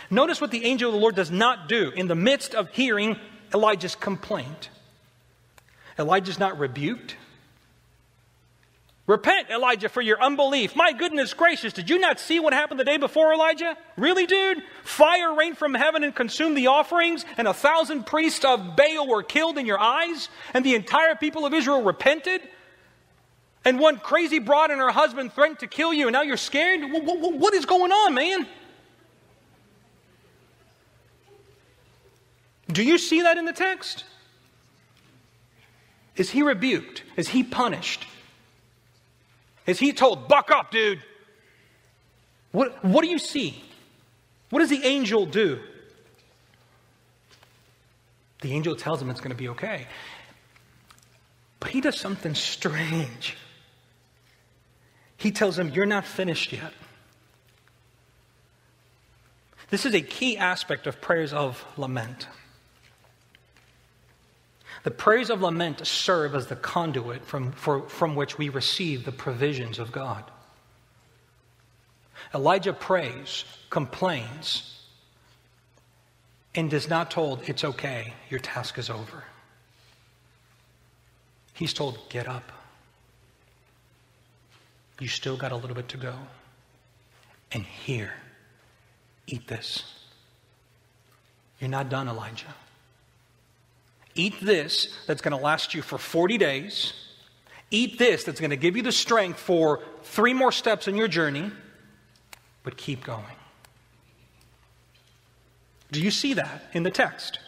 Notice 0.08 0.40
what 0.40 0.50
the 0.50 0.64
angel 0.64 0.88
of 0.88 0.94
the 0.94 1.00
Lord 1.00 1.14
does 1.14 1.30
not 1.30 1.68
do 1.68 1.90
in 1.90 2.08
the 2.08 2.14
midst 2.14 2.54
of 2.54 2.70
hearing 2.70 3.18
Elijah's 3.52 3.94
complaint. 3.94 4.70
Elijah's 5.98 6.38
not 6.38 6.58
rebuked. 6.58 7.14
Repent, 9.06 9.50
Elijah, 9.50 9.90
for 9.90 10.00
your 10.00 10.18
unbelief. 10.22 10.74
My 10.74 10.92
goodness 10.92 11.34
gracious, 11.34 11.74
did 11.74 11.90
you 11.90 11.98
not 11.98 12.18
see 12.18 12.40
what 12.40 12.54
happened 12.54 12.80
the 12.80 12.84
day 12.84 12.96
before, 12.96 13.34
Elijah? 13.34 13.76
Really, 13.98 14.24
dude? 14.24 14.62
Fire 14.82 15.34
rained 15.34 15.58
from 15.58 15.74
heaven 15.74 16.02
and 16.04 16.14
consumed 16.16 16.56
the 16.56 16.68
offerings, 16.68 17.26
and 17.36 17.46
a 17.46 17.52
thousand 17.52 18.06
priests 18.06 18.46
of 18.46 18.76
Baal 18.76 19.06
were 19.06 19.22
killed 19.22 19.58
in 19.58 19.66
your 19.66 19.78
eyes, 19.78 20.30
and 20.54 20.64
the 20.64 20.74
entire 20.74 21.16
people 21.16 21.44
of 21.44 21.52
Israel 21.52 21.82
repented? 21.82 22.40
And 23.64 23.78
one 23.78 23.98
crazy 23.98 24.38
broad 24.38 24.70
and 24.70 24.80
her 24.80 24.90
husband 24.90 25.32
threatened 25.32 25.58
to 25.60 25.66
kill 25.66 25.92
you, 25.92 26.06
and 26.06 26.12
now 26.12 26.22
you're 26.22 26.36
scared? 26.36 26.80
What 26.84 27.54
is 27.54 27.66
going 27.66 27.92
on, 27.92 28.14
man? 28.14 28.46
Do 32.70 32.82
you 32.82 32.98
see 32.98 33.22
that 33.22 33.38
in 33.38 33.44
the 33.44 33.52
text? 33.52 34.04
Is 36.16 36.30
he 36.30 36.42
rebuked? 36.42 37.02
Is 37.16 37.28
he 37.28 37.42
punished? 37.42 38.06
Is 39.66 39.78
he 39.78 39.92
told, 39.92 40.28
buck 40.28 40.50
up, 40.50 40.70
dude? 40.70 41.02
What, 42.52 42.84
what 42.84 43.02
do 43.02 43.08
you 43.08 43.18
see? 43.18 43.62
What 44.50 44.60
does 44.60 44.70
the 44.70 44.84
angel 44.84 45.26
do? 45.26 45.60
The 48.40 48.52
angel 48.52 48.76
tells 48.76 49.02
him 49.02 49.10
it's 49.10 49.20
going 49.20 49.30
to 49.30 49.36
be 49.36 49.48
okay. 49.48 49.86
But 51.60 51.70
he 51.70 51.80
does 51.80 51.98
something 51.98 52.34
strange. 52.34 53.36
He 55.18 55.32
tells 55.32 55.58
him, 55.58 55.68
You're 55.68 55.84
not 55.84 56.06
finished 56.06 56.52
yet. 56.52 56.72
This 59.68 59.84
is 59.84 59.94
a 59.94 60.00
key 60.00 60.38
aspect 60.38 60.86
of 60.86 61.00
prayers 61.02 61.34
of 61.34 61.62
lament. 61.76 62.26
The 64.84 64.92
prayers 64.92 65.28
of 65.28 65.42
lament 65.42 65.86
serve 65.86 66.34
as 66.34 66.46
the 66.46 66.56
conduit 66.56 67.26
from, 67.26 67.52
for, 67.52 67.88
from 67.88 68.14
which 68.14 68.38
we 68.38 68.48
receive 68.48 69.04
the 69.04 69.12
provisions 69.12 69.78
of 69.78 69.92
God. 69.92 70.24
Elijah 72.32 72.72
prays, 72.72 73.44
complains, 73.70 74.80
and 76.54 76.72
is 76.72 76.88
not 76.88 77.10
told, 77.10 77.48
It's 77.48 77.64
okay, 77.64 78.14
your 78.30 78.40
task 78.40 78.78
is 78.78 78.88
over. 78.88 79.24
He's 81.54 81.74
told, 81.74 81.98
Get 82.08 82.28
up. 82.28 82.52
You 84.98 85.08
still 85.08 85.36
got 85.36 85.52
a 85.52 85.56
little 85.56 85.76
bit 85.76 85.88
to 85.90 85.96
go. 85.96 86.14
And 87.52 87.64
here, 87.64 88.12
eat 89.26 89.46
this. 89.46 89.84
You're 91.60 91.70
not 91.70 91.88
done, 91.88 92.08
Elijah. 92.08 92.54
Eat 94.14 94.34
this 94.40 94.96
that's 95.06 95.22
going 95.22 95.36
to 95.36 95.42
last 95.42 95.74
you 95.74 95.82
for 95.82 95.98
40 95.98 96.38
days. 96.38 96.92
Eat 97.70 97.98
this 97.98 98.24
that's 98.24 98.40
going 98.40 98.50
to 98.50 98.56
give 98.56 98.76
you 98.76 98.82
the 98.82 98.92
strength 98.92 99.38
for 99.38 99.80
three 100.02 100.34
more 100.34 100.52
steps 100.52 100.88
in 100.88 100.96
your 100.96 101.08
journey, 101.08 101.50
but 102.64 102.76
keep 102.76 103.04
going. 103.04 103.24
Do 105.90 106.00
you 106.00 106.10
see 106.10 106.34
that 106.34 106.64
in 106.72 106.82
the 106.82 106.90
text? 106.90 107.38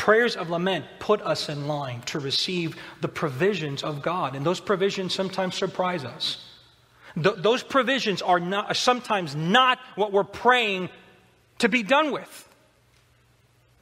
Prayers 0.00 0.34
of 0.34 0.48
lament 0.48 0.86
put 0.98 1.20
us 1.20 1.50
in 1.50 1.68
line 1.68 2.00
to 2.06 2.18
receive 2.18 2.74
the 3.02 3.08
provisions 3.08 3.82
of 3.82 4.00
God, 4.00 4.34
and 4.34 4.46
those 4.46 4.58
provisions 4.58 5.14
sometimes 5.14 5.56
surprise 5.56 6.06
us. 6.06 6.42
Th- 7.22 7.36
those 7.36 7.62
provisions 7.62 8.22
are, 8.22 8.40
not, 8.40 8.70
are 8.70 8.74
sometimes 8.74 9.36
not 9.36 9.78
what 9.96 10.10
we're 10.10 10.24
praying 10.24 10.88
to 11.58 11.68
be 11.68 11.82
done 11.82 12.12
with. 12.12 12.48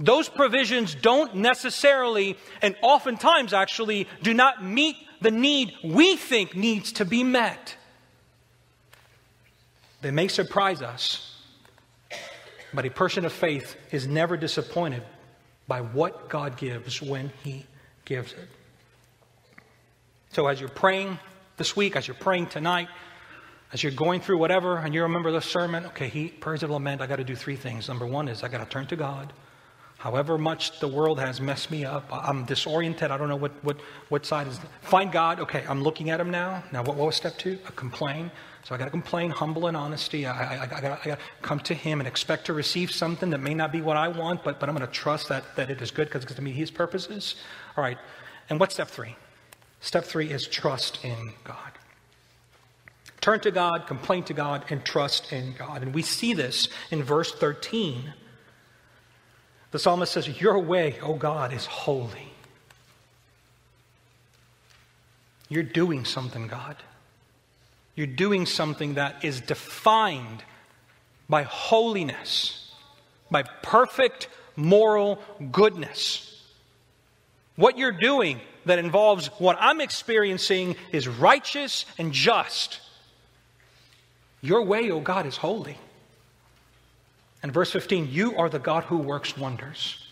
Those 0.01 0.29
provisions 0.29 0.97
don't 0.97 1.37
necessarily, 1.37 2.37
and 2.63 2.75
oftentimes 2.83 3.53
actually, 3.53 4.09
do 4.21 4.35
not 4.35 4.65
meet 4.65 4.97
the 5.21 5.31
need 5.31 5.73
we 5.85 6.17
think 6.17 6.57
needs 6.57 6.91
to 6.95 7.05
be 7.05 7.23
met. 7.23 7.77
They 10.01 10.11
may 10.11 10.27
surprise 10.27 10.83
us, 10.83 11.41
but 12.75 12.85
a 12.87 12.91
person 12.91 13.25
of 13.25 13.33
faith 13.33 13.77
is 13.93 14.09
never 14.09 14.37
disappointed 14.37 15.05
by 15.69 15.83
what 15.83 16.29
God 16.29 16.57
gives 16.57 17.01
when 17.01 17.31
He 17.45 17.67
gives 18.05 18.33
it. 18.33 18.49
So, 20.33 20.47
as 20.47 20.59
you're 20.59 20.69
praying 20.69 21.19
this 21.57 21.77
week, 21.77 21.95
as 21.95 22.09
you're 22.09 22.15
praying 22.15 22.47
tonight, 22.47 22.89
as 23.73 23.83
you're 23.83 23.93
going 23.93 24.21
through 24.21 24.39
whatever, 24.39 24.79
and 24.79 24.95
you 24.95 25.03
remember 25.03 25.31
the 25.31 25.43
sermon, 25.43 25.87
okay, 25.87 26.09
he, 26.09 26.29
prayers 26.29 26.63
of 26.63 26.71
lament, 26.71 27.03
I 27.03 27.07
got 27.07 27.17
to 27.17 27.25
do 27.25 27.37
three 27.37 27.57
things. 27.57 27.89
Number 27.89 28.07
one 28.07 28.29
is 28.29 28.43
I 28.43 28.49
got 28.49 28.59
to 28.65 28.71
turn 28.71 28.87
to 28.87 28.97
God. 28.97 29.33
However 29.99 30.39
much 30.39 30.79
the 30.81 30.89
world 30.89 31.19
has 31.19 31.41
messed 31.41 31.71
me 31.71 31.85
up, 31.85 32.09
I'm 32.11 32.45
disoriented. 32.45 33.11
I 33.11 33.19
don't 33.19 33.29
know 33.29 33.37
what, 33.37 33.53
what, 33.65 33.79
what 34.09 34.25
side 34.25 34.47
is. 34.47 34.59
Find 34.81 35.11
God. 35.11 35.41
Okay, 35.41 35.65
I'm 35.69 35.83
looking 35.83 36.09
at 36.11 36.21
Him 36.21 36.31
now. 36.31 36.63
Now, 36.73 36.83
what, 36.83 36.97
what 36.97 37.07
was 37.07 37.17
step 37.17 37.37
two? 37.37 37.59
A 37.67 37.73
complain. 37.73 38.31
So 38.65 38.75
I 38.75 38.79
got 38.79 38.85
to 38.85 38.91
complain, 38.91 39.31
humble 39.31 39.67
and 39.67 39.77
honesty. 39.77 40.27
I, 40.27 40.57
I, 40.57 40.63
I 40.63 40.67
got 40.67 41.03
to 41.03 41.19
come 41.43 41.61
to 41.61 41.75
Him 41.75 42.01
and 42.01 42.07
expect 42.07 42.47
to 42.47 42.53
receive 42.53 42.91
something 42.91 43.31
that 43.31 43.39
may 43.39 43.55
not 43.55 43.73
be 43.73 43.81
what 43.81 43.97
I 43.97 44.09
want, 44.09 44.45
but, 44.45 44.61
but 44.61 44.69
I'm 44.69 44.75
going 44.75 44.87
to 44.87 44.93
trust 44.93 45.29
that, 45.29 45.45
that 45.57 45.71
it 45.71 45.81
is 45.81 45.91
good 45.91 46.09
because 46.09 46.23
it's 46.23 46.33
going 46.33 46.37
to 46.37 46.43
meet 46.43 46.57
His 46.57 46.71
purposes. 46.71 47.37
All 47.77 47.85
right. 47.85 47.99
And 48.51 48.61
what's 48.61 48.75
step 48.75 48.89
three? 48.89 49.17
Step 49.81 50.05
three 50.05 50.31
is 50.31 50.47
trust 50.47 51.05
in 51.05 51.33
God. 51.45 51.73
Turn 53.21 53.41
to 53.41 53.51
God, 53.51 53.87
complain 53.87 54.25
to 54.25 54.35
God, 54.35 54.65
and 54.71 54.85
trust 54.85 55.33
in 55.33 55.55
God. 55.59 55.83
And 55.83 55.95
we 55.95 56.03
see 56.03 56.35
this 56.35 56.69
in 56.91 57.03
verse 57.03 57.33
13 57.33 58.13
the 59.71 59.79
psalmist 59.79 60.13
says, 60.13 60.41
Your 60.41 60.59
way, 60.59 60.99
O 61.03 61.15
God, 61.15 61.53
is 61.53 61.67
holy. 61.67 62.33
You're 65.49 65.63
doing 65.63 66.05
something, 66.05 66.47
God. 66.47 66.77
You're 67.99 68.07
doing 68.07 68.47
something 68.47 68.95
that 68.95 69.25
is 69.25 69.41
defined 69.41 70.45
by 71.29 71.43
holiness, 71.43 72.73
by 73.29 73.43
perfect 73.43 74.29
moral 74.55 75.19
goodness. 75.51 76.41
What 77.57 77.77
you're 77.77 77.91
doing 77.91 78.41
that 78.67 78.79
involves 78.79 79.27
what 79.39 79.57
I'm 79.59 79.81
experiencing 79.81 80.77
is 80.93 81.09
righteous 81.09 81.87
and 81.99 82.13
just. 82.13 82.81
Your 84.43 84.63
way, 84.63 84.93
O 84.93 85.01
God, 85.01 85.27
is 85.27 85.37
holy. 85.37 85.77
And 87.43 87.53
verse 87.53 87.73
15, 87.73 88.13
you 88.13 88.37
are 88.37 88.49
the 88.49 88.61
God 88.61 88.85
who 88.85 88.99
works 88.99 89.37
wonders. 89.37 90.07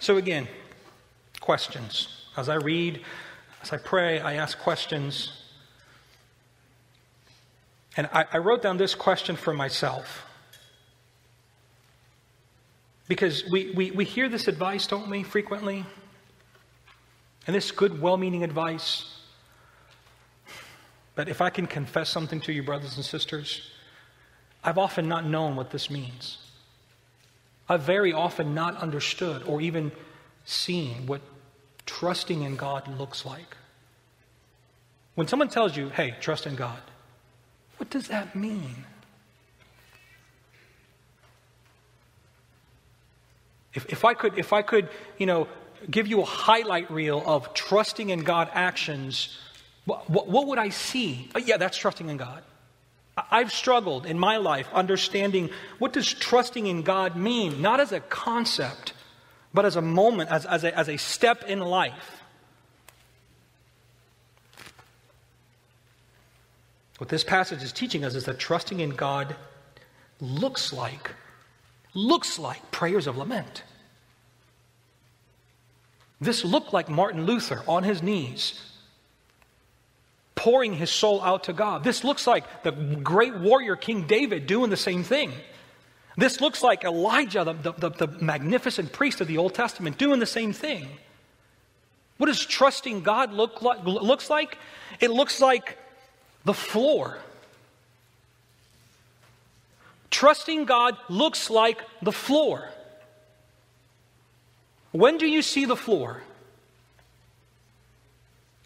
So, 0.00 0.16
again, 0.16 0.48
questions. 1.38 2.26
As 2.36 2.48
I 2.48 2.56
read, 2.56 3.00
as 3.62 3.72
I 3.72 3.76
pray, 3.76 4.20
I 4.20 4.34
ask 4.34 4.58
questions. 4.58 5.32
And 7.96 8.08
I, 8.12 8.24
I 8.32 8.38
wrote 8.38 8.62
down 8.62 8.76
this 8.76 8.94
question 8.94 9.36
for 9.36 9.54
myself. 9.54 10.26
Because 13.06 13.44
we, 13.50 13.70
we, 13.70 13.90
we 13.92 14.04
hear 14.04 14.28
this 14.28 14.48
advice, 14.48 14.86
don't 14.86 15.08
we, 15.08 15.22
frequently? 15.22 15.84
And 17.46 17.54
this 17.54 17.70
good, 17.70 18.00
well 18.00 18.16
meaning 18.16 18.42
advice. 18.42 19.18
But 21.14 21.28
if 21.28 21.40
I 21.40 21.50
can 21.50 21.66
confess 21.66 22.08
something 22.08 22.40
to 22.42 22.52
you, 22.52 22.62
brothers 22.62 22.96
and 22.96 23.04
sisters, 23.04 23.70
I've 24.64 24.78
often 24.78 25.08
not 25.08 25.26
known 25.26 25.56
what 25.56 25.70
this 25.70 25.90
means. 25.90 26.38
I've 27.68 27.82
very 27.82 28.12
often 28.12 28.54
not 28.54 28.76
understood 28.76 29.42
or 29.44 29.60
even 29.60 29.92
seen 30.44 31.06
what 31.06 31.20
trusting 31.86 32.42
in 32.42 32.56
God 32.56 32.88
looks 32.98 33.24
like. 33.24 33.56
When 35.14 35.28
someone 35.28 35.48
tells 35.48 35.76
you, 35.76 35.90
hey, 35.90 36.16
trust 36.20 36.46
in 36.46 36.56
God, 36.56 36.80
what 37.76 37.90
does 37.90 38.08
that 38.08 38.34
mean? 38.34 38.84
If, 43.74 43.86
if, 43.90 44.04
I 44.04 44.14
could, 44.14 44.38
if 44.38 44.52
I 44.52 44.62
could, 44.62 44.88
you 45.18 45.26
know, 45.26 45.48
give 45.90 46.06
you 46.06 46.20
a 46.20 46.24
highlight 46.24 46.90
reel 46.90 47.22
of 47.26 47.54
trusting 47.54 48.10
in 48.10 48.20
God 48.20 48.48
actions, 48.52 49.38
what, 49.84 50.08
what, 50.08 50.28
what 50.28 50.46
would 50.46 50.58
I 50.58 50.68
see? 50.68 51.28
Oh, 51.34 51.38
yeah, 51.38 51.56
that's 51.56 51.76
trusting 51.76 52.08
in 52.08 52.16
God. 52.16 52.42
I've 53.16 53.52
struggled 53.52 54.06
in 54.06 54.18
my 54.18 54.38
life 54.38 54.68
understanding 54.72 55.50
what 55.78 55.92
does 55.92 56.12
trusting 56.12 56.66
in 56.66 56.82
God 56.82 57.14
mean, 57.14 57.60
not 57.60 57.78
as 57.78 57.92
a 57.92 58.00
concept, 58.00 58.94
but 59.54 59.64
as 59.64 59.76
a 59.76 59.82
moment, 59.82 60.30
as, 60.30 60.46
as, 60.46 60.64
a, 60.64 60.76
as 60.76 60.88
a 60.88 60.96
step 60.96 61.44
in 61.44 61.60
life. 61.60 62.22
What 66.98 67.08
this 67.08 67.24
passage 67.24 67.62
is 67.62 67.72
teaching 67.72 68.04
us 68.04 68.14
is 68.14 68.24
that 68.26 68.38
trusting 68.38 68.80
in 68.80 68.90
God 68.90 69.34
looks 70.20 70.72
like, 70.72 71.10
looks 71.94 72.38
like 72.38 72.70
prayers 72.70 73.06
of 73.06 73.16
lament. 73.16 73.64
This 76.20 76.44
looked 76.44 76.72
like 76.72 76.88
Martin 76.88 77.26
Luther 77.26 77.62
on 77.66 77.82
his 77.82 78.02
knees 78.02 78.60
pouring 80.36 80.74
his 80.74 80.90
soul 80.90 81.20
out 81.22 81.44
to 81.44 81.52
God. 81.52 81.84
This 81.84 82.04
looks 82.04 82.26
like 82.26 82.62
the 82.62 82.72
great 82.72 83.36
warrior 83.36 83.76
King 83.76 84.06
David 84.06 84.46
doing 84.46 84.70
the 84.70 84.76
same 84.76 85.02
thing. 85.04 85.32
This 86.16 86.40
looks 86.40 86.62
like 86.62 86.84
Elijah, 86.84 87.44
the, 87.44 87.72
the, 87.72 87.90
the, 87.90 88.06
magnificent 88.20 88.92
priest 88.92 89.20
of 89.20 89.28
the 89.28 89.38
Old 89.38 89.54
Testament, 89.54 89.96
doing 89.96 90.20
the 90.20 90.26
same 90.26 90.52
thing. 90.52 90.88
What 92.18 92.26
does 92.26 92.44
trusting 92.44 93.02
God 93.02 93.32
look 93.32 93.62
like, 93.62 93.84
looks 93.84 94.28
like? 94.28 94.58
It 95.00 95.10
looks 95.10 95.40
like 95.40 95.78
the 96.44 96.54
floor. 96.54 97.18
Trusting 100.10 100.66
God 100.66 100.96
looks 101.08 101.48
like 101.48 101.80
the 102.02 102.12
floor. 102.12 102.68
When 104.92 105.16
do 105.16 105.26
you 105.26 105.40
see 105.40 105.64
the 105.64 105.76
floor? 105.76 106.22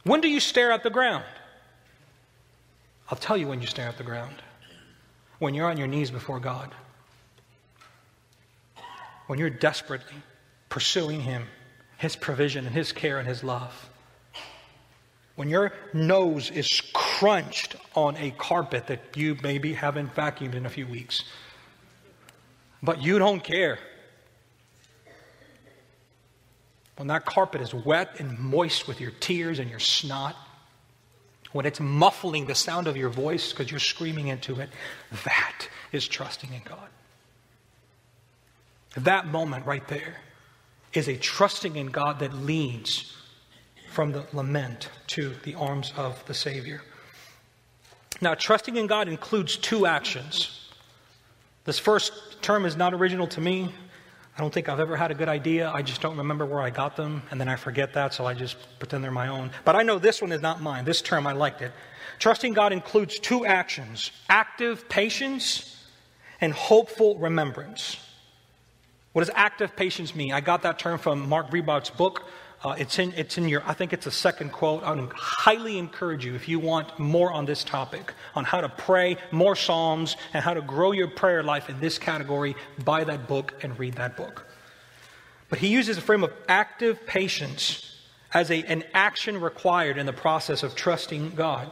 When 0.02 0.20
do 0.20 0.28
you 0.28 0.40
stare 0.40 0.72
at 0.72 0.82
the 0.82 0.90
ground? 0.90 1.24
I'll 3.08 3.18
tell 3.18 3.36
you 3.36 3.46
when 3.46 3.60
you 3.60 3.68
stare 3.68 3.88
at 3.88 3.96
the 3.96 4.04
ground. 4.04 4.42
When 5.38 5.54
you're 5.54 5.70
on 5.70 5.76
your 5.76 5.86
knees 5.86 6.10
before 6.10 6.40
God. 6.40 6.74
When 9.26 9.38
you're 9.38 9.50
desperately, 9.50 10.16
pursuing 10.68 11.20
Him, 11.20 11.44
His 11.98 12.16
provision, 12.16 12.66
and 12.66 12.74
His 12.74 12.92
care 12.92 13.18
and 13.18 13.26
His 13.26 13.42
love. 13.42 13.90
When 15.34 15.48
your 15.50 15.72
nose 15.92 16.50
is 16.50 16.82
crunched 16.94 17.76
on 17.94 18.16
a 18.16 18.30
carpet 18.30 18.86
that 18.86 19.16
you 19.16 19.36
maybe 19.42 19.74
haven't 19.74 20.14
vacuumed 20.14 20.54
in 20.54 20.64
a 20.64 20.70
few 20.70 20.86
weeks, 20.86 21.24
but 22.82 23.02
you 23.02 23.18
don't 23.18 23.42
care. 23.44 23.78
When 26.96 27.08
that 27.08 27.26
carpet 27.26 27.60
is 27.60 27.74
wet 27.74 28.18
and 28.18 28.38
moist 28.38 28.88
with 28.88 29.00
your 29.00 29.10
tears 29.10 29.58
and 29.58 29.68
your 29.68 29.78
snot, 29.78 30.34
when 31.52 31.66
it's 31.66 31.80
muffling 31.80 32.46
the 32.46 32.54
sound 32.54 32.86
of 32.86 32.96
your 32.96 33.10
voice 33.10 33.52
because 33.52 33.70
you're 33.70 33.80
screaming 33.80 34.28
into 34.28 34.60
it, 34.60 34.70
that 35.24 35.68
is 35.92 36.08
trusting 36.08 36.52
in 36.52 36.62
God. 36.64 36.88
That 38.96 39.26
moment 39.26 39.66
right 39.66 39.86
there 39.88 40.16
is 40.92 41.08
a 41.08 41.16
trusting 41.16 41.76
in 41.76 41.88
God 41.88 42.20
that 42.20 42.32
leads 42.32 43.14
from 43.90 44.12
the 44.12 44.26
lament 44.32 44.90
to 45.08 45.34
the 45.44 45.54
arms 45.54 45.92
of 45.96 46.24
the 46.26 46.34
Savior. 46.34 46.82
Now, 48.20 48.34
trusting 48.34 48.76
in 48.76 48.86
God 48.86 49.08
includes 49.08 49.56
two 49.56 49.86
actions. 49.86 50.70
This 51.64 51.78
first 51.78 52.42
term 52.42 52.64
is 52.64 52.76
not 52.76 52.94
original 52.94 53.26
to 53.28 53.40
me. 53.40 53.74
I 54.36 54.40
don't 54.40 54.52
think 54.52 54.68
I've 54.68 54.80
ever 54.80 54.96
had 54.96 55.10
a 55.10 55.14
good 55.14 55.28
idea. 55.28 55.70
I 55.70 55.82
just 55.82 56.00
don't 56.00 56.16
remember 56.16 56.44
where 56.44 56.60
I 56.60 56.70
got 56.70 56.96
them, 56.96 57.22
and 57.30 57.40
then 57.40 57.48
I 57.48 57.56
forget 57.56 57.94
that, 57.94 58.14
so 58.14 58.26
I 58.26 58.34
just 58.34 58.56
pretend 58.78 59.02
they're 59.02 59.10
my 59.10 59.28
own. 59.28 59.50
But 59.64 59.76
I 59.76 59.82
know 59.82 59.98
this 59.98 60.20
one 60.20 60.32
is 60.32 60.42
not 60.42 60.60
mine. 60.60 60.84
This 60.84 61.02
term, 61.02 61.26
I 61.26 61.32
liked 61.32 61.62
it. 61.62 61.72
Trusting 62.18 62.52
God 62.52 62.72
includes 62.72 63.18
two 63.18 63.44
actions 63.44 64.12
active 64.28 64.88
patience 64.88 65.86
and 66.40 66.52
hopeful 66.52 67.18
remembrance. 67.18 67.96
What 69.16 69.24
does 69.24 69.34
active 69.34 69.74
patience 69.74 70.14
mean? 70.14 70.34
I 70.34 70.42
got 70.42 70.60
that 70.64 70.78
term 70.78 70.98
from 70.98 71.26
Mark 71.26 71.50
Vroegop's 71.50 71.88
book. 71.88 72.24
Uh, 72.62 72.74
it's, 72.78 72.98
in, 72.98 73.14
it's 73.14 73.38
in 73.38 73.48
your, 73.48 73.62
I 73.64 73.72
think 73.72 73.94
it's 73.94 74.04
a 74.04 74.10
second 74.10 74.52
quote. 74.52 74.82
I 74.82 74.92
would 74.92 75.10
highly 75.14 75.78
encourage 75.78 76.26
you 76.26 76.34
if 76.34 76.50
you 76.50 76.58
want 76.58 76.98
more 76.98 77.32
on 77.32 77.46
this 77.46 77.64
topic, 77.64 78.12
on 78.34 78.44
how 78.44 78.60
to 78.60 78.68
pray, 78.68 79.16
more 79.30 79.56
Psalms, 79.56 80.18
and 80.34 80.44
how 80.44 80.52
to 80.52 80.60
grow 80.60 80.92
your 80.92 81.08
prayer 81.08 81.42
life 81.42 81.70
in 81.70 81.80
this 81.80 81.98
category, 81.98 82.56
buy 82.84 83.04
that 83.04 83.26
book 83.26 83.54
and 83.62 83.78
read 83.78 83.94
that 83.94 84.18
book. 84.18 84.46
But 85.48 85.60
he 85.60 85.68
uses 85.68 85.96
a 85.96 86.02
frame 86.02 86.22
of 86.22 86.34
active 86.46 87.06
patience 87.06 87.98
as 88.34 88.50
a, 88.50 88.62
an 88.64 88.84
action 88.92 89.40
required 89.40 89.96
in 89.96 90.04
the 90.04 90.12
process 90.12 90.62
of 90.62 90.74
trusting 90.74 91.30
God. 91.30 91.70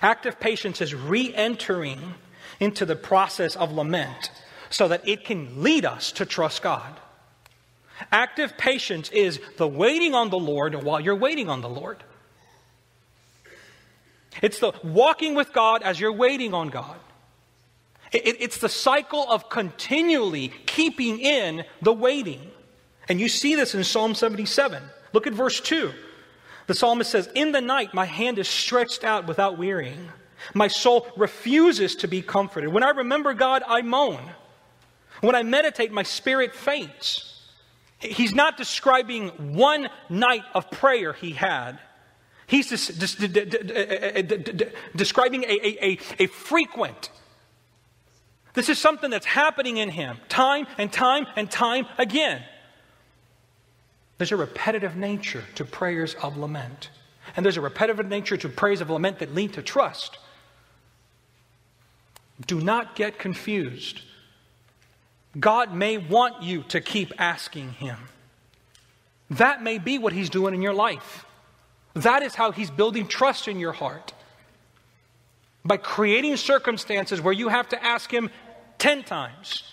Active 0.00 0.38
patience 0.38 0.80
is 0.80 0.94
re 0.94 1.34
entering 1.34 2.14
into 2.60 2.86
the 2.86 2.94
process 2.94 3.56
of 3.56 3.72
lament 3.72 4.30
so 4.70 4.88
that 4.88 5.06
it 5.08 5.24
can 5.24 5.62
lead 5.62 5.84
us 5.84 6.12
to 6.12 6.26
trust 6.26 6.62
God. 6.62 6.98
Active 8.12 8.56
patience 8.56 9.10
is 9.10 9.40
the 9.56 9.66
waiting 9.66 10.14
on 10.14 10.30
the 10.30 10.38
Lord 10.38 10.74
while 10.82 11.00
you're 11.00 11.16
waiting 11.16 11.48
on 11.48 11.60
the 11.60 11.68
Lord. 11.68 12.02
It's 14.40 14.60
the 14.60 14.72
walking 14.84 15.34
with 15.34 15.52
God 15.52 15.82
as 15.82 15.98
you're 15.98 16.12
waiting 16.12 16.54
on 16.54 16.68
God. 16.68 16.96
It, 18.12 18.40
it's 18.40 18.58
the 18.58 18.68
cycle 18.68 19.30
of 19.30 19.48
continually 19.48 20.52
keeping 20.66 21.18
in 21.18 21.64
the 21.82 21.92
waiting. 21.92 22.50
And 23.08 23.20
you 23.20 23.28
see 23.28 23.54
this 23.54 23.74
in 23.74 23.82
Psalm 23.84 24.14
77. 24.14 24.82
Look 25.12 25.26
at 25.26 25.32
verse 25.32 25.60
2. 25.60 25.92
The 26.66 26.74
psalmist 26.74 27.10
says, 27.10 27.28
In 27.34 27.52
the 27.52 27.60
night 27.60 27.94
my 27.94 28.04
hand 28.04 28.38
is 28.38 28.48
stretched 28.48 29.02
out 29.02 29.26
without 29.26 29.58
wearying. 29.58 30.08
My 30.54 30.68
soul 30.68 31.08
refuses 31.16 31.96
to 31.96 32.08
be 32.08 32.22
comforted. 32.22 32.72
When 32.72 32.84
I 32.84 32.90
remember 32.90 33.34
God, 33.34 33.62
I 33.66 33.82
moan. 33.82 34.20
When 35.20 35.34
I 35.34 35.42
meditate, 35.42 35.92
my 35.92 36.02
spirit 36.02 36.54
faints. 36.54 37.42
He's 37.98 38.34
not 38.34 38.56
describing 38.56 39.56
one 39.56 39.88
night 40.08 40.44
of 40.54 40.70
prayer 40.70 41.12
he 41.12 41.32
had. 41.32 41.78
He's 42.46 42.68
describing 42.68 43.34
a, 45.44 45.98
a, 46.18 46.26
frequent. 46.26 47.10
This 48.54 48.68
is 48.68 48.78
something 48.78 49.10
that's 49.10 49.26
happening 49.26 49.76
in 49.76 49.90
him 49.90 50.18
time 50.28 50.66
and 50.78 50.92
time 50.92 51.26
and 51.36 51.50
time 51.50 51.86
again. 51.98 52.42
There's 54.16 54.32
a 54.32 54.36
repetitive 54.36 54.96
nature 54.96 55.44
to 55.56 55.64
prayers 55.64 56.14
of 56.14 56.36
lament. 56.36 56.90
And 57.36 57.44
there's 57.44 57.56
a 57.56 57.60
repetitive 57.60 58.08
nature 58.08 58.36
to 58.36 58.48
prayers 58.48 58.80
of 58.80 58.90
lament 58.90 59.18
that 59.18 59.34
lead 59.34 59.54
to 59.54 59.62
trust. 59.62 60.18
Do 62.46 62.60
not 62.60 62.96
get 62.96 63.18
confused. 63.18 64.02
God 65.38 65.74
may 65.74 65.98
want 65.98 66.42
you 66.42 66.62
to 66.64 66.80
keep 66.80 67.12
asking 67.18 67.72
Him. 67.72 67.96
That 69.30 69.62
may 69.62 69.78
be 69.78 69.98
what 69.98 70.12
He's 70.12 70.30
doing 70.30 70.54
in 70.54 70.62
your 70.62 70.72
life. 70.72 71.26
That 71.94 72.22
is 72.22 72.34
how 72.34 72.52
He's 72.52 72.70
building 72.70 73.06
trust 73.06 73.48
in 73.48 73.58
your 73.58 73.72
heart. 73.72 74.12
By 75.64 75.76
creating 75.76 76.36
circumstances 76.36 77.20
where 77.20 77.34
you 77.34 77.48
have 77.48 77.68
to 77.70 77.84
ask 77.84 78.10
Him 78.10 78.30
10 78.78 79.02
times. 79.04 79.64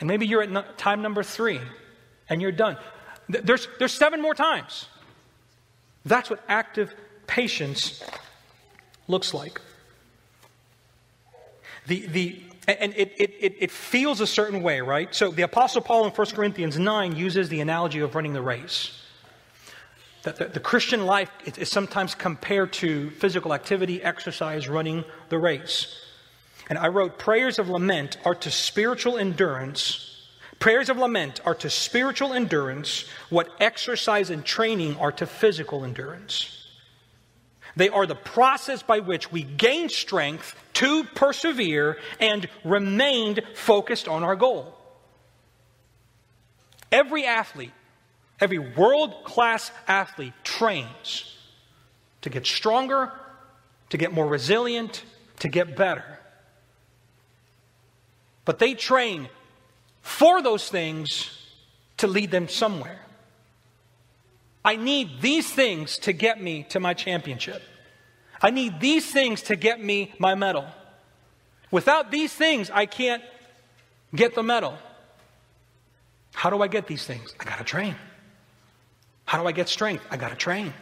And 0.00 0.08
maybe 0.08 0.26
you're 0.26 0.42
at 0.42 0.78
time 0.78 1.02
number 1.02 1.22
three 1.22 1.60
and 2.28 2.42
you're 2.42 2.52
done. 2.52 2.76
There's, 3.28 3.68
there's 3.78 3.92
seven 3.92 4.20
more 4.20 4.34
times. 4.34 4.86
That's 6.04 6.30
what 6.30 6.42
active 6.48 6.94
patience 7.26 8.02
looks 9.08 9.34
like. 9.34 9.60
The, 11.86 12.06
the, 12.06 12.42
and 12.66 12.94
it, 12.96 13.12
it, 13.16 13.54
it 13.60 13.70
feels 13.70 14.20
a 14.20 14.26
certain 14.26 14.62
way, 14.62 14.80
right? 14.80 15.14
So 15.14 15.30
the 15.30 15.42
Apostle 15.42 15.82
Paul 15.82 16.04
in 16.06 16.10
1 16.10 16.26
Corinthians 16.28 16.78
9 16.78 17.14
uses 17.14 17.48
the 17.48 17.60
analogy 17.60 18.00
of 18.00 18.14
running 18.14 18.32
the 18.32 18.42
race. 18.42 19.02
That 20.24 20.36
the, 20.36 20.46
the 20.46 20.60
Christian 20.60 21.06
life 21.06 21.30
is 21.56 21.70
sometimes 21.70 22.16
compared 22.16 22.72
to 22.74 23.10
physical 23.10 23.54
activity, 23.54 24.02
exercise, 24.02 24.68
running 24.68 25.04
the 25.28 25.38
race. 25.38 26.02
And 26.68 26.78
I 26.78 26.88
wrote, 26.88 27.18
prayers 27.18 27.60
of 27.60 27.68
lament 27.68 28.18
are 28.24 28.34
to 28.34 28.50
spiritual 28.50 29.16
endurance. 29.16 30.28
Prayers 30.58 30.88
of 30.88 30.96
lament 30.96 31.40
are 31.44 31.54
to 31.54 31.70
spiritual 31.70 32.32
endurance 32.32 33.04
what 33.30 33.48
exercise 33.60 34.30
and 34.30 34.44
training 34.44 34.96
are 34.96 35.12
to 35.12 35.26
physical 35.26 35.84
endurance. 35.84 36.65
They 37.76 37.90
are 37.90 38.06
the 38.06 38.14
process 38.14 38.82
by 38.82 39.00
which 39.00 39.30
we 39.30 39.42
gain 39.42 39.90
strength 39.90 40.58
to 40.74 41.04
persevere 41.04 41.98
and 42.18 42.48
remained 42.64 43.42
focused 43.54 44.08
on 44.08 44.24
our 44.24 44.34
goal. 44.34 44.74
Every 46.90 47.26
athlete, 47.26 47.72
every 48.40 48.58
world 48.58 49.24
class 49.24 49.70
athlete 49.86 50.32
trains 50.42 51.36
to 52.22 52.30
get 52.30 52.46
stronger, 52.46 53.12
to 53.90 53.98
get 53.98 54.12
more 54.12 54.26
resilient, 54.26 55.04
to 55.40 55.48
get 55.48 55.76
better. 55.76 56.04
But 58.46 58.58
they 58.58 58.74
train 58.74 59.28
for 60.00 60.40
those 60.40 60.68
things 60.68 61.30
to 61.98 62.06
lead 62.06 62.30
them 62.30 62.48
somewhere. 62.48 63.05
I 64.66 64.74
need 64.74 65.20
these 65.20 65.48
things 65.48 65.96
to 65.98 66.12
get 66.12 66.42
me 66.42 66.64
to 66.70 66.80
my 66.80 66.92
championship. 66.92 67.62
I 68.42 68.50
need 68.50 68.80
these 68.80 69.08
things 69.08 69.42
to 69.42 69.54
get 69.54 69.80
me 69.80 70.12
my 70.18 70.34
medal. 70.34 70.66
Without 71.70 72.10
these 72.10 72.32
things, 72.32 72.68
I 72.68 72.86
can't 72.86 73.22
get 74.12 74.34
the 74.34 74.42
medal. 74.42 74.76
How 76.34 76.50
do 76.50 76.60
I 76.62 76.66
get 76.66 76.88
these 76.88 77.06
things? 77.06 77.32
I 77.38 77.44
got 77.44 77.58
to 77.58 77.64
train. 77.64 77.94
How 79.24 79.40
do 79.40 79.46
I 79.46 79.52
get 79.52 79.68
strength? 79.68 80.04
I 80.10 80.16
got 80.16 80.30
to 80.30 80.36
train. 80.36 80.74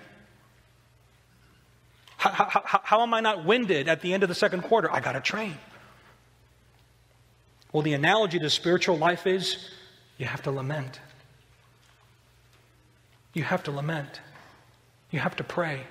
How, 2.17 2.31
how, 2.31 2.81
how, 2.83 3.03
am 3.03 3.13
I 3.13 3.21
not 3.21 3.45
winded 3.45 3.87
at 3.87 4.01
the 4.01 4.15
end 4.15 4.23
of 4.23 4.31
the 4.31 4.35
second 4.35 4.63
quarter? 4.63 4.91
I 4.91 5.01
got 5.01 5.13
to 5.13 5.21
train. 5.21 5.59
Well, 7.71 7.83
the 7.83 7.93
analogy 7.93 8.39
to 8.39 8.49
spiritual 8.49 8.97
life 8.97 9.27
is 9.27 9.69
you 10.17 10.25
have 10.25 10.43
to 10.45 10.51
lament. 10.51 11.01
You 13.35 13.43
have 13.43 13.65
to 13.65 13.71
lament. 13.71 14.21
You 15.11 15.19
have 15.21 15.37
to 15.37 15.45
pray 15.45 15.83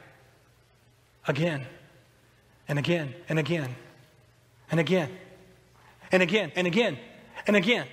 again 1.27 1.65
and 2.67 2.79
again 2.79 3.13
and 3.29 3.37
again 3.37 3.75
and 4.71 4.79
again 4.79 5.09
and 6.11 6.23
again 6.23 6.51
and 6.55 6.67
again 6.67 6.97
and 7.45 7.55
again. 7.55 7.87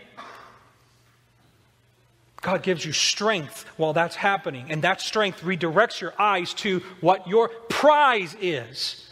God 2.41 2.63
gives 2.63 2.85
you 2.85 2.93
strength 2.93 3.67
while 3.77 3.93
that's 3.93 4.17
happening, 4.17 4.71
and 4.71 4.83
that 4.83 5.03
strength 5.03 5.43
redirects 5.43 6.01
your 6.01 6.15
eyes 6.19 6.55
to 6.55 6.81
what 7.01 7.29
your 7.29 7.49
prize 7.69 8.35
is. 8.41 9.07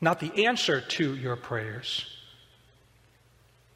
Not 0.00 0.20
the 0.20 0.46
answer 0.46 0.80
to 0.80 1.14
your 1.14 1.36
prayers, 1.36 2.06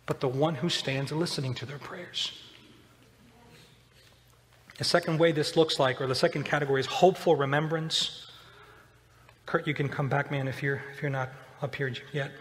but 0.06 0.20
the 0.20 0.28
one 0.28 0.54
who 0.54 0.70
stands 0.70 1.12
listening 1.12 1.52
to 1.56 1.66
their 1.66 1.78
prayers. 1.78 2.32
The 4.78 4.84
second 4.84 5.18
way 5.18 5.32
this 5.32 5.56
looks 5.56 5.78
like, 5.78 6.00
or 6.00 6.06
the 6.06 6.14
second 6.14 6.44
category, 6.44 6.80
is 6.80 6.86
hopeful 6.86 7.36
remembrance. 7.36 8.30
Kurt, 9.46 9.66
you 9.66 9.74
can 9.74 9.88
come 9.88 10.08
back, 10.08 10.30
man, 10.30 10.48
if 10.48 10.62
you're, 10.62 10.82
if 10.94 11.02
you're 11.02 11.10
not 11.10 11.30
up 11.62 11.74
here 11.74 11.92
yet. 12.12 12.32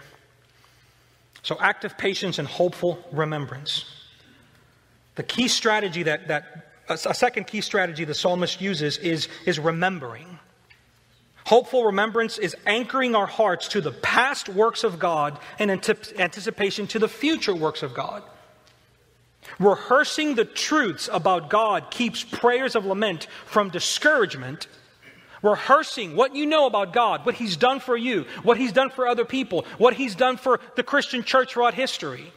So, 1.43 1.57
active 1.59 1.97
patience 1.97 2.39
and 2.39 2.47
hopeful 2.47 2.97
remembrance. 3.11 3.85
The 5.15 5.23
key 5.23 5.47
strategy 5.47 6.03
that, 6.03 6.29
that 6.29 6.71
a, 6.89 6.97
second 6.97 7.47
key 7.47 7.61
strategy 7.61 8.03
the 8.05 8.13
psalmist 8.13 8.61
uses 8.61 8.97
is, 8.97 9.27
is 9.45 9.59
remembering. 9.59 10.39
Hopeful 11.45 11.85
remembrance 11.85 12.37
is 12.37 12.55
anchoring 12.65 13.15
our 13.15 13.25
hearts 13.25 13.67
to 13.69 13.81
the 13.81 13.91
past 13.91 14.49
works 14.49 14.83
of 14.83 14.97
God 14.97 15.37
and 15.59 15.69
anticipation 15.69 16.87
to 16.87 16.99
the 16.99 17.07
future 17.07 17.53
works 17.53 17.83
of 17.83 17.93
God. 17.93 18.23
Rehearsing 19.59 20.35
the 20.35 20.45
truths 20.45 21.09
about 21.11 21.49
God 21.49 21.91
keeps 21.91 22.23
prayers 22.23 22.75
of 22.75 22.85
lament 22.85 23.27
from 23.45 23.69
discouragement. 23.69 24.67
Rehearsing 25.41 26.15
what 26.15 26.35
you 26.35 26.45
know 26.45 26.65
about 26.65 26.93
God, 26.93 27.25
what 27.25 27.35
He's 27.35 27.57
done 27.57 27.79
for 27.79 27.97
you, 27.97 28.25
what 28.43 28.57
He's 28.57 28.71
done 28.71 28.89
for 28.89 29.07
other 29.07 29.25
people, 29.25 29.65
what 29.77 29.93
He's 29.93 30.15
done 30.15 30.37
for 30.37 30.59
the 30.75 30.83
Christian 30.83 31.23
church 31.23 31.53
throughout 31.53 31.73
history. 31.73 32.31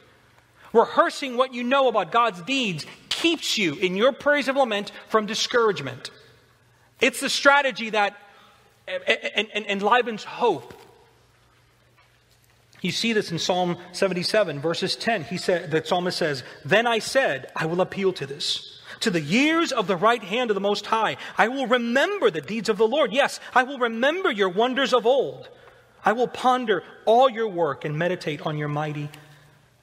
Rehearsing 0.73 1.37
what 1.37 1.55
you 1.55 1.63
know 1.63 1.89
about 1.89 2.13
God's 2.13 2.43
deeds 2.43 2.85
keeps 3.09 3.57
you 3.57 3.75
in 3.75 3.97
your 3.97 4.13
prayers 4.13 4.49
of 4.49 4.57
lament 4.57 4.93
from 5.09 5.25
discouragement. 5.27 6.11
It's 7.01 7.21
the 7.21 7.31
strategy 7.31 7.91
that 7.91 8.17
enlivens 8.87 10.25
hope. 10.25 10.75
You 12.87 12.93
see 12.93 13.13
this 13.13 13.33
in 13.33 13.41
Psalm 13.41 13.79
77, 13.91 14.61
verses 14.61 14.95
10. 14.95 15.25
He 15.25 15.39
said, 15.39 15.73
the 15.73 15.85
psalmist 15.85 16.19
says, 16.19 16.45
Then 16.65 16.87
I 16.87 17.01
said, 17.01 17.51
I 17.57 17.67
will 17.67 17.81
appeal 17.81 18.13
to 18.13 18.27
this, 18.27 18.81
to 19.01 19.11
the 19.11 19.21
years 19.21 19.73
of 19.73 19.89
the 19.89 19.97
right 19.97 20.23
hand 20.23 20.53
of 20.53 20.55
the 20.55 20.61
Most 20.61 20.87
High. 20.87 21.17
I 21.37 21.49
will 21.49 21.67
remember 21.67 22.31
the 22.31 22.41
deeds 22.41 22.69
of 22.69 22.79
the 22.79 22.87
Lord. 22.87 23.13
Yes, 23.13 23.41
I 23.57 23.65
will 23.65 23.81
remember 23.81 24.31
your 24.31 24.51
wonders 24.51 24.95
of 24.95 25.05
old. 25.05 25.49
I 26.05 26.13
will 26.13 26.29
ponder 26.29 26.85
all 27.07 27.29
your 27.29 27.49
work 27.49 27.85
and 27.85 27.99
meditate 27.99 28.47
on 28.47 28.57
your 28.57 28.69
mighty 28.69 29.09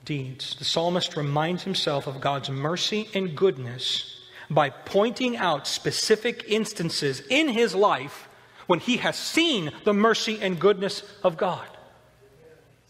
deeds. 0.05 0.55
The 0.55 0.63
psalmist 0.63 1.17
reminds 1.17 1.63
himself 1.63 2.07
of 2.07 2.21
God's 2.21 2.49
mercy 2.49 3.09
and 3.13 3.35
goodness 3.35 4.17
by 4.49 4.69
pointing 4.69 5.35
out 5.35 5.67
specific 5.67 6.45
instances 6.47 7.21
in 7.29 7.49
his 7.49 7.75
life 7.75 8.29
when 8.67 8.79
he 8.79 8.95
has 8.95 9.17
seen 9.17 9.73
the 9.83 9.93
mercy 9.93 10.39
and 10.41 10.57
goodness 10.57 11.03
of 11.21 11.35
God. 11.35 11.67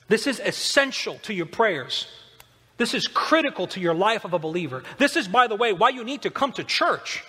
This 0.07 0.27
is 0.27 0.39
essential 0.39 1.19
to 1.23 1.33
your 1.33 1.45
prayers. 1.45 2.07
This 2.77 2.93
is 2.93 3.07
critical 3.07 3.67
to 3.67 3.79
your 3.79 3.93
life 3.93 4.25
of 4.25 4.33
a 4.33 4.39
believer. 4.39 4.83
This 4.97 5.15
is, 5.15 5.27
by 5.27 5.47
the 5.47 5.55
way, 5.55 5.73
why 5.73 5.89
you 5.89 6.03
need 6.03 6.23
to 6.23 6.31
come 6.31 6.51
to 6.53 6.63
church. 6.63 7.23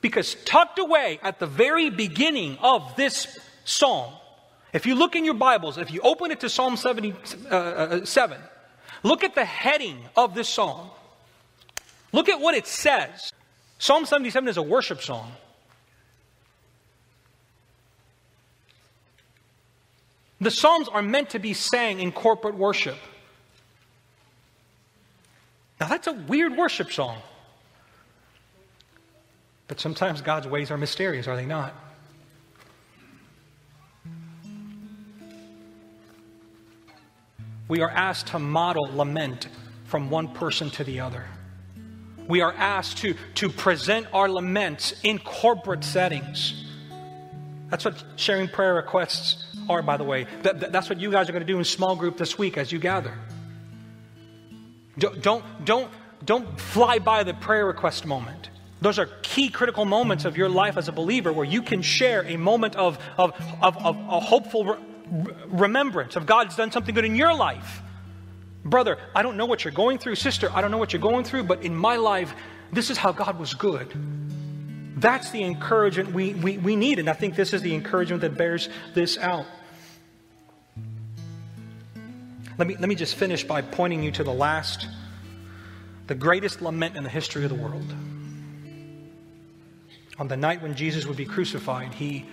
Because 0.00 0.36
tucked 0.44 0.78
away 0.78 1.18
at 1.22 1.38
the 1.38 1.46
very 1.46 1.90
beginning 1.90 2.58
of 2.60 2.94
this 2.96 3.38
psalm, 3.64 4.12
if 4.74 4.86
you 4.86 4.94
look 4.94 5.16
in 5.16 5.24
your 5.24 5.34
Bibles, 5.34 5.78
if 5.78 5.90
you 5.90 6.00
open 6.02 6.30
it 6.30 6.40
to 6.40 6.50
Psalm 6.50 6.76
77, 6.76 7.46
uh, 7.50 7.54
uh, 7.54 8.38
look 9.02 9.24
at 9.24 9.34
the 9.34 9.44
heading 9.44 9.98
of 10.16 10.34
this 10.34 10.48
psalm. 10.48 10.90
Look 12.12 12.28
at 12.28 12.40
what 12.40 12.54
it 12.54 12.66
says. 12.66 13.32
Psalm 13.78 14.04
77 14.04 14.48
is 14.48 14.56
a 14.56 14.62
worship 14.62 15.00
song. 15.00 15.32
The 20.44 20.50
Psalms 20.50 20.88
are 20.88 21.00
meant 21.00 21.30
to 21.30 21.38
be 21.38 21.54
sang 21.54 22.00
in 22.00 22.12
corporate 22.12 22.54
worship. 22.54 22.98
Now, 25.80 25.88
that's 25.88 26.06
a 26.06 26.12
weird 26.12 26.54
worship 26.54 26.92
song. 26.92 27.16
But 29.68 29.80
sometimes 29.80 30.20
God's 30.20 30.46
ways 30.46 30.70
are 30.70 30.76
mysterious, 30.76 31.26
are 31.28 31.34
they 31.34 31.46
not? 31.46 31.74
We 37.66 37.80
are 37.80 37.88
asked 37.88 38.26
to 38.26 38.38
model 38.38 38.90
lament 38.94 39.48
from 39.86 40.10
one 40.10 40.28
person 40.28 40.68
to 40.72 40.84
the 40.84 41.00
other. 41.00 41.24
We 42.28 42.42
are 42.42 42.52
asked 42.52 42.98
to, 42.98 43.14
to 43.36 43.48
present 43.48 44.08
our 44.12 44.28
laments 44.28 44.92
in 45.02 45.20
corporate 45.20 45.84
settings. 45.84 46.66
That's 47.70 47.86
what 47.86 48.04
sharing 48.16 48.48
prayer 48.48 48.74
requests 48.74 49.53
are, 49.68 49.82
by 49.82 49.96
the 49.96 50.04
way. 50.04 50.26
That, 50.42 50.72
that's 50.72 50.88
what 50.88 51.00
you 51.00 51.10
guys 51.10 51.28
are 51.28 51.32
going 51.32 51.46
to 51.46 51.52
do 51.52 51.58
in 51.58 51.64
small 51.64 51.96
group 51.96 52.16
this 52.16 52.38
week 52.38 52.58
as 52.58 52.70
you 52.72 52.78
gather. 52.78 53.16
Don't, 54.98 55.22
don't, 55.22 55.44
don't, 55.64 55.90
don't 56.24 56.60
fly 56.60 56.98
by 56.98 57.24
the 57.24 57.34
prayer 57.34 57.66
request 57.66 58.06
moment. 58.06 58.50
Those 58.80 58.98
are 58.98 59.06
key 59.22 59.48
critical 59.48 59.84
moments 59.84 60.24
of 60.24 60.36
your 60.36 60.48
life 60.48 60.76
as 60.76 60.88
a 60.88 60.92
believer 60.92 61.32
where 61.32 61.46
you 61.46 61.62
can 61.62 61.82
share 61.82 62.24
a 62.26 62.36
moment 62.36 62.76
of, 62.76 62.98
of, 63.16 63.32
of, 63.62 63.76
of 63.78 63.96
a 63.96 64.20
hopeful 64.20 64.64
re- 64.64 64.76
remembrance 65.48 66.16
of 66.16 66.26
God's 66.26 66.56
done 66.56 66.70
something 66.70 66.94
good 66.94 67.04
in 67.04 67.16
your 67.16 67.34
life. 67.34 67.82
Brother, 68.64 68.98
I 69.14 69.22
don't 69.22 69.36
know 69.36 69.46
what 69.46 69.64
you're 69.64 69.72
going 69.72 69.98
through. 69.98 70.14
Sister, 70.16 70.50
I 70.54 70.60
don't 70.60 70.70
know 70.70 70.78
what 70.78 70.92
you're 70.92 71.02
going 71.02 71.24
through, 71.24 71.44
but 71.44 71.62
in 71.62 71.74
my 71.74 71.96
life, 71.96 72.34
this 72.72 72.90
is 72.90 72.98
how 72.98 73.12
God 73.12 73.38
was 73.38 73.54
good. 73.54 73.92
That's 74.96 75.30
the 75.30 75.42
encouragement 75.42 76.12
we, 76.12 76.34
we, 76.34 76.58
we 76.58 76.76
need, 76.76 76.98
and 76.98 77.10
I 77.10 77.14
think 77.14 77.34
this 77.34 77.52
is 77.52 77.62
the 77.62 77.74
encouragement 77.74 78.22
that 78.22 78.36
bears 78.36 78.68
this 78.94 79.18
out. 79.18 79.46
Let 82.56 82.68
me, 82.68 82.76
let 82.76 82.88
me 82.88 82.94
just 82.94 83.16
finish 83.16 83.42
by 83.42 83.62
pointing 83.62 84.04
you 84.04 84.12
to 84.12 84.22
the 84.22 84.32
last, 84.32 84.86
the 86.06 86.14
greatest 86.14 86.62
lament 86.62 86.96
in 86.96 87.02
the 87.02 87.10
history 87.10 87.42
of 87.42 87.50
the 87.50 87.56
world. 87.56 87.92
On 90.18 90.28
the 90.28 90.36
night 90.36 90.62
when 90.62 90.76
Jesus 90.76 91.06
would 91.06 91.16
be 91.16 91.24
crucified, 91.24 91.92
he 91.92 92.24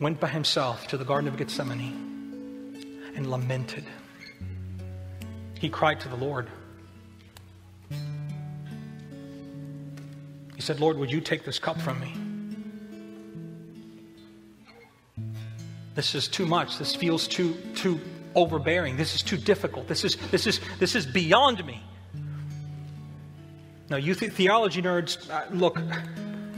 went 0.00 0.18
by 0.18 0.26
himself 0.26 0.88
to 0.88 0.96
the 0.96 1.04
Garden 1.04 1.28
of 1.28 1.36
Gethsemane 1.36 3.12
and 3.14 3.30
lamented. 3.30 3.84
He 5.60 5.68
cried 5.68 6.00
to 6.00 6.08
the 6.08 6.16
Lord. 6.16 6.48
Said, 10.64 10.80
Lord, 10.80 10.98
would 10.98 11.12
you 11.12 11.20
take 11.20 11.44
this 11.44 11.58
cup 11.58 11.80
from 11.80 12.00
me? 12.00 12.14
This 15.94 16.14
is 16.14 16.26
too 16.26 16.46
much. 16.46 16.78
This 16.78 16.94
feels 16.94 17.28
too, 17.28 17.54
too 17.74 18.00
overbearing. 18.34 18.96
This 18.96 19.14
is 19.14 19.22
too 19.22 19.36
difficult. 19.36 19.86
This 19.86 20.04
is, 20.04 20.16
this 20.30 20.46
is, 20.46 20.60
this 20.78 20.94
is 20.96 21.06
beyond 21.06 21.64
me. 21.64 21.82
Now, 23.90 23.96
you 23.96 24.14
th- 24.14 24.32
theology 24.32 24.82
nerds, 24.82 25.30
uh, 25.30 25.44
look, 25.54 25.78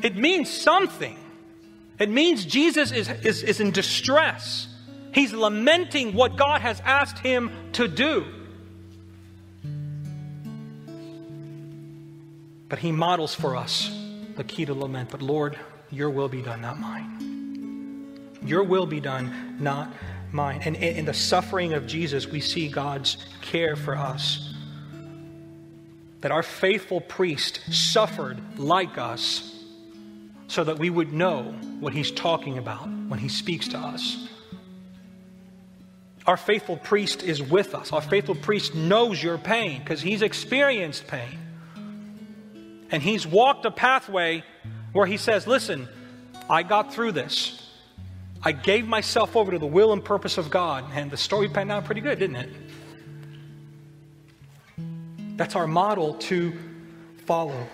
it 0.03 0.17
means 0.17 0.51
something. 0.51 1.19
It 1.99 2.09
means 2.09 2.45
Jesus 2.47 2.93
is, 2.93 3.09
is, 3.09 3.43
is 3.43 3.61
in 3.61 3.73
distress. 3.73 4.69
He's 5.13 5.33
lamenting 5.33 6.15
what 6.15 6.37
God 6.37 6.61
has 6.61 6.81
asked 6.81 7.19
him 7.19 7.51
to 7.73 7.89
do. 7.89 8.25
But 12.69 12.79
he 12.81 12.93
models 12.93 13.35
for 13.35 13.57
us 13.57 13.91
the 14.37 14.45
key 14.45 14.65
to 14.65 14.75
lament. 14.75 15.11
But 15.11 15.23
Lord, 15.23 15.59
your 15.91 16.11
will 16.11 16.29
be 16.29 16.43
done, 16.43 16.61
not 16.61 16.79
mine. 16.79 18.37
Your 18.45 18.63
will 18.63 18.87
be 18.87 19.01
done, 19.01 19.57
not 19.61 19.93
mine. 20.33 20.63
And 20.65 20.77
in 20.77 21.05
the 21.05 21.15
suffering 21.15 21.75
of 21.75 21.87
Jesus, 21.87 22.27
we 22.27 22.41
see 22.41 22.69
God's 22.69 23.17
care 23.41 23.77
for 23.77 23.97
us. 23.97 24.55
That 26.21 26.33
our 26.33 26.43
faithful 26.43 27.01
priest 27.01 27.61
suffered 27.71 28.41
like 28.59 28.99
us 28.99 29.53
so 30.49 30.65
that 30.65 30.79
we 30.79 30.91
would 30.91 31.13
know 31.13 31.55
what 31.81 31.93
he's 31.93 32.11
talking 32.11 32.59
about 32.59 32.89
when 33.09 33.19
he 33.19 33.29
speaks 33.29 33.69
to 33.69 33.79
us. 33.79 34.29
Our 36.27 36.37
faithful 36.37 36.77
priest 36.77 37.23
is 37.23 37.41
with 37.41 37.75
us. 37.75 37.93
Our 37.93 38.01
faithful 38.01 38.35
priest 38.35 38.75
knows 38.75 39.23
your 39.23 39.39
pain 39.39 39.79
because 39.79 40.01
he's 40.01 40.23
experienced 40.23 41.07
pain. 41.07 41.39
And 42.91 43.03
he's 43.03 43.27
walked 43.27 43.65
a 43.65 43.71
pathway 43.71 44.45
where 44.93 45.07
he 45.07 45.17
says, 45.17 45.47
Listen, 45.47 45.89
I 46.49 46.63
got 46.63 46.95
through 46.95 47.13
this. 47.13 47.63
I 48.43 48.53
gave 48.53 48.87
myself 48.87 49.35
over 49.35 49.53
to 49.53 49.59
the 49.59 49.67
will 49.67 49.93
and 49.93 50.05
purpose 50.05 50.39
of 50.39 50.51
God. 50.51 50.85
And 50.95 51.11
the 51.11 51.17
story 51.17 51.49
panned 51.49 51.73
out 51.73 51.85
pretty 51.85 52.01
good, 52.01 52.19
didn't 52.19 52.37
it? 52.37 52.51
That's 55.37 55.57
our 55.57 55.67
model 55.67 56.15
to 56.15 56.53
follow. 57.25 57.67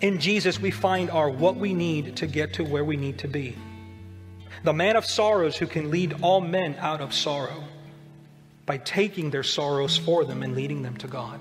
In 0.00 0.20
Jesus, 0.20 0.60
we 0.60 0.70
find 0.70 1.10
our 1.10 1.28
what 1.28 1.56
we 1.56 1.74
need 1.74 2.16
to 2.16 2.26
get 2.26 2.54
to 2.54 2.64
where 2.64 2.84
we 2.84 2.96
need 2.96 3.18
to 3.18 3.28
be. 3.28 3.56
The 4.62 4.72
man 4.72 4.96
of 4.96 5.04
sorrows 5.04 5.56
who 5.56 5.66
can 5.66 5.90
lead 5.90 6.16
all 6.22 6.40
men 6.40 6.76
out 6.78 7.00
of 7.00 7.12
sorrow 7.12 7.64
by 8.64 8.78
taking 8.78 9.30
their 9.30 9.42
sorrows 9.42 9.96
for 9.96 10.24
them 10.24 10.42
and 10.42 10.54
leading 10.54 10.82
them 10.82 10.96
to 10.98 11.06
God. 11.06 11.40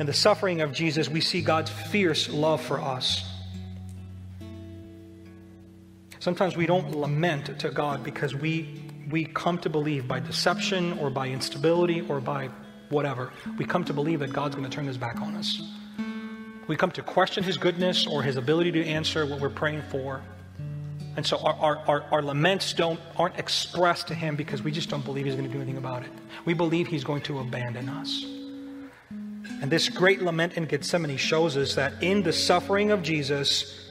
In 0.00 0.06
the 0.06 0.14
suffering 0.14 0.62
of 0.62 0.72
Jesus, 0.72 1.10
we 1.10 1.20
see 1.20 1.42
God's 1.42 1.70
fierce 1.70 2.30
love 2.30 2.62
for 2.62 2.80
us. 2.80 3.30
Sometimes 6.20 6.56
we 6.56 6.64
don't 6.64 6.96
lament 6.96 7.58
to 7.60 7.70
God 7.70 8.02
because 8.02 8.34
we, 8.34 8.82
we 9.10 9.26
come 9.26 9.58
to 9.58 9.68
believe 9.68 10.08
by 10.08 10.18
deception 10.18 10.98
or 10.98 11.10
by 11.10 11.28
instability 11.28 12.00
or 12.00 12.18
by 12.18 12.48
whatever. 12.88 13.30
We 13.58 13.66
come 13.66 13.84
to 13.84 13.92
believe 13.92 14.20
that 14.20 14.32
God's 14.32 14.54
going 14.54 14.68
to 14.68 14.74
turn 14.74 14.86
his 14.86 14.96
back 14.96 15.20
on 15.20 15.36
us. 15.36 15.60
We 16.66 16.76
come 16.76 16.92
to 16.92 17.02
question 17.02 17.44
his 17.44 17.58
goodness 17.58 18.06
or 18.06 18.22
his 18.22 18.36
ability 18.36 18.72
to 18.72 18.86
answer 18.86 19.26
what 19.26 19.38
we're 19.38 19.50
praying 19.50 19.82
for. 19.90 20.22
And 21.16 21.26
so 21.26 21.36
our, 21.40 21.54
our, 21.56 21.76
our, 21.86 22.02
our, 22.10 22.22
laments 22.22 22.72
don't, 22.72 23.00
aren't 23.18 23.38
expressed 23.38 24.08
to 24.08 24.14
him 24.14 24.34
because 24.34 24.62
we 24.62 24.72
just 24.72 24.88
don't 24.88 25.04
believe 25.04 25.26
he's 25.26 25.34
going 25.34 25.46
to 25.46 25.52
do 25.52 25.60
anything 25.60 25.76
about 25.76 26.04
it. 26.04 26.10
We 26.46 26.54
believe 26.54 26.86
he's 26.86 27.04
going 27.04 27.20
to 27.22 27.40
abandon 27.40 27.90
us. 27.90 28.39
And 29.62 29.70
this 29.70 29.88
great 29.88 30.22
lament 30.22 30.54
in 30.54 30.64
Gethsemane 30.64 31.16
shows 31.16 31.56
us 31.56 31.74
that 31.74 32.02
in 32.02 32.22
the 32.22 32.32
suffering 32.32 32.90
of 32.90 33.02
Jesus, 33.02 33.90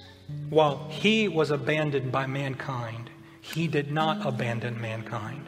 while 0.49 0.87
he 0.89 1.27
was 1.27 1.51
abandoned 1.51 2.11
by 2.11 2.25
mankind, 2.25 3.09
he 3.41 3.67
did 3.67 3.91
not 3.91 4.25
abandon 4.25 4.79
mankind. 4.79 5.45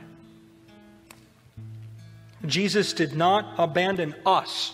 Jesus 2.45 2.93
did 2.93 3.15
not 3.15 3.53
abandon 3.57 4.15
us 4.25 4.73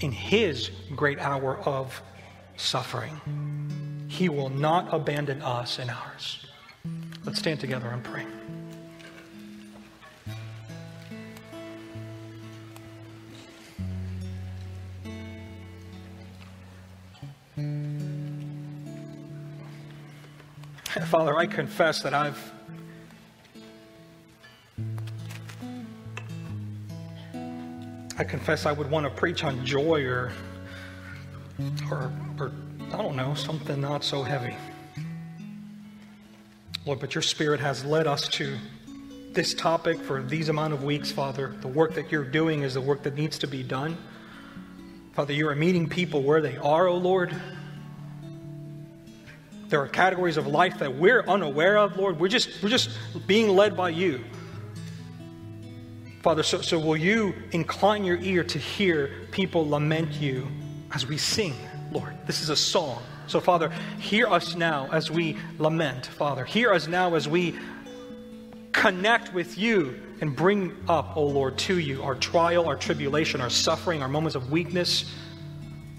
in 0.00 0.12
his 0.12 0.70
great 0.94 1.18
hour 1.18 1.58
of 1.58 2.02
suffering. 2.56 4.06
He 4.08 4.28
will 4.28 4.50
not 4.50 4.92
abandon 4.92 5.42
us 5.42 5.78
in 5.78 5.90
ours. 5.90 6.46
Let's 7.24 7.38
stand 7.38 7.60
together 7.60 7.88
and 7.88 8.02
pray. 8.02 8.24
Father, 21.06 21.36
I 21.36 21.46
confess 21.46 22.02
that 22.02 22.14
I've 22.14 22.52
I 28.18 28.24
confess 28.24 28.64
I 28.64 28.72
would 28.72 28.90
want 28.90 29.04
to 29.04 29.10
preach 29.10 29.44
on 29.44 29.64
joy 29.66 30.04
or 30.04 30.32
or 31.90 32.10
or 32.38 32.52
I 32.92 32.96
don't 32.96 33.14
know, 33.14 33.34
something 33.34 33.78
not 33.78 34.04
so 34.04 34.22
heavy. 34.22 34.56
Lord, 36.86 37.00
but 37.00 37.14
your 37.14 37.22
spirit 37.22 37.60
has 37.60 37.84
led 37.84 38.06
us 38.06 38.28
to 38.28 38.56
this 39.32 39.52
topic 39.52 40.00
for 40.00 40.22
these 40.22 40.48
amount 40.48 40.72
of 40.72 40.82
weeks, 40.82 41.12
Father. 41.12 41.54
The 41.60 41.68
work 41.68 41.94
that 41.94 42.10
you're 42.10 42.24
doing 42.24 42.62
is 42.62 42.72
the 42.74 42.80
work 42.80 43.02
that 43.02 43.16
needs 43.16 43.38
to 43.40 43.46
be 43.46 43.62
done. 43.62 43.98
Father, 45.12 45.34
you 45.34 45.46
are 45.48 45.54
meeting 45.54 45.90
people 45.90 46.22
where 46.22 46.40
they 46.40 46.56
are, 46.56 46.86
O 46.86 46.94
oh 46.94 46.96
Lord. 46.96 47.38
There 49.68 49.80
are 49.80 49.88
categories 49.88 50.36
of 50.36 50.46
life 50.46 50.78
that 50.78 50.94
we're 50.94 51.22
unaware 51.22 51.76
of, 51.76 51.96
Lord. 51.96 52.20
We're 52.20 52.28
just, 52.28 52.62
we're 52.62 52.68
just 52.68 52.90
being 53.26 53.48
led 53.48 53.76
by 53.76 53.90
you. 53.90 54.24
Father, 56.22 56.42
so, 56.42 56.60
so 56.60 56.78
will 56.78 56.96
you 56.96 57.34
incline 57.52 58.04
your 58.04 58.18
ear 58.18 58.44
to 58.44 58.58
hear 58.58 59.10
people 59.30 59.68
lament 59.68 60.12
you 60.12 60.46
as 60.92 61.06
we 61.06 61.18
sing, 61.18 61.54
Lord? 61.90 62.14
This 62.26 62.42
is 62.42 62.48
a 62.48 62.56
song. 62.56 63.02
So, 63.26 63.40
Father, 63.40 63.70
hear 63.98 64.28
us 64.28 64.54
now 64.54 64.88
as 64.92 65.10
we 65.10 65.36
lament, 65.58 66.06
Father. 66.06 66.44
Hear 66.44 66.72
us 66.72 66.86
now 66.86 67.14
as 67.14 67.28
we 67.28 67.56
connect 68.72 69.32
with 69.34 69.58
you 69.58 70.00
and 70.20 70.34
bring 70.34 70.76
up, 70.88 71.16
O 71.16 71.22
oh 71.22 71.26
Lord, 71.26 71.58
to 71.58 71.78
you 71.78 72.02
our 72.02 72.14
trial, 72.14 72.68
our 72.68 72.76
tribulation, 72.76 73.40
our 73.40 73.50
suffering, 73.50 74.02
our 74.02 74.08
moments 74.08 74.36
of 74.36 74.50
weakness. 74.50 75.12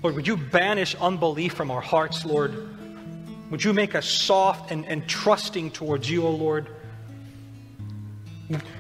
Lord, 0.04 0.16
would 0.16 0.28
you 0.28 0.38
banish 0.38 0.96
unbelief 0.96 1.54
from 1.54 1.70
our 1.70 1.82
hearts, 1.82 2.24
Lord? 2.24 2.77
Would 3.50 3.64
you 3.64 3.74
make 3.74 3.96
us 3.96 4.06
soft 4.08 4.72
and, 4.72 4.86
and 4.86 5.08
trusting 5.08 5.72
towards 5.72 6.10
you, 6.10 6.26
O 6.26 6.32
Lord? 6.32 6.68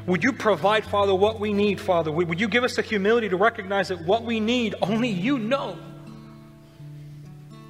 Would 0.05 0.24
you 0.24 0.32
provide, 0.32 0.86
Father, 0.86 1.13
what 1.13 1.39
we 1.39 1.53
need, 1.53 1.80
Father? 1.80 2.11
Would 2.11 2.39
you 2.39 2.47
give 2.47 2.63
us 2.63 2.76
the 2.76 2.82
humility 2.82 3.30
to 3.30 3.38
recognize 3.38 3.89
that 3.89 4.01
what 4.01 4.24
we 4.24 4.39
need, 4.39 4.76
only 4.82 5.09
you 5.09 5.39
know? 5.39 5.78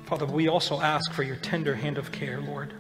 Father, 0.05 0.25
we 0.25 0.47
also 0.47 0.79
ask 0.79 1.11
for 1.11 1.23
your 1.23 1.35
tender 1.37 1.75
hand 1.75 1.97
of 1.97 2.11
care, 2.11 2.39
Lord. 2.39 2.73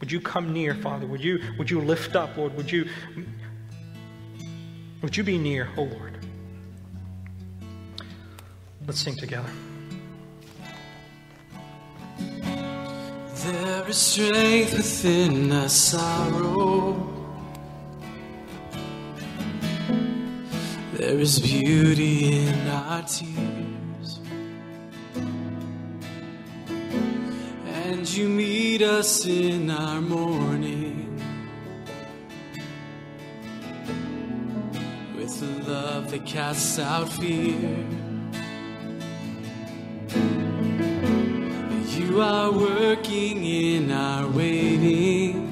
Would 0.00 0.10
you 0.10 0.20
come 0.20 0.52
near, 0.52 0.74
Father? 0.74 1.06
Would 1.06 1.22
you, 1.22 1.40
would 1.58 1.70
you 1.70 1.80
lift 1.80 2.16
up, 2.16 2.36
Lord? 2.36 2.56
Would 2.56 2.70
you, 2.70 2.88
would 5.02 5.16
you 5.16 5.22
be 5.22 5.38
near, 5.38 5.68
O 5.76 5.82
oh 5.82 5.84
Lord? 5.84 6.18
Let's 8.86 9.00
sing 9.00 9.16
together. 9.16 9.50
There 13.44 13.88
is 13.88 13.96
strength 13.96 14.72
within 14.74 15.50
our 15.50 15.68
sorrow. 15.68 17.08
There 20.92 21.18
is 21.18 21.40
beauty 21.40 22.46
in 22.46 22.68
our 22.68 23.02
tears. 23.02 24.20
And 27.66 28.08
you 28.08 28.28
meet 28.28 28.80
us 28.82 29.26
in 29.26 29.70
our 29.70 30.00
mourning 30.00 31.20
with 35.16 35.42
a 35.42 35.68
love 35.68 36.12
that 36.12 36.24
casts 36.24 36.78
out 36.78 37.08
fear. 37.08 37.88
You 41.94 42.22
are 42.22 42.50
working 42.50 43.44
in 43.44 43.90
our 43.90 44.26
waiting, 44.26 45.50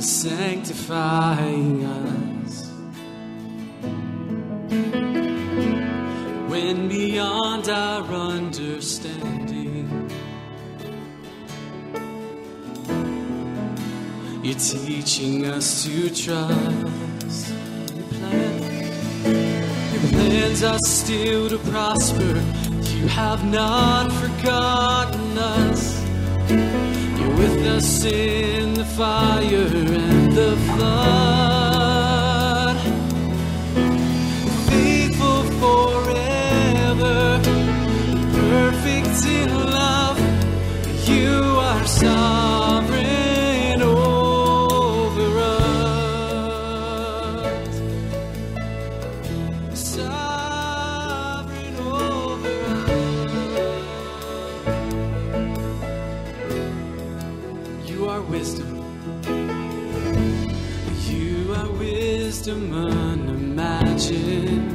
sanctifying 0.00 1.84
us. 1.84 2.72
When 6.50 6.88
beyond 6.88 7.68
our 7.68 8.02
understanding, 8.02 10.10
you're 14.42 14.58
teaching 14.58 15.46
us 15.46 15.84
to 15.84 16.10
trust 16.10 17.07
plans 20.10 20.62
are 20.62 20.78
still 20.80 21.48
to 21.48 21.58
prosper. 21.70 22.42
You 22.96 23.08
have 23.08 23.44
not 23.44 24.12
forgotten 24.12 25.38
us. 25.38 26.02
You're 26.48 27.36
with 27.36 27.66
us 27.66 28.04
in 28.04 28.74
the 28.74 28.84
fire 28.84 29.70
and 30.04 30.32
the 30.32 30.56
flood. 30.68 31.98
Faithful 34.68 35.42
forever, 35.62 37.40
perfect 38.32 39.26
in 39.26 39.57
wisdom 62.48 62.72
unimagined. 62.74 64.72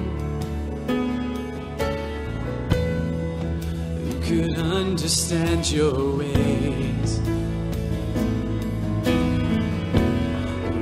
Who 4.05 4.13
could 4.21 4.57
understand 4.59 5.71
your 5.71 6.17
ways? 6.17 7.19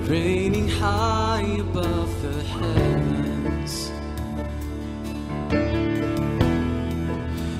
Reigning 0.09 0.67
high 0.67 1.57
above 1.59 2.21
the 2.21 2.43
heavens, 2.43 3.91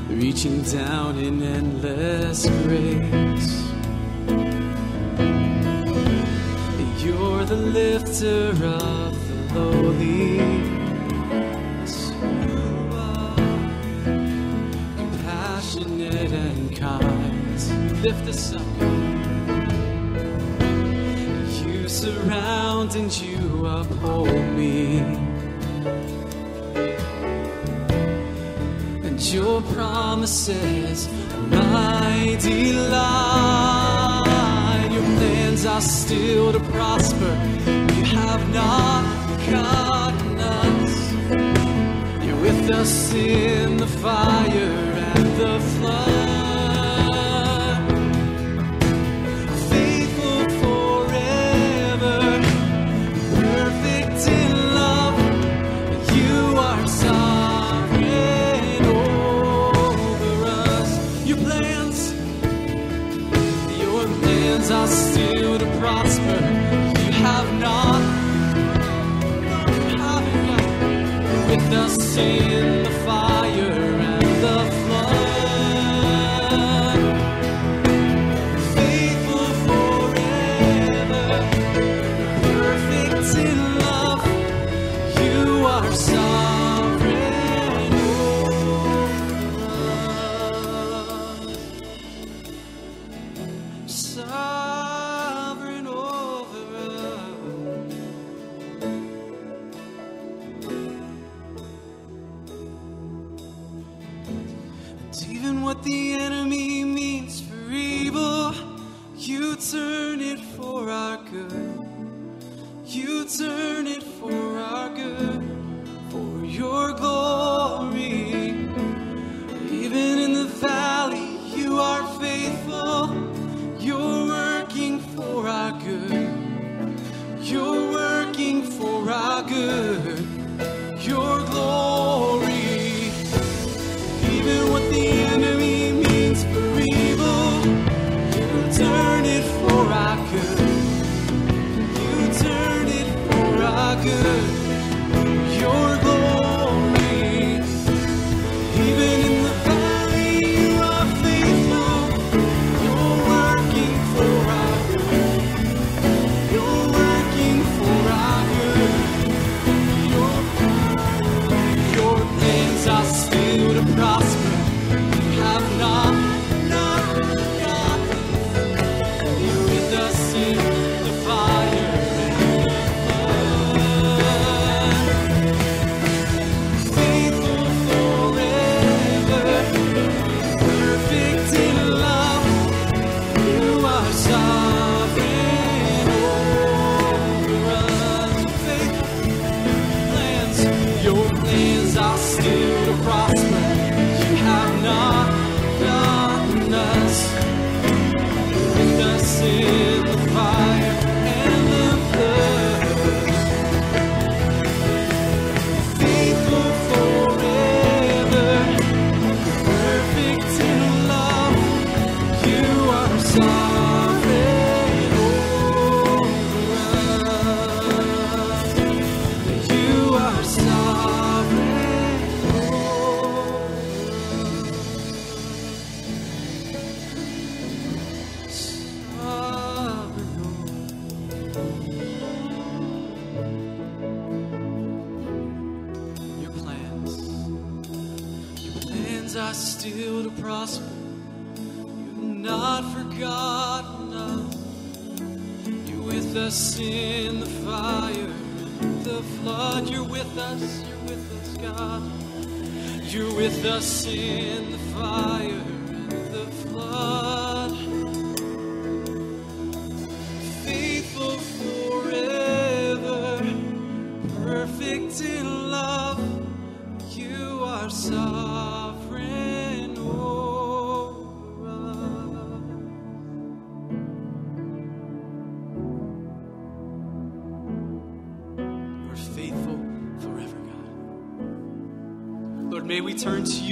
reaching 0.10 0.62
down 0.64 1.18
in 1.18 1.42
endless 1.42 2.50
grace. 2.64 3.62
You're 7.04 7.46
the 7.46 7.56
lifter 7.56 8.54
of 8.64 9.21
Lift 18.02 18.28
us 18.30 18.56
up. 18.56 18.62
You 21.64 21.88
surround 21.88 22.96
and 22.96 23.22
you 23.22 23.68
uphold 23.68 24.28
me. 24.28 24.98
And 29.06 29.22
your 29.32 29.62
promises, 29.62 31.08
my 31.52 32.38
delight 32.42 32.82
Your 34.92 35.04
plans 35.04 35.66
are 35.68 35.82
still 35.82 36.52
to 36.54 36.60
prosper. 36.60 37.38
You 37.68 38.04
have 38.18 38.52
not 38.52 39.21
You're 42.24 42.42
with 42.42 42.72
us 42.72 43.14
in 43.14 43.78
the 43.78 43.88
fire 43.88 44.74
and 45.16 45.26
the 45.38 45.60
flood. 45.60 46.41
ainda 71.72 71.86
assim. 71.86 72.51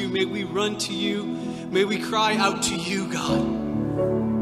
May 0.10 0.26
we 0.26 0.44
run 0.44 0.78
to 0.80 0.94
you. 0.94 1.24
May 1.70 1.86
we 1.86 2.00
cry 2.00 2.36
out 2.36 2.64
to 2.64 2.76
you, 2.76 3.08
God, 3.14 3.46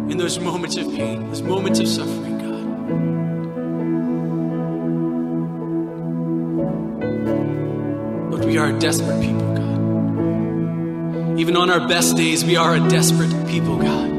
in 0.09 0.17
those 0.17 0.39
moments 0.39 0.77
of 0.77 0.85
pain, 0.95 1.27
those 1.27 1.41
moments 1.41 1.81
of 1.81 1.89
suffering. 1.89 2.37
God. 2.37 2.47
But 8.31 8.45
we 8.45 8.57
are 8.57 8.67
a 8.67 8.79
desperate 8.79 9.21
people, 9.21 9.55
God. 9.55 11.37
Even 11.37 11.57
on 11.57 11.69
our 11.69 11.85
best 11.85 12.15
days, 12.15 12.45
we 12.45 12.55
are 12.55 12.75
a 12.75 12.79
desperate 12.87 13.47
people, 13.49 13.75
God. 13.75 14.09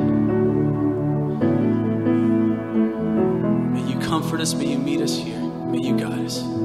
May 3.73 3.91
you 3.91 3.99
comfort 4.01 4.43
us, 4.43 4.53
may 4.53 4.67
you 4.67 4.79
meet 4.79 5.01
us 5.01 5.17
here, 5.17 5.41
may 5.41 5.79
you 5.79 5.97
guide 5.97 6.27
us. 6.27 6.58